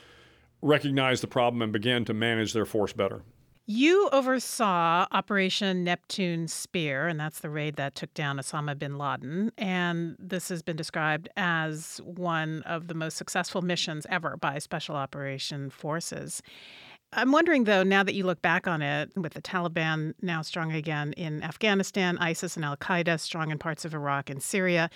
recognized 0.61 1.23
the 1.23 1.29
problem 1.29 1.63
and 1.63 1.73
began 1.73 2.05
to 2.05 2.15
manage 2.15 2.53
their 2.53 2.67
force 2.67 2.93
better. 2.93 3.23
You 3.71 4.09
oversaw 4.13 5.07
Operation 5.13 5.85
Neptune 5.85 6.49
Spear, 6.49 7.07
and 7.07 7.21
that's 7.21 7.41
the 7.41 7.51
raid 7.51 7.77
that 7.77 7.95
took 7.95 8.15
down 8.15 8.39
Osama 8.39 8.79
bin 8.79 8.97
Laden. 8.97 9.53
And 9.59 10.17
this 10.19 10.49
has 10.49 10.63
been 10.63 10.75
described 10.75 11.29
as 11.37 12.01
one 12.03 12.63
of 12.63 12.89
the 12.89 12.95
most 12.95 13.19
successful 13.19 13.61
missions 13.61 14.07
ever 14.09 14.39
by 14.39 14.59
Special 14.59 14.97
Operation 14.97 15.69
Forces. 15.69 16.41
I'm 17.13 17.31
wondering, 17.31 17.65
though, 17.65 17.83
now 17.83 18.03
that 18.05 18.15
you 18.15 18.25
look 18.25 18.41
back 18.41 18.67
on 18.67 18.81
it, 18.81 19.11
with 19.15 19.35
the 19.35 19.43
Taliban 19.43 20.15
now 20.23 20.41
strong 20.41 20.73
again 20.73 21.13
in 21.19 21.43
Afghanistan, 21.43 22.17
ISIS 22.17 22.57
and 22.57 22.65
Al 22.65 22.79
Qaeda 22.79 23.21
strong 23.21 23.51
in 23.51 23.59
parts 23.59 23.85
of 23.85 23.93
Iraq 23.93 24.31
and 24.31 24.43
Syria, 24.43 24.89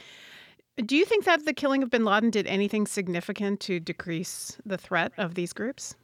Do 0.83 0.97
you 0.97 1.05
think 1.05 1.27
that 1.27 1.45
the 1.45 1.53
killing 1.53 1.83
of 1.83 1.91
bin 1.91 2.07
Laden 2.07 2.31
did 2.31 2.47
anything 2.47 2.87
significant 2.87 3.61
to 3.61 3.81
decrease 3.81 4.57
the 4.64 4.79
threat 4.79 5.12
of 5.18 5.35
these 5.35 5.53
groups? 5.53 5.95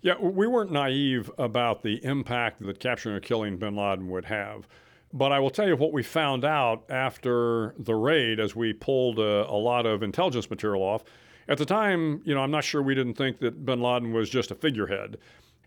Yeah, 0.00 0.14
we 0.20 0.46
weren't 0.46 0.70
naive 0.70 1.30
about 1.38 1.82
the 1.82 2.04
impact 2.04 2.64
that 2.64 2.78
capturing 2.78 3.16
or 3.16 3.20
killing 3.20 3.56
bin 3.56 3.74
Laden 3.74 4.08
would 4.08 4.26
have. 4.26 4.68
But 5.12 5.32
I 5.32 5.40
will 5.40 5.50
tell 5.50 5.66
you 5.66 5.74
what 5.74 5.92
we 5.92 6.02
found 6.02 6.44
out 6.44 6.84
after 6.88 7.74
the 7.78 7.94
raid 7.94 8.38
as 8.38 8.54
we 8.54 8.72
pulled 8.72 9.18
a, 9.18 9.48
a, 9.48 9.56
lot 9.56 9.86
of 9.86 10.02
intelligence 10.02 10.50
material 10.50 10.82
off. 10.82 11.02
At 11.48 11.58
the 11.58 11.64
time, 11.64 12.20
you 12.24 12.34
know, 12.34 12.42
I'm 12.42 12.50
not 12.50 12.62
sure 12.62 12.82
we 12.82 12.94
didn't 12.94 13.14
think 13.14 13.38
that 13.40 13.64
bin 13.64 13.80
Laden 13.80 14.12
was 14.12 14.28
just 14.28 14.50
a 14.50 14.54
figurehead. 14.54 15.16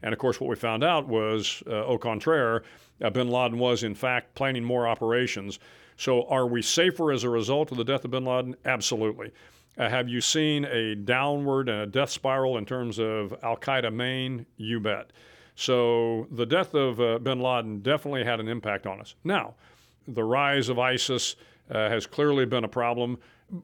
And 0.04 0.14
of 0.14 0.20
course, 0.20 0.40
what 0.40 0.50
we 0.50 0.56
found 0.56 0.84
out 0.84 1.08
was, 1.08 1.62
uh, 1.68 1.86
au 1.86 1.98
contraire, 1.98 2.64
uh, 3.04 3.10
bin 3.10 3.30
Laden 3.30 3.58
was 3.58 3.84
in 3.84 3.96
fact 3.96 4.36
planning 4.36 4.64
more 4.64 4.88
operations. 4.88 5.60
So, 5.98 6.26
are 6.28 6.48
we 6.48 6.62
safer 6.62 7.12
as 7.12 7.24
a 7.24 7.30
result 7.30 7.72
of 7.72 7.78
the 7.78 7.84
death 7.84 8.06
of 8.06 8.12
bin 8.12 8.26
Laden? 8.26 8.56
Absolutely. 8.64 9.32
Uh, 9.78 9.90
have 9.90 10.10
you 10.10 10.22
seen 10.22 10.66
a 10.66 10.96
downward 10.96 11.70
and 11.70 11.82
a 11.82 11.88
death 11.88 12.10
spiral 12.10 12.58
in 12.58 12.66
terms 12.66 13.00
of 13.00 13.34
Al 13.42 13.58
Qaeda 13.58 13.94
Maine? 13.94 14.46
You 14.58 14.80
bet. 14.80 15.12
So, 15.56 16.28
the 16.32 16.46
death 16.46 16.74
of 16.74 17.00
uh, 17.00 17.20
bin 17.20 17.40
Laden 17.40 17.80
definitely 17.80 18.24
had 18.24 18.40
an 18.40 18.48
impact 18.48 18.88
on 18.88 19.00
us. 19.00 19.16
Now, 19.24 19.54
the 20.08 20.24
rise 20.24 20.70
of 20.70 20.80
ISIS 20.80 21.36
uh, 21.70 21.90
has 21.90 22.06
clearly 22.06 22.46
been 22.46 22.64
a 22.64 22.70
problem, 22.70 23.18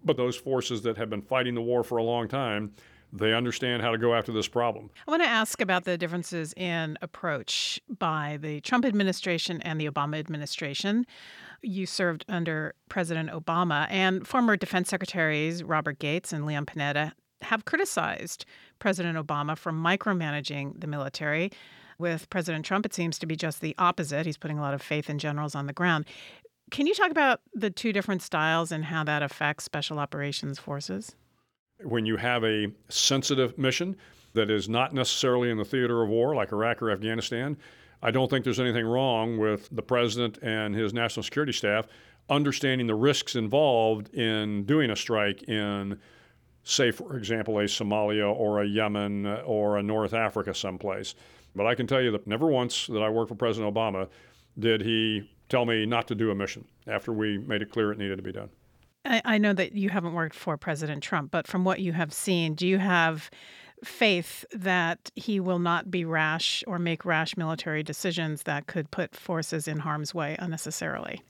but 0.04 0.18
those 0.18 0.36
forces 0.36 0.82
that 0.84 0.98
have 0.98 1.10
been 1.10 1.22
fighting 1.22 1.56
the 1.56 1.62
war 1.62 1.84
for 1.84 1.98
a 1.98 2.04
long 2.04 2.28
time 2.28 2.74
they 3.14 3.34
understand 3.34 3.82
how 3.82 3.92
to 3.92 3.98
go 3.98 4.14
after 4.14 4.32
this 4.32 4.48
problem. 4.48 4.90
I 5.08 5.12
want 5.12 5.24
to 5.24 5.30
ask 5.30 5.62
about 5.62 5.86
the 5.86 5.98
differences 5.98 6.54
in 6.58 6.98
approach 7.02 7.80
by 7.98 8.38
the 8.42 8.60
Trump 8.62 8.86
administration 8.86 9.62
and 9.62 9.80
the 9.80 9.90
Obama 9.90 10.20
administration. 10.20 11.06
You 11.62 11.86
served 11.86 12.26
under 12.28 12.76
President 12.90 13.30
Obama, 13.30 13.88
and 13.90 14.28
former 14.28 14.56
defense 14.56 14.90
secretaries 14.90 15.64
Robert 15.64 16.00
Gates 16.00 16.32
and 16.32 16.46
Leon 16.46 16.66
Panetta 16.66 17.14
have 17.42 17.66
criticized 17.66 18.46
President 18.80 19.18
Obama 19.18 19.58
for 19.58 19.72
micromanaging 19.72 20.80
the 20.80 20.88
military. 20.88 21.52
With 22.00 22.30
President 22.30 22.64
Trump, 22.64 22.86
it 22.86 22.94
seems 22.94 23.18
to 23.20 23.26
be 23.26 23.36
just 23.36 23.62
the 23.62 23.76
opposite. 23.78 24.26
He's 24.26 24.38
putting 24.38 24.60
a 24.60 24.62
lot 24.62 24.74
of 24.74 24.82
faith 24.82 25.10
in 25.10 25.18
generals 25.18 25.56
on 25.56 25.66
the 25.66 25.74
ground. 25.74 26.06
Can 26.70 26.86
you 26.86 26.94
talk 26.94 27.12
about 27.12 27.42
the 27.54 27.70
two 27.70 27.94
different 27.94 28.22
styles 28.22 28.72
and 28.72 28.86
how 28.86 29.04
that 29.06 29.24
affects 29.24 29.64
special 29.64 30.00
operations 30.00 30.60
forces? 30.60 31.16
when 31.84 32.06
you 32.06 32.18
have 32.18 32.44
a 32.44 32.68
sensitive 32.90 33.58
mission 33.58 33.96
that 34.34 34.50
is 34.50 34.68
not 34.68 34.94
necessarily 34.94 35.50
in 35.50 35.58
the 35.58 35.66
theater 35.66 36.04
of 36.04 36.10
war 36.10 36.36
like 36.36 36.52
Iraq 36.52 36.82
or 36.82 36.92
Afghanistan, 36.92 37.58
I 38.02 38.12
don't 38.12 38.30
think 38.30 38.44
there's 38.44 38.60
anything 38.60 38.86
wrong 38.86 39.38
with 39.38 39.70
the 39.72 39.82
president 39.82 40.38
and 40.42 40.76
his 40.76 40.94
national 40.94 41.24
security 41.24 41.54
staff 41.54 41.88
understanding 42.30 42.88
the 42.88 42.96
risks 42.96 43.36
involved 43.36 44.14
in 44.14 44.64
doing 44.66 44.92
a 44.92 44.96
strike 44.96 45.44
in, 45.44 45.98
say, 46.64 46.92
for 46.92 47.16
example, 47.18 47.60
a 47.60 47.64
Somalia 47.64 48.34
or 48.34 48.62
a 48.62 48.68
Yemen 48.68 49.26
or 49.46 49.78
a 49.78 49.84
North 49.84 50.14
Africa 50.14 50.54
someplace. 50.54 51.16
But 51.56 51.66
I 51.66 51.76
can 51.76 51.88
tell 51.88 52.02
you 52.02 52.12
that 52.12 52.28
never 52.28 52.48
once 52.48 52.88
that 52.88 53.02
I 53.02 53.10
worked 53.10 53.30
for 53.30 53.36
President 53.36 53.74
Obama 53.74 54.10
did 54.60 54.82
he 54.82 55.30
tell 55.50 55.66
me 55.66 55.86
not 55.86 56.08
to 56.08 56.16
do 56.16 56.32
a 56.32 56.36
mission 56.36 56.66
after 56.88 57.14
we 57.14 57.38
made 57.38 57.62
it 57.62 57.72
clear 57.72 57.92
it 57.92 57.98
needed 57.98 58.18
to 58.18 58.24
be 58.24 58.32
done. 58.32 58.50
I, 59.06 59.38
know 59.38 59.54
that 59.54 59.72
you 59.72 59.90
haven't 59.90 60.14
worked 60.14 60.36
for 60.36 60.58
President 60.58 61.02
Trump, 61.02 61.32
but 61.32 61.48
from 61.48 61.64
what 61.64 61.80
you 61.80 61.94
have 61.94 62.12
seen, 62.12 62.56
do 62.56 62.68
you 62.68 62.78
have 62.78 63.30
faith 63.84 64.46
that 64.52 65.12
he 65.16 65.40
will 65.40 65.60
not 65.60 65.92
be 65.92 66.06
rash 66.06 66.64
or 66.68 66.80
make 66.80 67.06
rash 67.06 67.38
military 67.38 67.84
decisions 67.84 68.44
that 68.44 68.68
could 68.68 68.90
put 68.92 69.16
forces 69.16 69.68
in 69.68 69.80
harm's 69.80 70.14
way 70.14 70.36
unnecessarily? 70.40 71.22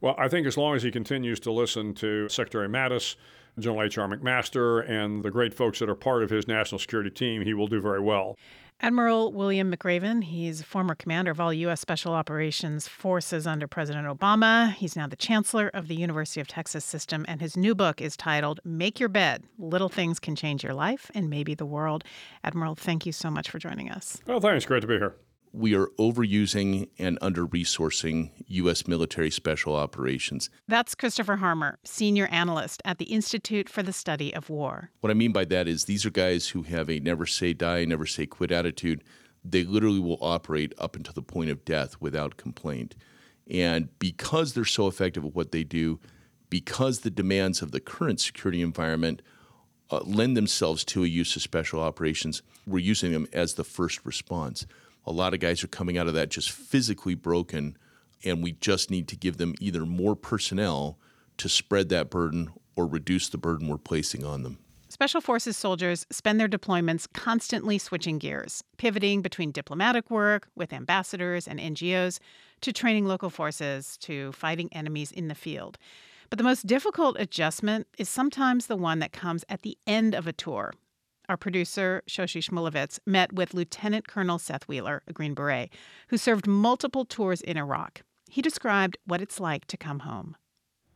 Well, 0.00 0.14
I 0.16 0.28
think 0.28 0.46
as 0.46 0.56
long 0.56 0.76
as 0.76 0.82
he 0.82 0.90
continues 0.90 1.40
to 1.40 1.52
listen 1.52 1.94
to 1.94 2.28
Secretary 2.28 2.68
Mattis, 2.68 3.16
General 3.58 3.84
H.R. 3.84 4.08
McMaster, 4.08 4.88
and 4.88 5.24
the 5.24 5.30
great 5.30 5.52
folks 5.52 5.80
that 5.80 5.88
are 5.88 5.96
part 5.96 6.22
of 6.22 6.30
his 6.30 6.46
national 6.46 6.78
security 6.78 7.10
team, 7.10 7.42
he 7.42 7.54
will 7.54 7.66
do 7.66 7.80
very 7.80 8.00
well. 8.00 8.36
Admiral 8.80 9.32
William 9.32 9.74
McRaven, 9.74 10.22
he's 10.22 10.62
former 10.62 10.94
commander 10.94 11.32
of 11.32 11.40
all 11.40 11.52
U.S. 11.52 11.80
Special 11.80 12.12
Operations 12.12 12.86
Forces 12.86 13.44
under 13.44 13.66
President 13.66 14.06
Obama. 14.06 14.72
He's 14.72 14.94
now 14.94 15.08
the 15.08 15.16
chancellor 15.16 15.68
of 15.74 15.88
the 15.88 15.96
University 15.96 16.40
of 16.40 16.46
Texas 16.46 16.84
System, 16.84 17.24
and 17.26 17.40
his 17.40 17.56
new 17.56 17.74
book 17.74 18.00
is 18.00 18.16
titled 18.16 18.60
Make 18.64 19.00
Your 19.00 19.08
Bed 19.08 19.42
Little 19.58 19.88
Things 19.88 20.20
Can 20.20 20.36
Change 20.36 20.62
Your 20.62 20.74
Life 20.74 21.10
and 21.12 21.28
Maybe 21.28 21.56
the 21.56 21.66
World. 21.66 22.04
Admiral, 22.44 22.76
thank 22.76 23.04
you 23.04 23.10
so 23.10 23.32
much 23.32 23.50
for 23.50 23.58
joining 23.58 23.90
us. 23.90 24.18
Well, 24.26 24.38
thanks. 24.38 24.64
Great 24.64 24.82
to 24.82 24.86
be 24.86 24.98
here 24.98 25.16
we 25.52 25.74
are 25.74 25.88
overusing 25.98 26.88
and 26.98 27.18
under 27.20 27.46
resourcing 27.46 28.30
U.S. 28.46 28.86
military 28.86 29.30
special 29.30 29.74
operations. 29.74 30.50
That's 30.66 30.94
Christopher 30.94 31.36
Harmer, 31.36 31.78
senior 31.84 32.26
analyst 32.26 32.82
at 32.84 32.98
the 32.98 33.06
Institute 33.06 33.68
for 33.68 33.82
the 33.82 33.92
Study 33.92 34.34
of 34.34 34.50
War. 34.50 34.90
What 35.00 35.10
I 35.10 35.14
mean 35.14 35.32
by 35.32 35.44
that 35.46 35.68
is 35.68 35.84
these 35.84 36.04
are 36.06 36.10
guys 36.10 36.48
who 36.48 36.62
have 36.62 36.88
a 36.88 37.00
never 37.00 37.26
say 37.26 37.52
die, 37.52 37.84
never 37.84 38.06
say 38.06 38.26
quit 38.26 38.50
attitude. 38.52 39.02
They 39.44 39.64
literally 39.64 40.00
will 40.00 40.18
operate 40.20 40.72
up 40.78 40.96
until 40.96 41.14
the 41.14 41.22
point 41.22 41.50
of 41.50 41.64
death 41.64 41.96
without 42.00 42.36
complaint. 42.36 42.94
And 43.50 43.88
because 43.98 44.52
they're 44.52 44.64
so 44.64 44.86
effective 44.86 45.24
at 45.24 45.34
what 45.34 45.52
they 45.52 45.64
do, 45.64 46.00
because 46.50 47.00
the 47.00 47.10
demands 47.10 47.62
of 47.62 47.72
the 47.72 47.80
current 47.80 48.20
security 48.20 48.62
environment 48.62 49.22
uh, 49.90 50.00
lend 50.04 50.36
themselves 50.36 50.84
to 50.84 51.04
a 51.04 51.06
use 51.06 51.34
of 51.36 51.42
special 51.42 51.80
operations, 51.80 52.42
we're 52.66 52.78
using 52.78 53.12
them 53.12 53.26
as 53.32 53.54
the 53.54 53.64
first 53.64 54.04
response. 54.04 54.66
A 55.06 55.12
lot 55.12 55.34
of 55.34 55.40
guys 55.40 55.64
are 55.64 55.68
coming 55.68 55.96
out 55.96 56.08
of 56.08 56.14
that 56.14 56.28
just 56.28 56.50
physically 56.50 57.14
broken, 57.14 57.76
and 58.24 58.42
we 58.42 58.52
just 58.52 58.90
need 58.90 59.08
to 59.08 59.16
give 59.16 59.36
them 59.36 59.54
either 59.60 59.86
more 59.86 60.14
personnel 60.14 60.98
to 61.38 61.48
spread 61.48 61.88
that 61.88 62.10
burden 62.10 62.50
or 62.76 62.86
reduce 62.86 63.28
the 63.28 63.38
burden 63.38 63.68
we're 63.68 63.78
placing 63.78 64.24
on 64.24 64.42
them. 64.42 64.58
Special 64.90 65.20
Forces 65.20 65.56
soldiers 65.56 66.06
spend 66.10 66.40
their 66.40 66.48
deployments 66.48 67.06
constantly 67.12 67.76
switching 67.76 68.18
gears, 68.18 68.64
pivoting 68.78 69.20
between 69.20 69.52
diplomatic 69.52 70.10
work 70.10 70.48
with 70.56 70.72
ambassadors 70.72 71.46
and 71.46 71.60
NGOs 71.60 72.20
to 72.62 72.72
training 72.72 73.04
local 73.04 73.28
forces 73.28 73.98
to 73.98 74.32
fighting 74.32 74.68
enemies 74.72 75.12
in 75.12 75.28
the 75.28 75.34
field. 75.34 75.76
But 76.30 76.38
the 76.38 76.44
most 76.44 76.66
difficult 76.66 77.16
adjustment 77.18 77.86
is 77.98 78.08
sometimes 78.08 78.66
the 78.66 78.76
one 78.76 78.98
that 79.00 79.12
comes 79.12 79.44
at 79.48 79.62
the 79.62 79.76
end 79.86 80.14
of 80.14 80.26
a 80.26 80.32
tour 80.32 80.72
our 81.28 81.36
producer, 81.36 82.02
Shoshi 82.08 82.42
Shmulevitz, 82.42 82.98
met 83.06 83.32
with 83.32 83.54
Lieutenant 83.54 84.08
Colonel 84.08 84.38
Seth 84.38 84.66
Wheeler, 84.66 85.02
a 85.06 85.12
Green 85.12 85.34
Beret, 85.34 85.70
who 86.08 86.16
served 86.16 86.46
multiple 86.46 87.04
tours 87.04 87.40
in 87.40 87.56
Iraq. 87.56 88.02
He 88.30 88.42
described 88.42 88.96
what 89.04 89.20
it's 89.20 89.38
like 89.38 89.66
to 89.66 89.76
come 89.76 90.00
home. 90.00 90.36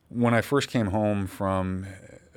When 0.08 0.34
I 0.34 0.40
first 0.40 0.68
came 0.68 0.88
home 0.88 1.26
from 1.26 1.86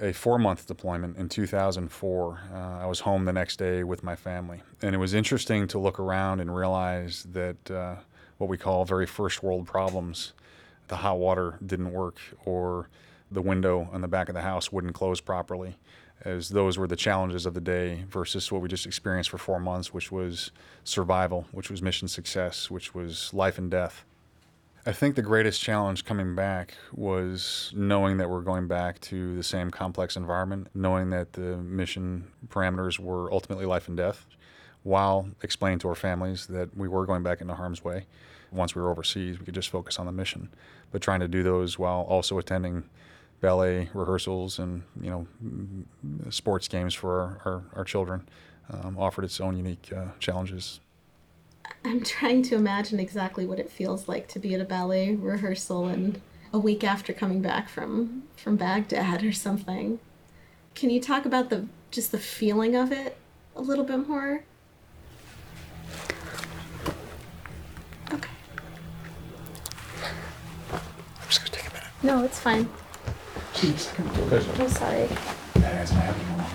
a 0.02 0.14
four 0.14 0.38
month 0.38 0.68
deployment 0.68 1.18
in 1.18 1.30
2004, 1.30 2.40
uh, 2.54 2.58
I 2.58 2.86
was 2.86 3.02
home 3.02 3.26
the 3.26 3.34
next 3.34 3.58
day 3.58 3.84
with 3.84 4.04
my 4.04 4.16
family. 4.16 4.62
And 4.82 4.96
it 4.96 4.98
was 4.98 5.14
interesting 5.14 5.68
to 5.68 5.80
look 5.80 6.00
around 6.00 6.40
and 6.40 6.56
realize 6.56 7.26
that 7.32 7.72
uh, 7.72 7.96
what 8.38 8.50
we 8.50 8.58
call 8.58 8.86
very 8.86 9.06
first 9.06 9.44
world 9.44 9.68
problems 9.68 10.34
the 10.88 10.98
hot 10.98 11.18
water 11.18 11.58
didn't 11.66 11.92
work, 11.92 12.20
or 12.46 12.90
the 13.32 13.42
window 13.42 13.90
on 13.92 14.02
the 14.02 14.08
back 14.08 14.30
of 14.30 14.36
the 14.36 14.42
house 14.42 14.72
wouldn't 14.72 14.94
close 14.94 15.20
properly 15.20 15.78
as 16.22 16.50
those 16.50 16.78
were 16.78 16.88
the 16.88 16.96
challenges 16.96 17.46
of 17.46 17.54
the 17.54 17.62
day 17.62 18.06
versus 18.10 18.52
what 18.52 18.62
we 18.62 18.68
just 18.68 18.86
experienced 18.86 19.30
for 19.30 19.38
four 19.38 19.60
months, 19.60 19.94
which 19.94 20.12
was 20.12 20.52
survival, 20.84 21.46
which 21.52 21.70
was 21.70 21.82
mission 21.82 22.08
success, 22.08 22.72
which 22.72 22.96
was 22.96 23.34
life 23.34 23.58
and 23.58 23.70
death. 23.70 24.06
I 24.88 24.92
think 24.92 25.16
the 25.16 25.24
greatest 25.24 25.62
challenge 25.62 26.06
coming 26.06 26.36
back 26.36 26.76
was 26.94 27.72
knowing 27.76 28.18
that 28.18 28.30
we're 28.30 28.42
going 28.42 28.68
back 28.68 29.00
to 29.02 29.36
the 29.36 29.42
same 29.42 29.72
complex 29.72 30.16
environment, 30.16 30.68
knowing 30.76 31.10
that 31.10 31.34
the 31.34 31.58
mission 31.58 32.32
parameters 32.50 33.00
were 33.00 33.32
ultimately 33.34 33.66
life 33.66 33.88
and 33.88 33.98
death, 33.98 34.28
while 34.84 35.28
explaining 35.42 35.80
to 35.80 35.88
our 35.88 35.96
families 35.96 36.46
that 36.48 36.78
we 36.78 36.88
were 36.88 37.08
going 37.08 37.24
back 37.24 37.42
into 37.42 37.56
harm's 37.56 37.84
way. 37.84 38.06
Once 38.52 38.76
we 38.76 38.82
were 38.82 38.92
overseas, 38.92 39.40
we 39.40 39.46
could 39.46 39.56
just 39.56 39.70
focus 39.70 39.98
on 39.98 40.06
the 40.06 40.12
mission, 40.12 40.50
but 40.92 41.02
trying 41.02 41.20
to 41.20 41.28
do 41.28 41.42
those 41.42 41.80
while 41.80 42.02
also 42.02 42.38
attending 42.38 42.88
ballet 43.42 43.90
rehearsals 43.94 44.60
and 44.60 44.84
you 45.02 45.10
know 45.10 45.28
sports 46.30 46.68
games 46.68 46.94
for 46.94 47.20
our, 47.20 47.42
our, 47.46 47.64
our 47.76 47.84
children 47.84 48.28
um, 48.72 48.98
offered 48.98 49.24
its 49.24 49.40
own 49.40 49.58
unique 49.58 49.92
uh, 49.96 50.08
challenges. 50.20 50.80
I'm 51.84 52.04
trying 52.04 52.44
to 52.44 52.56
imagine 52.56 53.00
exactly 53.00 53.46
what 53.46 53.60
it 53.60 53.70
feels 53.70 54.08
like 54.08 54.28
to 54.30 54.40
be 54.40 54.54
at 54.54 54.62
a 54.62 54.66
ballet 54.66 55.16
rehearsal 55.16 55.88
and 55.88 56.22
a 56.52 56.60
week 56.60 56.84
after 56.84 57.14
coming 57.14 57.42
back 57.42 57.70
from 57.70 58.24
from 58.36 58.56
Baghdad 58.56 59.24
or 59.24 59.32
something. 59.32 60.00
Can 60.74 60.90
you 60.90 61.02
talk 61.02 61.26
about 61.26 61.50
the 61.50 61.68
just 61.92 62.12
the 62.12 62.20
feeling 62.20 62.76
of 62.76 62.92
it 62.92 63.18
a 63.56 63.62
little 63.62 63.86
bit 63.86 64.08
more? 64.08 64.44
Okay. 68.12 68.30
I'm 70.72 70.80
just 71.28 71.40
gonna 71.40 71.52
take 71.52 71.70
a 71.70 71.74
minute. 71.74 71.90
No, 72.04 72.24
it's 72.24 72.40
fine. 72.40 72.70
Jeez. 73.66 74.60
I'm 74.60 74.70
sorry. 74.70 75.08
That 75.56 75.74
hasn't 75.74 76.00
happened 76.00 76.28
in 76.28 76.34
a 76.34 76.38
long 76.38 76.52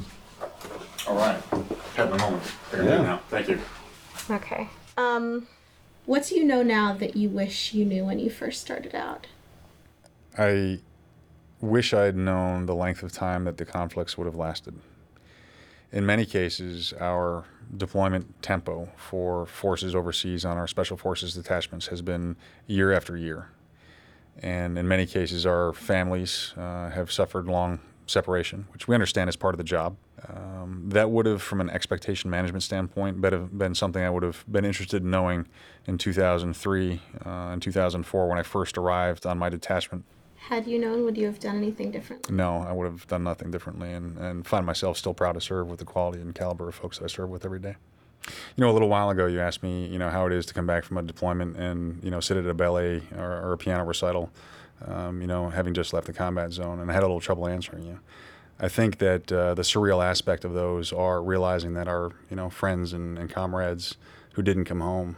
time. 0.00 1.06
All 1.06 1.16
right. 1.16 1.40
Had 1.94 2.10
the 2.10 2.18
moment. 2.18 2.42
Figured 2.42 2.88
yeah. 2.88 3.02
it 3.02 3.06
out. 3.06 3.28
Thank 3.28 3.48
you. 3.48 3.60
Okay. 4.28 4.68
Um, 4.96 5.46
What 6.06 6.26
do 6.26 6.34
you 6.34 6.44
know 6.44 6.62
now 6.62 6.92
that 6.94 7.16
you 7.16 7.28
wish 7.28 7.72
you 7.74 7.84
knew 7.84 8.04
when 8.04 8.18
you 8.18 8.28
first 8.28 8.60
started 8.60 8.94
out? 8.94 9.28
I 10.36 10.80
wish 11.60 11.94
I'd 11.94 12.16
known 12.16 12.66
the 12.66 12.74
length 12.74 13.04
of 13.04 13.12
time 13.12 13.44
that 13.44 13.56
the 13.56 13.64
conflicts 13.64 14.18
would 14.18 14.26
have 14.26 14.34
lasted. 14.34 14.74
In 15.92 16.04
many 16.04 16.26
cases, 16.26 16.92
our 17.00 17.44
deployment 17.76 18.42
tempo 18.42 18.88
for 18.96 19.46
forces 19.46 19.94
overseas 19.94 20.44
on 20.44 20.56
our 20.56 20.66
special 20.66 20.96
forces 20.96 21.34
detachments 21.34 21.86
has 21.88 22.02
been 22.02 22.36
year 22.66 22.92
after 22.92 23.16
year. 23.16 23.48
And 24.42 24.78
in 24.78 24.88
many 24.88 25.06
cases, 25.06 25.46
our 25.46 25.72
families 25.72 26.54
uh, 26.56 26.90
have 26.90 27.12
suffered 27.12 27.46
long 27.46 27.80
separation, 28.06 28.66
which 28.72 28.88
we 28.88 28.94
understand 28.94 29.28
is 29.28 29.36
part 29.36 29.54
of 29.54 29.58
the 29.58 29.64
job. 29.64 29.96
Um, 30.28 30.84
that 30.88 31.10
would 31.10 31.26
have, 31.26 31.42
from 31.42 31.60
an 31.60 31.70
expectation 31.70 32.30
management 32.30 32.62
standpoint, 32.62 33.20
been, 33.20 33.46
been 33.46 33.74
something 33.74 34.02
I 34.02 34.10
would 34.10 34.22
have 34.22 34.44
been 34.50 34.64
interested 34.64 35.02
in 35.02 35.10
knowing 35.10 35.46
in 35.86 35.98
2003 35.98 37.02
uh, 37.24 37.28
and 37.28 37.62
2004 37.62 38.28
when 38.28 38.38
I 38.38 38.42
first 38.42 38.78
arrived 38.78 39.26
on 39.26 39.38
my 39.38 39.48
detachment. 39.48 40.04
Had 40.48 40.66
you 40.66 40.78
known, 40.78 41.04
would 41.04 41.16
you 41.16 41.24
have 41.24 41.40
done 41.40 41.56
anything 41.56 41.90
differently? 41.90 42.34
No, 42.34 42.58
I 42.58 42.72
would 42.72 42.84
have 42.84 43.06
done 43.06 43.24
nothing 43.24 43.50
differently 43.50 43.90
and, 43.92 44.18
and 44.18 44.46
find 44.46 44.66
myself 44.66 44.98
still 44.98 45.14
proud 45.14 45.32
to 45.32 45.40
serve 45.40 45.68
with 45.68 45.78
the 45.78 45.86
quality 45.86 46.20
and 46.20 46.34
caliber 46.34 46.68
of 46.68 46.74
folks 46.74 46.98
that 46.98 47.04
I 47.04 47.08
serve 47.08 47.30
with 47.30 47.46
every 47.46 47.60
day. 47.60 47.76
You 48.26 48.62
know, 48.64 48.70
a 48.70 48.72
little 48.72 48.90
while 48.90 49.08
ago, 49.08 49.24
you 49.24 49.40
asked 49.40 49.62
me, 49.62 49.86
you 49.86 49.98
know, 49.98 50.10
how 50.10 50.26
it 50.26 50.34
is 50.34 50.44
to 50.46 50.54
come 50.54 50.66
back 50.66 50.84
from 50.84 50.98
a 50.98 51.02
deployment 51.02 51.56
and, 51.56 52.02
you 52.04 52.10
know, 52.10 52.20
sit 52.20 52.36
at 52.36 52.46
a 52.46 52.52
ballet 52.52 53.02
or, 53.16 53.40
or 53.40 53.52
a 53.54 53.58
piano 53.58 53.84
recital, 53.84 54.30
um, 54.84 55.22
you 55.22 55.26
know, 55.26 55.48
having 55.48 55.72
just 55.72 55.94
left 55.94 56.06
the 56.06 56.12
combat 56.12 56.52
zone. 56.52 56.78
And 56.78 56.90
I 56.90 56.94
had 56.94 57.02
a 57.02 57.06
little 57.06 57.20
trouble 57.20 57.48
answering 57.48 57.84
you. 57.84 58.00
I 58.60 58.68
think 58.68 58.98
that 58.98 59.32
uh, 59.32 59.54
the 59.54 59.62
surreal 59.62 60.04
aspect 60.04 60.44
of 60.44 60.52
those 60.52 60.92
are 60.92 61.22
realizing 61.22 61.72
that 61.74 61.88
our, 61.88 62.12
you 62.28 62.36
know, 62.36 62.50
friends 62.50 62.92
and, 62.92 63.18
and 63.18 63.30
comrades 63.30 63.96
who 64.34 64.42
didn't 64.42 64.66
come 64.66 64.80
home, 64.80 65.16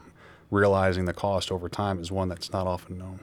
realizing 0.52 1.04
the 1.04 1.12
cost 1.12 1.50
over 1.50 1.68
time 1.68 1.98
is 2.00 2.12
one 2.12 2.28
that's 2.28 2.52
not 2.52 2.68
often 2.68 2.96
known. 2.98 3.20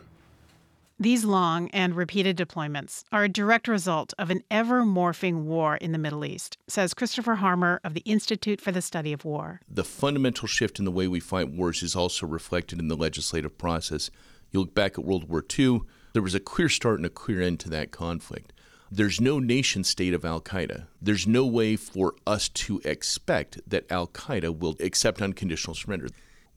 These 1.04 1.26
long 1.26 1.70
and 1.72 1.98
repeated 1.98 2.38
deployments 2.38 3.04
are 3.12 3.26
a 3.26 3.30
direct 3.30 3.68
result 3.68 4.14
of 4.18 4.30
an 4.30 4.42
ever 4.50 4.84
morphing 4.84 5.44
war 5.44 5.76
in 5.76 5.92
the 5.92 5.98
Middle 5.98 6.24
East, 6.24 6.58
says 6.70 6.94
Christopher 6.94 7.36
Harmer 7.36 7.82
of 7.84 7.94
the 7.94 8.04
Institute 8.06 8.62
for 8.62 8.72
the 8.72 8.82
Study 8.82 9.12
of 9.12 9.26
War. 9.26 9.60
The 9.70 9.84
fundamental 9.84 10.48
shift 10.48 10.80
in 10.80 10.86
the 10.86 10.92
way 10.92 11.10
we 11.10 11.20
fight 11.20 11.50
wars 11.50 11.84
is 11.84 11.94
also 11.94 12.26
reflected 12.26 12.80
in 12.80 12.88
the 12.88 12.96
legislative 12.96 13.58
process. 13.58 14.12
You 14.52 14.62
look 14.62 14.74
back 14.74 14.98
at 14.98 15.04
World 15.04 15.28
War 15.28 15.44
II, 15.60 15.82
there 16.14 16.22
was 16.22 16.36
a 16.36 16.40
clear 16.40 16.70
start 16.70 17.00
and 17.00 17.06
a 17.06 17.10
clear 17.10 17.42
end 17.42 17.60
to 17.60 17.70
that 17.72 17.92
conflict. 17.92 18.54
There's 18.90 19.20
no 19.20 19.40
nation 19.40 19.84
state 19.84 20.14
of 20.14 20.24
Al 20.24 20.40
Qaeda. 20.40 20.86
There's 21.02 21.28
no 21.28 21.46
way 21.46 21.76
for 21.76 22.16
us 22.26 22.48
to 22.48 22.80
expect 22.86 23.60
that 23.70 23.92
Al 23.92 24.08
Qaeda 24.08 24.58
will 24.58 24.78
accept 24.80 25.22
unconditional 25.22 25.76
surrender. 25.76 26.08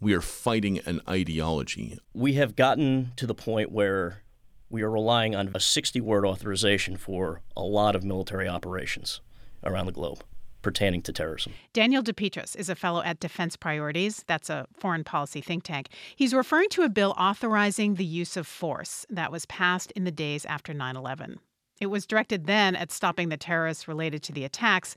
We 0.01 0.15
are 0.15 0.21
fighting 0.21 0.79
an 0.87 1.01
ideology. 1.09 1.99
We 2.15 2.35
have 2.35 2.55
gotten 2.55 3.11
to 3.17 3.27
the 3.27 3.35
point 3.35 3.73
where 3.73 4.23
we 4.71 4.83
are 4.83 4.91
relying 4.91 5.35
on 5.35 5.51
a 5.55 5.61
60 5.61 6.01
word 6.01 6.25
authorization 6.25 6.97
for 6.97 7.41
a 7.57 7.63
lot 7.63 7.95
of 7.95 8.05
military 8.05 8.49
operations 8.49 9.21
around 9.65 9.87
the 9.87 9.93
globe 9.93 10.23
pertaining 10.67 11.01
to 11.01 11.13
terrorism. 11.13 11.53
Daniel 11.73 12.03
DePetris 12.03 12.57
is 12.57 12.69
a 12.69 12.75
fellow 12.75 13.01
at 13.03 13.21
Defense 13.21 13.57
Priorities. 13.57 14.25
That's 14.27 14.51
a 14.51 14.67
foreign 14.77 15.05
policy 15.05 15.41
think 15.41 15.63
tank. 15.63 15.91
He's 16.17 16.35
referring 16.35 16.71
to 16.71 16.83
a 16.83 16.89
bill 16.89 17.15
authorizing 17.17 17.95
the 17.95 18.05
use 18.05 18.37
of 18.37 18.49
force 18.49 19.07
that 19.09 19.31
was 19.31 19.47
passed 19.47 19.93
in 19.93 20.03
the 20.03 20.11
days 20.11 20.45
after 20.45 20.75
9 20.75 20.97
11. 20.97 21.39
It 21.81 21.87
was 21.87 22.05
directed 22.05 22.47
then 22.47 22.75
at 22.75 22.91
stopping 22.91 23.29
the 23.29 23.37
terrorists 23.37 23.87
related 23.87 24.25
to 24.25 24.33
the 24.33 24.45
attacks, 24.45 24.97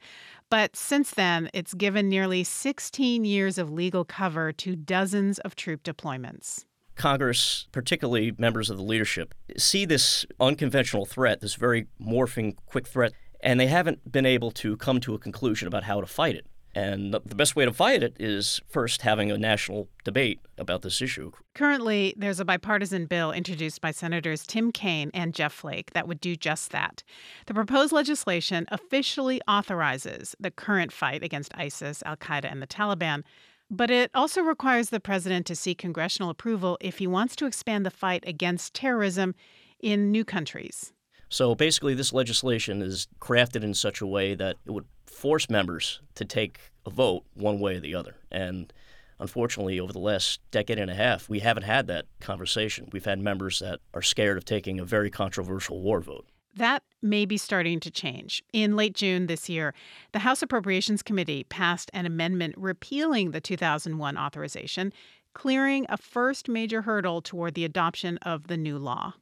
but 0.49 0.75
since 0.75 1.11
then, 1.11 1.51
it's 1.53 1.75
given 1.75 2.09
nearly 2.09 2.43
16 2.43 3.23
years 3.23 3.59
of 3.59 3.69
legal 3.69 4.05
cover 4.05 4.51
to 4.53 4.75
dozens 4.75 5.37
of 5.39 5.55
troop 5.55 5.83
deployments. 5.83 6.65
Congress, 6.99 7.67
particularly 7.71 8.33
members 8.37 8.69
of 8.69 8.77
the 8.77 8.83
leadership, 8.83 9.33
see 9.57 9.85
this 9.85 10.25
unconventional 10.39 11.05
threat, 11.05 11.41
this 11.41 11.55
very 11.55 11.87
morphing, 11.99 12.55
quick 12.67 12.87
threat, 12.87 13.13
and 13.41 13.59
they 13.59 13.67
haven't 13.67 14.11
been 14.11 14.25
able 14.25 14.51
to 14.51 14.77
come 14.77 14.99
to 14.99 15.15
a 15.15 15.17
conclusion 15.17 15.67
about 15.67 15.83
how 15.83 16.01
to 16.01 16.05
fight 16.05 16.35
it. 16.35 16.45
And 16.75 17.13
the 17.13 17.35
best 17.35 17.55
way 17.55 17.65
to 17.65 17.73
fight 17.73 18.03
it 18.03 18.15
is 18.19 18.61
first 18.69 19.01
having 19.01 19.31
a 19.31 19.37
national 19.37 19.87
debate 20.03 20.39
about 20.57 20.83
this 20.83 21.01
issue. 21.01 21.31
Currently, 21.55 22.13
there's 22.15 22.39
a 22.39 22.45
bipartisan 22.45 23.07
bill 23.07 23.31
introduced 23.31 23.81
by 23.81 23.89
Senators 23.89 24.45
Tim 24.45 24.71
Kaine 24.71 25.09
and 25.13 25.33
Jeff 25.33 25.51
Flake 25.51 25.93
that 25.93 26.07
would 26.07 26.21
do 26.21 26.35
just 26.35 26.71
that. 26.71 27.01
The 27.47 27.55
proposed 27.55 27.91
legislation 27.91 28.67
officially 28.71 29.41
authorizes 29.47 30.35
the 30.39 30.51
current 30.51 30.91
fight 30.91 31.23
against 31.23 31.55
ISIS, 31.55 32.03
Al 32.05 32.17
Qaeda, 32.17 32.51
and 32.51 32.61
the 32.61 32.67
Taliban, 32.67 33.23
but 33.69 33.91
it 33.91 34.09
also 34.13 34.41
requires 34.41 34.89
the 34.89 34.99
president 34.99 35.45
to 35.47 35.55
seek 35.55 35.77
congressional 35.77 36.29
approval 36.29 36.77
if 36.81 36.97
he 36.97 37.07
wants 37.07 37.35
to 37.37 37.45
expand 37.45 37.85
the 37.85 37.91
fight 37.91 38.23
against 38.25 38.73
terrorism 38.73 39.35
in 39.79 40.11
new 40.11 40.25
countries. 40.25 40.91
So 41.29 41.53
basically, 41.53 41.93
this 41.93 42.11
legislation 42.11 42.81
is 42.81 43.07
crafted 43.19 43.63
in 43.63 43.73
such 43.73 44.01
a 44.01 44.07
way 44.07 44.33
that 44.33 44.57
it 44.65 44.71
would 44.71 44.85
force 45.05 45.49
members 45.49 46.01
to 46.15 46.25
take 46.25 46.59
a 46.85 46.89
vote 46.89 47.23
one 47.35 47.59
way 47.59 47.75
or 47.75 47.79
the 47.79 47.93
other. 47.93 48.15
And 48.31 48.73
unfortunately, 49.19 49.79
over 49.79 49.93
the 49.93 49.99
last 49.99 50.39
decade 50.49 50.79
and 50.79 50.89
a 50.89 50.95
half, 50.95 51.29
we 51.29 51.39
haven't 51.39 51.63
had 51.63 51.85
that 51.87 52.05
conversation. 52.19 52.89
We've 52.91 53.05
had 53.05 53.19
members 53.19 53.59
that 53.59 53.79
are 53.93 54.01
scared 54.01 54.37
of 54.37 54.45
taking 54.45 54.79
a 54.79 54.85
very 54.85 55.11
controversial 55.11 55.81
war 55.81 56.01
vote. 56.01 56.25
That 56.59 56.83
may 57.01 57.25
be 57.25 57.37
starting 57.37 57.79
to 57.79 57.89
change. 57.89 58.43
In 58.51 58.75
late 58.75 58.93
June 58.93 59.27
this 59.27 59.47
year, 59.47 59.73
the 60.11 60.19
House 60.19 60.41
Appropriations 60.41 61.01
Committee 61.01 61.45
passed 61.45 61.89
an 61.93 62.05
amendment 62.05 62.53
repealing 62.57 63.31
the 63.31 63.39
2001 63.39 64.17
authorization, 64.17 64.91
clearing 65.33 65.85
a 65.87 65.95
first 65.95 66.49
major 66.49 66.81
hurdle 66.81 67.21
toward 67.21 67.53
the 67.53 67.63
adoption 67.63 68.17
of 68.23 68.47
the 68.47 68.57
new 68.57 68.77
law. 68.77 69.13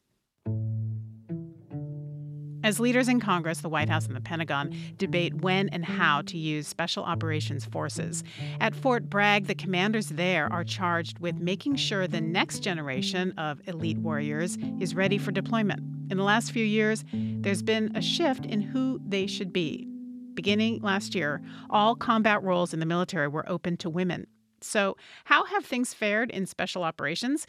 As 2.68 2.82
leaders 2.82 3.07
in 3.07 3.22
Congress, 3.22 3.61
the 3.61 3.70
White 3.70 3.88
House, 3.88 4.07
and 4.07 4.13
the 4.13 4.20
Pentagon 4.20 4.76
debate 4.97 5.36
when 5.36 5.70
and 5.70 5.86
how 5.86 6.22
to 6.24 6.38
use 6.38 6.68
special 6.68 7.05
operations 7.05 7.63
forces, 7.63 8.26
at 8.59 8.76
Fort 8.76 9.09
Bragg, 9.09 9.45
the 9.45 9.55
commanders 9.55 10.09
there 10.09 10.51
are 10.51 10.65
charged 10.65 11.20
with 11.20 11.38
making 11.38 11.78
sure 11.78 12.09
the 12.09 12.20
next 12.20 12.59
generation 12.59 13.32
of 13.38 13.61
elite 13.68 13.99
warriors 13.99 14.57
is 14.82 14.95
ready 14.95 15.18
for 15.18 15.32
deployment. 15.32 15.80
In 16.11 16.18
the 16.18 16.26
last 16.26 16.51
few 16.51 16.65
years, 16.65 17.05
there's 17.13 17.63
been 17.63 17.95
a 17.95 18.01
shift 18.01 18.45
in 18.45 18.59
who 18.59 18.99
they 19.07 19.28
should 19.28 19.53
be. 19.53 19.88
Beginning 20.34 20.82
last 20.82 21.15
year, 21.15 21.41
all 21.70 21.95
combat 21.95 22.43
roles 22.43 22.74
in 22.74 22.82
the 22.82 22.86
military 22.86 23.30
were 23.30 23.49
open 23.49 23.78
to 23.78 23.89
women. 23.89 24.28
So, 24.62 24.97
how 25.26 25.45
have 25.45 25.66
things 25.66 25.93
fared 25.93 26.32
in 26.32 26.45
special 26.45 26.84
operations? 26.84 27.47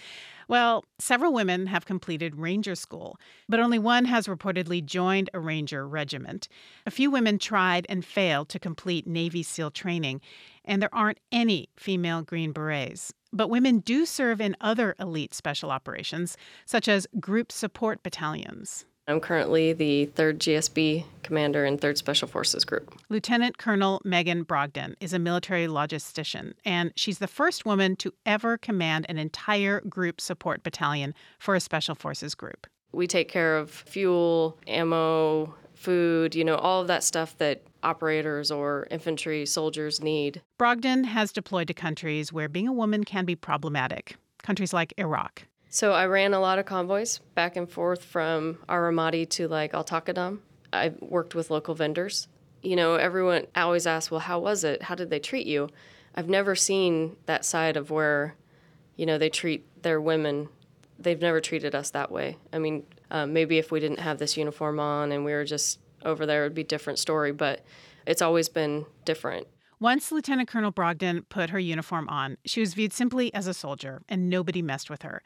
Well, 0.48 0.84
several 0.98 1.32
women 1.32 1.66
have 1.66 1.84
completed 1.84 2.36
Ranger 2.36 2.74
School, 2.74 3.18
but 3.48 3.60
only 3.60 3.78
one 3.78 4.06
has 4.06 4.26
reportedly 4.26 4.84
joined 4.84 5.30
a 5.34 5.40
Ranger 5.40 5.86
regiment. 5.86 6.48
A 6.86 6.90
few 6.90 7.10
women 7.10 7.38
tried 7.38 7.86
and 7.88 8.04
failed 8.04 8.48
to 8.50 8.58
complete 8.58 9.06
Navy 9.06 9.42
SEAL 9.42 9.72
training, 9.72 10.20
and 10.64 10.80
there 10.80 10.94
aren't 10.94 11.20
any 11.30 11.68
female 11.76 12.22
Green 12.22 12.52
Berets. 12.52 13.12
But 13.32 13.50
women 13.50 13.80
do 13.80 14.06
serve 14.06 14.40
in 14.40 14.56
other 14.60 14.94
elite 14.98 15.34
special 15.34 15.70
operations, 15.70 16.36
such 16.64 16.88
as 16.88 17.06
group 17.20 17.52
support 17.52 18.02
battalions. 18.02 18.86
I'm 19.08 19.20
currently 19.20 19.72
the 19.72 20.10
3rd 20.14 20.36
GSB 20.36 21.04
commander 21.22 21.64
in 21.64 21.78
3rd 21.78 21.96
Special 21.96 22.28
Forces 22.28 22.62
Group. 22.66 22.94
Lieutenant 23.08 23.56
Colonel 23.56 24.02
Megan 24.04 24.44
Brogden 24.44 24.96
is 25.00 25.14
a 25.14 25.18
military 25.18 25.66
logistician, 25.66 26.52
and 26.62 26.92
she's 26.94 27.18
the 27.18 27.26
first 27.26 27.64
woman 27.64 27.96
to 27.96 28.12
ever 28.26 28.58
command 28.58 29.06
an 29.08 29.16
entire 29.16 29.80
group 29.80 30.20
support 30.20 30.62
battalion 30.62 31.14
for 31.38 31.54
a 31.54 31.60
Special 31.60 31.94
Forces 31.94 32.34
group. 32.34 32.66
We 32.92 33.06
take 33.06 33.30
care 33.30 33.56
of 33.56 33.70
fuel, 33.70 34.58
ammo, 34.66 35.54
food, 35.72 36.34
you 36.34 36.44
know, 36.44 36.56
all 36.56 36.82
of 36.82 36.88
that 36.88 37.02
stuff 37.02 37.38
that 37.38 37.62
operators 37.82 38.50
or 38.50 38.86
infantry 38.90 39.46
soldiers 39.46 40.02
need. 40.02 40.42
Brogden 40.58 41.06
has 41.06 41.32
deployed 41.32 41.68
to 41.68 41.74
countries 41.74 42.30
where 42.30 42.48
being 42.48 42.68
a 42.68 42.72
woman 42.74 43.04
can 43.04 43.24
be 43.24 43.36
problematic, 43.36 44.16
countries 44.42 44.74
like 44.74 44.92
Iraq. 44.98 45.44
So 45.70 45.92
I 45.92 46.06
ran 46.06 46.32
a 46.32 46.40
lot 46.40 46.58
of 46.58 46.64
convoys 46.64 47.18
back 47.34 47.56
and 47.56 47.70
forth 47.70 48.02
from 48.02 48.58
Aramati 48.68 49.28
to 49.30 49.48
like 49.48 49.74
Al 49.74 49.84
Taqaddum. 49.84 50.38
I 50.72 50.94
worked 51.00 51.34
with 51.34 51.50
local 51.50 51.74
vendors. 51.74 52.28
You 52.62 52.74
know, 52.74 52.94
everyone 52.94 53.46
always 53.54 53.86
asks, 53.86 54.10
well, 54.10 54.20
how 54.20 54.38
was 54.38 54.64
it? 54.64 54.82
How 54.82 54.94
did 54.94 55.10
they 55.10 55.20
treat 55.20 55.46
you? 55.46 55.68
I've 56.14 56.28
never 56.28 56.54
seen 56.54 57.16
that 57.26 57.44
side 57.44 57.76
of 57.76 57.90
where, 57.90 58.34
you 58.96 59.06
know, 59.06 59.18
they 59.18 59.28
treat 59.28 59.82
their 59.82 60.00
women. 60.00 60.48
They've 60.98 61.20
never 61.20 61.40
treated 61.40 61.74
us 61.74 61.90
that 61.90 62.10
way. 62.10 62.38
I 62.52 62.58
mean, 62.58 62.84
um, 63.10 63.32
maybe 63.32 63.58
if 63.58 63.70
we 63.70 63.78
didn't 63.78 64.00
have 64.00 64.18
this 64.18 64.36
uniform 64.36 64.80
on 64.80 65.12
and 65.12 65.24
we 65.24 65.32
were 65.32 65.44
just 65.44 65.78
over 66.04 66.26
there, 66.26 66.42
it 66.42 66.46
would 66.46 66.54
be 66.54 66.62
a 66.62 66.64
different 66.64 66.98
story, 66.98 67.32
but 67.32 67.64
it's 68.06 68.22
always 68.22 68.48
been 68.48 68.86
different. 69.04 69.46
Once 69.80 70.10
Lieutenant 70.10 70.48
Colonel 70.48 70.72
Brogden 70.72 71.22
put 71.28 71.50
her 71.50 71.58
uniform 71.58 72.08
on, 72.08 72.36
she 72.44 72.58
was 72.58 72.74
viewed 72.74 72.92
simply 72.92 73.32
as 73.32 73.46
a 73.46 73.54
soldier, 73.54 74.02
and 74.08 74.28
nobody 74.28 74.60
messed 74.60 74.90
with 74.90 75.02
her. 75.02 75.22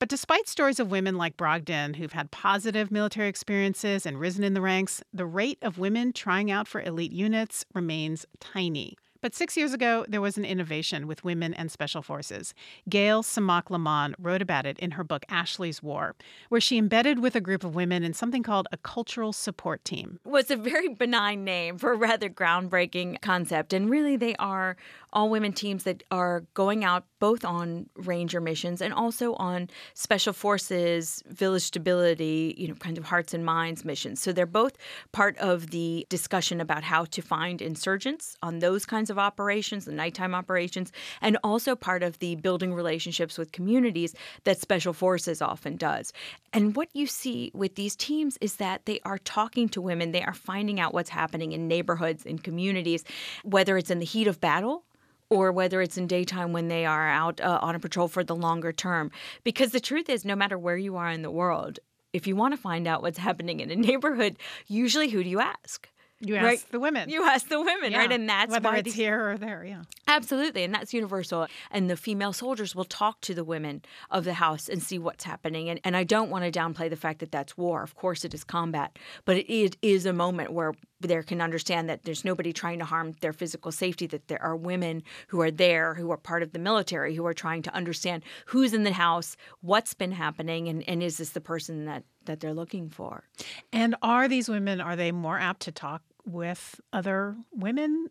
But 0.00 0.08
despite 0.08 0.48
stories 0.48 0.80
of 0.80 0.90
women 0.90 1.16
like 1.16 1.36
Brogden 1.36 1.94
who've 1.94 2.12
had 2.12 2.32
positive 2.32 2.90
military 2.90 3.28
experiences 3.28 4.04
and 4.04 4.18
risen 4.18 4.42
in 4.42 4.54
the 4.54 4.60
ranks, 4.60 5.04
the 5.14 5.24
rate 5.24 5.58
of 5.62 5.78
women 5.78 6.12
trying 6.12 6.50
out 6.50 6.66
for 6.66 6.82
elite 6.82 7.12
units 7.12 7.64
remains 7.74 8.26
tiny. 8.40 8.96
But 9.22 9.36
six 9.36 9.56
years 9.56 9.72
ago, 9.72 10.04
there 10.08 10.20
was 10.20 10.36
an 10.36 10.44
innovation 10.44 11.06
with 11.06 11.24
women 11.24 11.54
and 11.54 11.70
special 11.70 12.02
forces. 12.02 12.54
Gayle 12.88 13.22
Tzemach 13.22 13.66
Lemmon 13.66 14.14
wrote 14.18 14.42
about 14.42 14.66
it 14.66 14.78
in 14.80 14.92
her 14.92 15.04
book 15.04 15.24
Ashley's 15.28 15.80
War, 15.80 16.16
where 16.48 16.60
she 16.60 16.76
embedded 16.76 17.20
with 17.20 17.36
a 17.36 17.40
group 17.40 17.62
of 17.62 17.76
women 17.76 18.02
in 18.02 18.14
something 18.14 18.42
called 18.42 18.66
a 18.72 18.76
cultural 18.76 19.32
support 19.32 19.84
team. 19.84 20.18
Was 20.24 20.50
a 20.50 20.56
very 20.56 20.88
benign 20.88 21.44
name 21.44 21.78
for 21.78 21.92
a 21.92 21.96
rather 21.96 22.28
groundbreaking 22.28 23.20
concept. 23.20 23.72
And 23.72 23.88
really, 23.88 24.16
they 24.16 24.34
are 24.36 24.76
all 25.12 25.30
women 25.30 25.52
teams 25.52 25.84
that 25.84 26.02
are 26.10 26.44
going 26.54 26.84
out 26.84 27.04
both 27.20 27.44
on 27.44 27.88
ranger 27.94 28.40
missions 28.40 28.82
and 28.82 28.92
also 28.92 29.34
on 29.34 29.68
special 29.94 30.32
forces, 30.32 31.22
village 31.28 31.62
stability, 31.62 32.54
you 32.58 32.66
know, 32.66 32.74
kind 32.74 32.98
of 32.98 33.04
hearts 33.04 33.32
and 33.32 33.44
minds 33.44 33.84
missions. 33.84 34.20
So 34.20 34.32
they're 34.32 34.46
both 34.46 34.76
part 35.12 35.38
of 35.38 35.70
the 35.70 36.06
discussion 36.08 36.60
about 36.60 36.82
how 36.82 37.04
to 37.04 37.22
find 37.22 37.62
insurgents 37.62 38.36
on 38.42 38.58
those 38.58 38.84
kinds 38.84 39.10
of 39.12 39.18
operations, 39.20 39.84
the 39.84 39.92
nighttime 39.92 40.34
operations, 40.34 40.90
and 41.20 41.38
also 41.44 41.76
part 41.76 42.02
of 42.02 42.18
the 42.18 42.34
building 42.34 42.74
relationships 42.74 43.38
with 43.38 43.52
communities 43.52 44.16
that 44.42 44.58
special 44.58 44.92
forces 44.92 45.40
often 45.40 45.76
does. 45.76 46.12
And 46.52 46.74
what 46.74 46.88
you 46.92 47.06
see 47.06 47.52
with 47.54 47.76
these 47.76 47.94
teams 47.94 48.36
is 48.40 48.56
that 48.56 48.86
they 48.86 48.98
are 49.04 49.18
talking 49.18 49.68
to 49.68 49.80
women, 49.80 50.10
they 50.10 50.24
are 50.24 50.34
finding 50.34 50.80
out 50.80 50.92
what's 50.92 51.10
happening 51.10 51.52
in 51.52 51.68
neighborhoods, 51.68 52.26
in 52.26 52.40
communities, 52.40 53.04
whether 53.44 53.78
it's 53.78 53.90
in 53.90 54.00
the 54.00 54.04
heat 54.04 54.26
of 54.26 54.40
battle 54.40 54.82
or 55.30 55.50
whether 55.50 55.80
it's 55.80 55.96
in 55.96 56.06
daytime 56.06 56.52
when 56.52 56.68
they 56.68 56.84
are 56.84 57.08
out 57.08 57.40
uh, 57.40 57.58
on 57.62 57.74
a 57.74 57.80
patrol 57.80 58.06
for 58.08 58.22
the 58.22 58.36
longer 58.36 58.72
term. 58.72 59.10
Because 59.44 59.70
the 59.70 59.80
truth 59.80 60.10
is, 60.10 60.26
no 60.26 60.36
matter 60.36 60.58
where 60.58 60.76
you 60.76 60.96
are 60.96 61.08
in 61.08 61.22
the 61.22 61.30
world, 61.30 61.78
if 62.12 62.26
you 62.26 62.36
want 62.36 62.52
to 62.52 62.60
find 62.60 62.86
out 62.86 63.00
what's 63.00 63.18
happening 63.18 63.60
in 63.60 63.70
a 63.70 63.76
neighborhood, 63.88 64.36
usually 64.66 65.08
who 65.08 65.24
do 65.24 65.30
you 65.30 65.40
ask? 65.40 65.88
You 66.24 66.36
ask 66.36 66.44
right? 66.44 66.64
the 66.70 66.78
women. 66.78 67.10
You 67.10 67.24
ask 67.24 67.48
the 67.48 67.60
women, 67.60 67.90
yeah. 67.90 67.98
right? 67.98 68.12
And 68.12 68.28
that's 68.28 68.52
whether 68.52 68.68
why 68.68 68.76
it's 68.76 68.84
these, 68.84 68.94
here 68.94 69.30
or 69.30 69.36
there. 69.36 69.64
Yeah, 69.64 69.82
absolutely, 70.06 70.62
and 70.62 70.72
that's 70.72 70.94
universal. 70.94 71.48
And 71.70 71.90
the 71.90 71.96
female 71.96 72.32
soldiers 72.32 72.76
will 72.76 72.84
talk 72.84 73.20
to 73.22 73.34
the 73.34 73.42
women 73.42 73.82
of 74.10 74.24
the 74.24 74.34
house 74.34 74.68
and 74.68 74.80
see 74.80 74.98
what's 74.98 75.24
happening. 75.24 75.68
And 75.68 75.80
and 75.82 75.96
I 75.96 76.04
don't 76.04 76.30
want 76.30 76.44
to 76.44 76.56
downplay 76.56 76.88
the 76.88 76.96
fact 76.96 77.18
that 77.20 77.32
that's 77.32 77.56
war. 77.56 77.82
Of 77.82 77.96
course, 77.96 78.24
it 78.24 78.34
is 78.34 78.44
combat, 78.44 78.98
but 79.24 79.36
it 79.36 79.52
is, 79.52 79.72
is 79.82 80.06
a 80.06 80.12
moment 80.12 80.52
where 80.52 80.74
there 81.00 81.24
can 81.24 81.40
understand 81.40 81.88
that 81.88 82.04
there's 82.04 82.24
nobody 82.24 82.52
trying 82.52 82.78
to 82.78 82.84
harm 82.84 83.14
their 83.20 83.32
physical 83.32 83.72
safety. 83.72 84.06
That 84.06 84.28
there 84.28 84.42
are 84.42 84.54
women 84.54 85.02
who 85.26 85.40
are 85.40 85.50
there, 85.50 85.94
who 85.94 86.12
are 86.12 86.16
part 86.16 86.44
of 86.44 86.52
the 86.52 86.60
military, 86.60 87.16
who 87.16 87.26
are 87.26 87.34
trying 87.34 87.62
to 87.62 87.74
understand 87.74 88.22
who's 88.46 88.72
in 88.72 88.84
the 88.84 88.92
house, 88.92 89.36
what's 89.60 89.92
been 89.92 90.12
happening, 90.12 90.68
and, 90.68 90.88
and 90.88 91.02
is 91.02 91.16
this 91.16 91.30
the 91.30 91.40
person 91.40 91.86
that 91.86 92.04
that 92.26 92.40
they're 92.40 92.54
looking 92.54 92.88
for. 92.88 93.24
And 93.72 93.96
are 94.02 94.28
these 94.28 94.48
women 94.48 94.80
are 94.80 94.96
they 94.96 95.12
more 95.12 95.38
apt 95.38 95.62
to 95.62 95.72
talk 95.72 96.02
with 96.24 96.80
other 96.92 97.36
women 97.52 98.08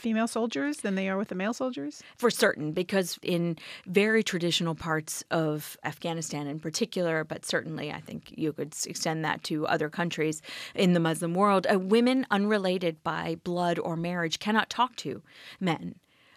female 0.00 0.26
soldiers 0.26 0.78
than 0.78 0.94
they 0.94 1.08
are 1.08 1.16
with 1.16 1.28
the 1.28 1.34
male 1.34 1.52
soldiers? 1.52 2.02
For 2.16 2.30
certain, 2.30 2.72
because 2.72 3.18
in 3.22 3.58
very 3.86 4.22
traditional 4.22 4.74
parts 4.74 5.22
of 5.30 5.76
Afghanistan 5.84 6.46
in 6.46 6.58
particular, 6.58 7.22
but 7.22 7.44
certainly 7.44 7.92
I 7.92 8.00
think 8.00 8.32
you 8.36 8.52
could 8.52 8.74
extend 8.86 9.24
that 9.24 9.44
to 9.44 9.66
other 9.66 9.88
countries 9.88 10.42
in 10.74 10.94
the 10.94 11.00
Muslim 11.00 11.34
world, 11.34 11.66
uh, 11.72 11.78
women 11.78 12.26
unrelated 12.30 13.02
by 13.04 13.36
blood 13.44 13.78
or 13.78 13.96
marriage 13.96 14.38
cannot 14.38 14.70
talk 14.70 14.96
to 14.96 15.22
men. 15.60 15.96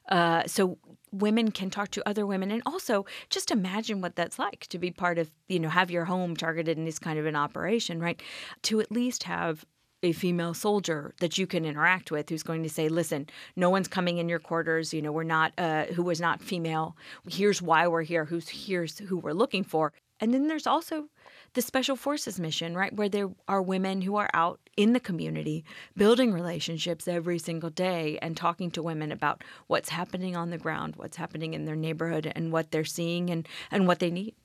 Uh, 0.10 0.44
so 0.46 0.78
women 1.14 1.52
can 1.52 1.70
talk 1.70 1.90
to 1.92 2.08
other 2.08 2.26
women 2.26 2.52
and 2.52 2.62
also 2.66 3.06
just 3.30 3.52
imagine 3.52 4.02
what 4.02 4.16
that's 4.16 4.38
like 4.38 4.68
to 4.68 4.78
be 4.78 4.92
part 4.92 5.18
of 5.18 5.32
you 5.48 5.60
know 5.60 5.70
have 5.70 5.90
your 5.90 6.06
home 6.06 6.36
targeted 6.36 6.78
in 6.78 6.84
this 6.84 7.00
kind 7.00 7.18
of 7.18 7.26
an 7.26 7.36
operation 7.36 8.02
right 8.02 8.22
to 8.64 8.82
at 8.82 8.92
least 8.92 9.24
have 9.24 9.64
a 10.04 10.12
female 10.12 10.54
soldier 10.54 11.14
that 11.20 11.38
you 11.38 11.48
can 11.48 11.66
interact 11.66 12.12
with 12.12 12.30
who's 12.30 12.44
going 12.44 12.64
to 12.64 12.70
say 12.70 12.90
listen 12.90 13.28
no 13.56 13.70
one's 13.70 13.88
coming 13.88 14.18
in 14.18 14.30
your 14.30 14.40
quarters. 14.40 14.94
You 14.94 15.02
know 15.02 15.12
we're 15.12 15.24
not 15.24 15.54
uh, 15.58 15.86
who 15.86 16.04
was 16.04 16.22
not 16.22 16.42
female. 16.42 16.96
Here's 17.28 17.62
why 17.62 17.88
we're 17.88 18.04
here. 18.04 18.26
Who's 18.26 18.50
here's 18.50 19.00
who 19.00 19.18
we're 19.18 19.34
looking 19.34 19.64
for. 19.64 19.94
And 20.20 20.34
then 20.34 20.48
there's 20.48 20.68
also 20.68 21.10
the 21.54 21.62
special 21.62 21.96
forces 21.96 22.40
mission 22.40 22.76
right 22.76 22.94
where 22.94 23.10
there 23.10 23.30
are 23.48 23.62
women 23.62 24.02
who 24.02 24.16
are 24.16 24.30
out 24.34 24.60
in 24.78 24.94
the 24.94 25.00
community 25.00 25.66
building 25.98 26.32
relationships 26.32 27.08
every 27.08 27.40
single 27.40 27.70
day 27.70 28.18
and 28.22 28.38
talking 28.38 28.72
to 28.72 28.84
women 28.84 29.12
about 29.12 29.44
what's 29.68 29.90
happening 29.90 30.36
on 30.36 30.50
the 30.50 30.58
ground 30.58 30.96
what's 30.96 31.18
happening 31.18 31.54
in 31.54 31.66
their 31.66 31.76
neighborhood 31.76 32.32
and 32.36 32.52
what 32.52 32.72
they're 32.72 32.86
seeing 32.86 33.30
and 33.30 33.48
and 33.72 33.88
what 33.88 34.00
they 34.00 34.12
need. 34.12 34.36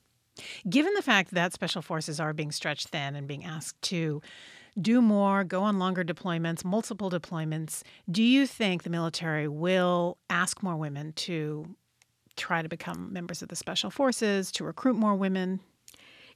Given 0.69 0.93
the 0.93 1.01
fact 1.01 1.33
that 1.33 1.53
special 1.53 1.81
forces 1.81 2.19
are 2.19 2.33
being 2.33 2.51
stretched 2.51 2.89
thin 2.89 3.15
and 3.15 3.27
being 3.27 3.45
asked 3.45 3.81
to 3.83 4.21
do 4.79 5.01
more, 5.01 5.43
go 5.43 5.63
on 5.63 5.79
longer 5.79 6.03
deployments, 6.03 6.65
multiple 6.65 7.09
deployments. 7.09 7.83
Do 8.09 8.23
you 8.23 8.45
think 8.45 8.83
the 8.83 8.89
military 8.89 9.47
will 9.47 10.17
ask 10.29 10.61
more 10.63 10.75
women 10.75 11.13
to 11.13 11.75
try 12.35 12.61
to 12.61 12.69
become 12.69 13.11
members 13.11 13.41
of 13.41 13.49
the 13.49 13.55
special 13.55 13.89
forces, 13.89 14.51
to 14.53 14.63
recruit 14.63 14.95
more 14.95 15.15
women? 15.15 15.59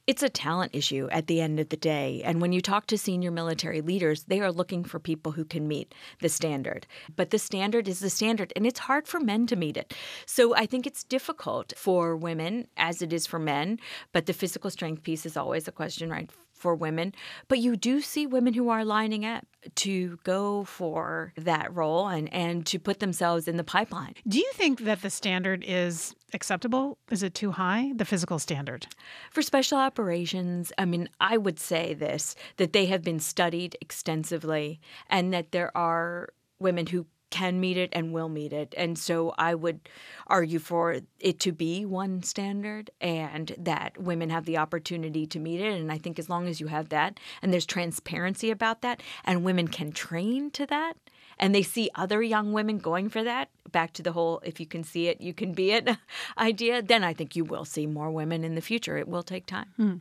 It's 0.06 0.22
a 0.22 0.28
talent 0.28 0.74
issue 0.74 1.08
at 1.10 1.28
the 1.28 1.40
end 1.40 1.58
of 1.58 1.70
the 1.70 1.78
day. 1.78 2.20
And 2.26 2.42
when 2.42 2.52
you 2.52 2.60
talk 2.60 2.86
to 2.88 2.98
senior 2.98 3.30
military 3.30 3.80
leaders, 3.80 4.24
they 4.24 4.40
are 4.40 4.52
looking 4.52 4.84
for 4.84 4.98
people 4.98 5.32
who 5.32 5.46
can 5.46 5.66
meet 5.66 5.94
the 6.20 6.28
standard. 6.28 6.86
But 7.16 7.30
the 7.30 7.38
standard 7.38 7.88
is 7.88 8.00
the 8.00 8.10
standard, 8.10 8.52
and 8.54 8.66
it's 8.66 8.80
hard 8.80 9.08
for 9.08 9.18
men 9.18 9.46
to 9.46 9.56
meet 9.56 9.78
it. 9.78 9.94
So 10.26 10.54
I 10.54 10.66
think 10.66 10.86
it's 10.86 11.04
difficult 11.04 11.72
for 11.78 12.16
women, 12.16 12.66
as 12.76 13.00
it 13.00 13.14
is 13.14 13.26
for 13.26 13.38
men. 13.38 13.78
But 14.12 14.26
the 14.26 14.34
physical 14.34 14.68
strength 14.68 15.04
piece 15.04 15.24
is 15.24 15.38
always 15.38 15.66
a 15.68 15.72
question, 15.72 16.10
right? 16.10 16.28
For 16.64 16.74
women, 16.74 17.12
but 17.46 17.58
you 17.58 17.76
do 17.76 18.00
see 18.00 18.26
women 18.26 18.54
who 18.54 18.70
are 18.70 18.86
lining 18.86 19.22
up 19.22 19.44
to 19.74 20.18
go 20.24 20.64
for 20.64 21.34
that 21.36 21.70
role 21.74 22.08
and, 22.08 22.32
and 22.32 22.64
to 22.64 22.78
put 22.78 23.00
themselves 23.00 23.46
in 23.46 23.58
the 23.58 23.62
pipeline. 23.62 24.14
Do 24.26 24.38
you 24.38 24.50
think 24.54 24.80
that 24.84 25.02
the 25.02 25.10
standard 25.10 25.62
is 25.66 26.14
acceptable? 26.32 26.96
Is 27.10 27.22
it 27.22 27.34
too 27.34 27.50
high, 27.50 27.92
the 27.94 28.06
physical 28.06 28.38
standard? 28.38 28.86
For 29.30 29.42
special 29.42 29.76
operations, 29.76 30.72
I 30.78 30.86
mean, 30.86 31.10
I 31.20 31.36
would 31.36 31.60
say 31.60 31.92
this 31.92 32.34
that 32.56 32.72
they 32.72 32.86
have 32.86 33.02
been 33.02 33.20
studied 33.20 33.76
extensively 33.82 34.80
and 35.10 35.34
that 35.34 35.52
there 35.52 35.70
are 35.76 36.30
women 36.58 36.86
who 36.86 37.04
can 37.34 37.58
meet 37.58 37.76
it 37.76 37.90
and 37.92 38.12
will 38.12 38.28
meet 38.28 38.52
it. 38.52 38.72
And 38.76 38.96
so 38.96 39.34
I 39.36 39.56
would 39.56 39.80
argue 40.28 40.60
for 40.60 41.00
it 41.18 41.40
to 41.40 41.50
be 41.50 41.84
one 41.84 42.22
standard 42.22 42.90
and 43.00 43.52
that 43.58 44.00
women 44.00 44.30
have 44.30 44.44
the 44.44 44.56
opportunity 44.56 45.26
to 45.26 45.40
meet 45.40 45.60
it. 45.60 45.72
And 45.72 45.90
I 45.90 45.98
think 45.98 46.20
as 46.20 46.28
long 46.28 46.46
as 46.46 46.60
you 46.60 46.68
have 46.68 46.90
that 46.90 47.18
and 47.42 47.52
there's 47.52 47.66
transparency 47.66 48.52
about 48.52 48.82
that 48.82 49.02
and 49.24 49.42
women 49.42 49.66
can 49.66 49.90
train 49.90 50.52
to 50.52 50.64
that 50.66 50.92
and 51.36 51.52
they 51.52 51.62
see 51.64 51.90
other 51.96 52.22
young 52.22 52.52
women 52.52 52.78
going 52.78 53.08
for 53.08 53.24
that, 53.24 53.48
back 53.72 53.92
to 53.94 54.02
the 54.04 54.12
whole 54.12 54.40
if 54.44 54.60
you 54.60 54.66
can 54.66 54.84
see 54.84 55.08
it, 55.08 55.20
you 55.20 55.34
can 55.34 55.54
be 55.54 55.72
it 55.72 55.88
idea, 56.38 56.82
then 56.82 57.02
I 57.02 57.14
think 57.14 57.34
you 57.34 57.44
will 57.44 57.64
see 57.64 57.84
more 57.84 58.12
women 58.12 58.44
in 58.44 58.54
the 58.54 58.60
future. 58.60 58.96
It 58.96 59.08
will 59.08 59.24
take 59.24 59.46
time. 59.46 59.72
Hmm. 59.76 59.96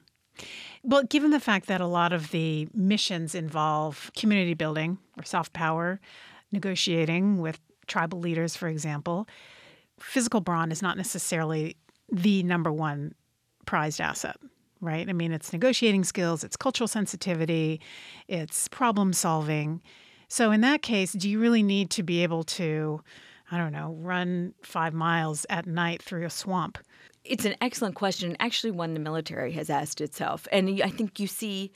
Well, 0.83 1.01
given 1.01 1.31
the 1.31 1.39
fact 1.39 1.65
that 1.65 1.81
a 1.81 1.87
lot 1.87 2.13
of 2.13 2.29
the 2.29 2.67
missions 2.75 3.33
involve 3.33 4.11
community 4.15 4.53
building 4.53 4.99
or 5.17 5.23
soft 5.23 5.53
power, 5.53 5.99
negotiating 6.53 7.39
with 7.39 7.59
tribal 7.87 8.19
leaders, 8.19 8.55
for 8.55 8.67
example, 8.67 9.27
physical 9.99 10.41
brawn 10.41 10.71
is 10.71 10.81
not 10.81 10.97
necessarily 10.97 11.75
the 12.11 12.43
number 12.43 12.71
one 12.71 13.13
prized 13.65 13.99
asset, 13.99 14.37
right? 14.81 15.07
I 15.09 15.13
mean, 15.13 15.31
it's 15.31 15.51
negotiating 15.51 16.03
skills, 16.03 16.43
it's 16.43 16.55
cultural 16.55 16.87
sensitivity, 16.87 17.81
it's 18.27 18.67
problem 18.67 19.13
solving. 19.13 19.81
So, 20.27 20.51
in 20.51 20.61
that 20.61 20.81
case, 20.81 21.13
do 21.13 21.29
you 21.29 21.39
really 21.39 21.63
need 21.63 21.89
to 21.91 22.03
be 22.03 22.23
able 22.23 22.43
to, 22.43 23.01
I 23.51 23.57
don't 23.57 23.71
know, 23.71 23.95
run 23.99 24.53
five 24.63 24.93
miles 24.93 25.45
at 25.49 25.67
night 25.67 26.01
through 26.01 26.25
a 26.25 26.29
swamp? 26.29 26.77
It's 27.23 27.45
an 27.45 27.55
excellent 27.61 27.95
question, 27.95 28.35
actually, 28.39 28.71
one 28.71 28.93
the 28.93 28.99
military 28.99 29.53
has 29.53 29.69
asked 29.69 30.01
itself. 30.01 30.47
And 30.51 30.81
I 30.83 30.89
think 30.89 31.19
you 31.19 31.27
see 31.27 31.71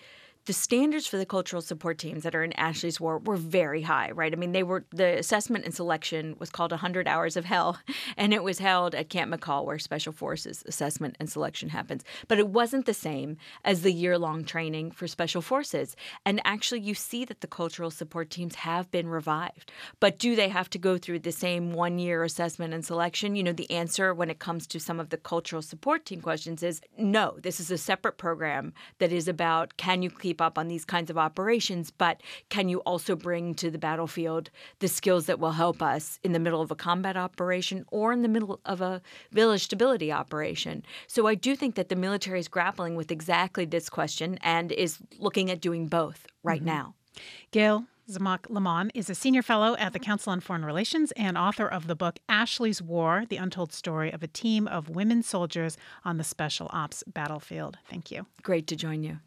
the 0.47 0.53
standards 0.53 1.05
for 1.05 1.17
the 1.17 1.25
cultural 1.25 1.61
support 1.61 1.97
teams 1.97 2.23
that 2.23 2.33
are 2.33 2.41
in 2.41 2.53
Ashley's 2.53 3.01
War 3.01 3.19
were 3.19 3.35
very 3.35 3.81
high, 3.81 4.11
right? 4.11 4.31
I 4.31 4.37
mean, 4.37 4.53
they 4.53 4.63
were 4.63 4.85
the 4.91 5.19
assessment 5.19 5.65
and 5.65 5.75
selection 5.75 6.37
was 6.39 6.49
called 6.49 6.71
100 6.71 7.05
Hours 7.05 7.35
of 7.35 7.43
Hell, 7.43 7.77
and 8.17 8.33
it 8.33 8.43
was 8.43 8.59
held 8.59 8.95
at 8.95 9.09
Camp 9.09 9.33
Mackall, 9.33 9.65
where 9.65 9.77
Special 9.77 10.13
Forces 10.13 10.63
assessment 10.65 11.17
and 11.19 11.29
selection 11.29 11.67
happens. 11.69 12.05
But 12.29 12.39
it 12.39 12.47
wasn't 12.47 12.85
the 12.85 12.93
same 12.93 13.35
as 13.65 13.81
the 13.81 13.91
year 13.91 14.17
long 14.17 14.45
training 14.45 14.91
for 14.91 15.05
Special 15.05 15.41
Forces. 15.41 15.97
And 16.25 16.41
actually, 16.45 16.79
you 16.79 16.95
see 16.95 17.25
that 17.25 17.41
the 17.41 17.47
cultural 17.47 17.91
support 17.91 18.29
teams 18.29 18.55
have 18.55 18.89
been 18.89 19.09
revived. 19.09 19.73
But 19.99 20.17
do 20.17 20.33
they 20.33 20.47
have 20.47 20.69
to 20.69 20.77
go 20.77 20.97
through 20.97 21.19
the 21.19 21.33
same 21.33 21.73
one 21.73 21.99
year 21.99 22.23
assessment 22.23 22.73
and 22.73 22.85
selection? 22.85 23.35
You 23.35 23.43
know, 23.43 23.51
the 23.51 23.69
answer 23.69 24.13
when 24.13 24.29
it 24.29 24.39
comes 24.39 24.65
to 24.67 24.79
some 24.79 25.01
of 25.01 25.09
the 25.09 25.17
cultural 25.17 25.61
support 25.61 26.05
team 26.05 26.21
questions 26.21 26.63
is 26.63 26.79
no. 26.97 27.37
This 27.43 27.59
is 27.59 27.69
a 27.69 27.77
separate 27.77 28.17
program 28.17 28.71
that 28.99 29.11
is 29.11 29.27
about 29.27 29.75
can 29.75 30.01
you 30.01 30.09
keep 30.09 30.36
keep 30.37 30.41
up 30.41 30.57
on 30.57 30.67
these 30.67 30.85
kinds 30.85 31.09
of 31.09 31.17
operations, 31.17 31.89
but 31.89 32.21
can 32.49 32.69
you 32.69 32.79
also 32.79 33.15
bring 33.15 33.55
to 33.55 33.71
the 33.71 33.79
battlefield 33.79 34.51
the 34.79 34.87
skills 34.87 35.25
that 35.25 35.39
will 35.39 35.53
help 35.53 35.81
us 35.81 36.19
in 36.23 36.31
the 36.31 36.39
middle 36.39 36.61
of 36.61 36.69
a 36.69 36.75
combat 36.75 37.17
operation 37.17 37.83
or 37.91 38.13
in 38.13 38.21
the 38.21 38.27
middle 38.27 38.59
of 38.65 38.79
a 38.81 39.01
village 39.31 39.63
stability 39.63 40.11
operation? 40.11 40.83
So 41.07 41.25
I 41.25 41.33
do 41.33 41.55
think 41.55 41.73
that 41.75 41.89
the 41.89 41.95
military 41.95 42.39
is 42.39 42.47
grappling 42.47 42.95
with 42.95 43.11
exactly 43.11 43.65
this 43.65 43.89
question 43.89 44.37
and 44.43 44.71
is 44.71 44.99
looking 45.17 45.49
at 45.49 45.59
doing 45.59 45.87
both 45.87 46.27
right 46.43 46.59
mm-hmm. 46.59 46.83
now. 46.83 46.93
Gayle, 47.51 47.85
Tzemach 48.07 48.47
Lemmon 48.47 48.89
is 48.93 49.09
a 49.09 49.15
senior 49.15 49.41
fellow 49.41 49.75
at 49.77 49.91
the 49.91 49.99
Council 49.99 50.31
on 50.31 50.39
Foreign 50.39 50.63
Relations 50.63 51.11
and 51.17 51.37
author 51.37 51.67
of 51.67 51.87
the 51.87 51.95
book 51.95 52.19
Ashley's 52.29 52.81
War 52.81 53.25
The 53.27 53.37
Untold 53.37 53.73
Story 53.73 54.13
of 54.13 54.21
a 54.23 54.27
Team 54.27 54.67
of 54.67 54.87
Women 54.87 55.23
Soldiers 55.23 55.77
on 56.05 56.17
the 56.17 56.23
Special 56.23 56.69
Ops 56.71 57.03
Battlefield. 57.05 57.79
Thank 57.89 58.11
you. 58.11 58.27
Great 58.43 58.67
to 58.67 58.75
join 58.75 59.03
you. 59.03 59.17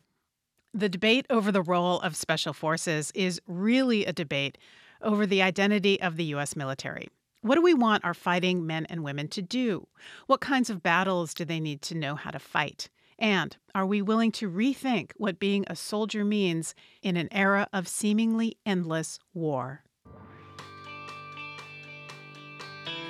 The 0.72 0.88
debate 0.88 1.26
over 1.28 1.50
the 1.50 1.62
role 1.62 2.00
of 2.00 2.14
special 2.14 2.52
forces 2.52 3.10
is 3.14 3.40
really 3.48 4.04
a 4.04 4.12
debate 4.12 4.56
over 5.02 5.26
the 5.26 5.42
identity 5.42 6.00
of 6.00 6.16
the 6.16 6.24
U.S. 6.26 6.54
military. 6.54 7.08
What 7.42 7.56
do 7.56 7.62
we 7.62 7.74
want 7.74 8.04
our 8.04 8.14
fighting 8.14 8.66
men 8.66 8.86
and 8.86 9.02
women 9.02 9.26
to 9.28 9.42
do? 9.42 9.88
What 10.26 10.40
kinds 10.40 10.70
of 10.70 10.82
battles 10.82 11.34
do 11.34 11.44
they 11.44 11.58
need 11.58 11.82
to 11.82 11.96
know 11.96 12.14
how 12.14 12.30
to 12.30 12.38
fight? 12.38 12.88
And 13.18 13.56
are 13.74 13.84
we 13.84 14.00
willing 14.00 14.30
to 14.32 14.50
rethink 14.50 15.10
what 15.16 15.40
being 15.40 15.64
a 15.66 15.74
soldier 15.74 16.24
means 16.24 16.74
in 17.02 17.16
an 17.16 17.28
era 17.32 17.66
of 17.72 17.88
seemingly 17.88 18.56
endless 18.64 19.18
war? 19.34 19.82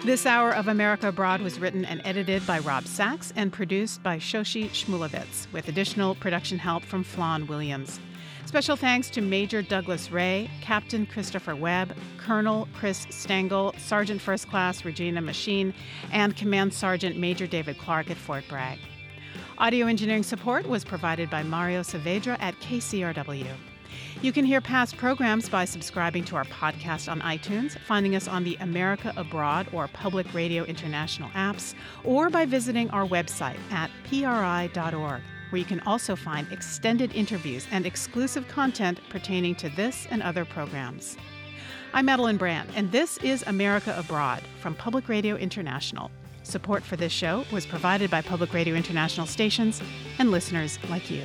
This 0.02 0.24
hour 0.24 0.50
of 0.50 0.66
America 0.66 1.08
Abroad 1.08 1.42
was 1.42 1.60
written 1.60 1.84
and 1.84 2.00
edited 2.06 2.46
by 2.46 2.60
Rob 2.60 2.86
Sachs 2.86 3.34
and 3.36 3.52
produced 3.52 4.02
by 4.02 4.16
Shoshi 4.16 4.70
Shmulevitz, 4.70 5.52
with 5.52 5.68
additional 5.68 6.14
production 6.14 6.58
help 6.58 6.84
from 6.84 7.04
Flan 7.04 7.46
Williams. 7.46 8.00
Special 8.46 8.76
thanks 8.76 9.10
to 9.10 9.20
Major 9.20 9.60
Douglas 9.60 10.10
Ray, 10.10 10.48
Captain 10.62 11.04
Christopher 11.04 11.54
Webb, 11.54 11.94
Colonel 12.16 12.66
Chris 12.74 13.06
Stengel, 13.10 13.74
Sergeant 13.76 14.22
First 14.22 14.48
Class 14.48 14.86
Regina 14.86 15.20
Machine, 15.20 15.74
and 16.10 16.34
Command 16.34 16.72
Sergeant 16.72 17.18
Major 17.18 17.46
David 17.46 17.76
Clark 17.76 18.10
at 18.10 18.16
Fort 18.16 18.44
Bragg. 18.48 18.78
Audio 19.58 19.86
engineering 19.86 20.22
support 20.22 20.66
was 20.66 20.82
provided 20.82 21.28
by 21.28 21.42
Mario 21.42 21.82
Saavedra 21.82 22.38
at 22.40 22.58
KCRW. 22.60 23.54
You 24.22 24.32
can 24.32 24.44
hear 24.44 24.60
past 24.60 24.96
programs 24.96 25.48
by 25.48 25.64
subscribing 25.64 26.24
to 26.24 26.36
our 26.36 26.44
podcast 26.44 27.10
on 27.10 27.20
iTunes, 27.20 27.78
finding 27.80 28.16
us 28.16 28.28
on 28.28 28.44
the 28.44 28.56
America 28.60 29.12
Abroad 29.16 29.66
or 29.72 29.88
Public 29.88 30.32
Radio 30.34 30.64
International 30.64 31.30
apps, 31.30 31.74
or 32.04 32.30
by 32.30 32.44
visiting 32.44 32.90
our 32.90 33.06
website 33.06 33.58
at 33.70 33.90
pri.org 34.04 35.22
where 35.50 35.58
you 35.58 35.64
can 35.64 35.80
also 35.80 36.16
find 36.16 36.50
extended 36.52 37.12
interviews 37.12 37.66
and 37.70 37.84
exclusive 37.84 38.46
content 38.48 39.00
pertaining 39.10 39.54
to 39.56 39.68
this 39.70 40.06
and 40.10 40.22
other 40.22 40.44
programs. 40.44 41.16
I'm 41.92 42.06
Madeleine 42.06 42.36
Brand, 42.36 42.70
and 42.76 42.90
this 42.92 43.18
is 43.18 43.42
America 43.46 43.94
Abroad 43.98 44.42
from 44.60 44.76
Public 44.76 45.08
Radio 45.08 45.36
International. 45.36 46.10
Support 46.44 46.84
for 46.84 46.96
this 46.96 47.12
show 47.12 47.44
was 47.52 47.66
provided 47.66 48.10
by 48.10 48.22
Public 48.22 48.54
Radio 48.54 48.74
International 48.74 49.26
stations 49.26 49.82
and 50.18 50.30
listeners 50.30 50.78
like 50.88 51.10
you. 51.10 51.24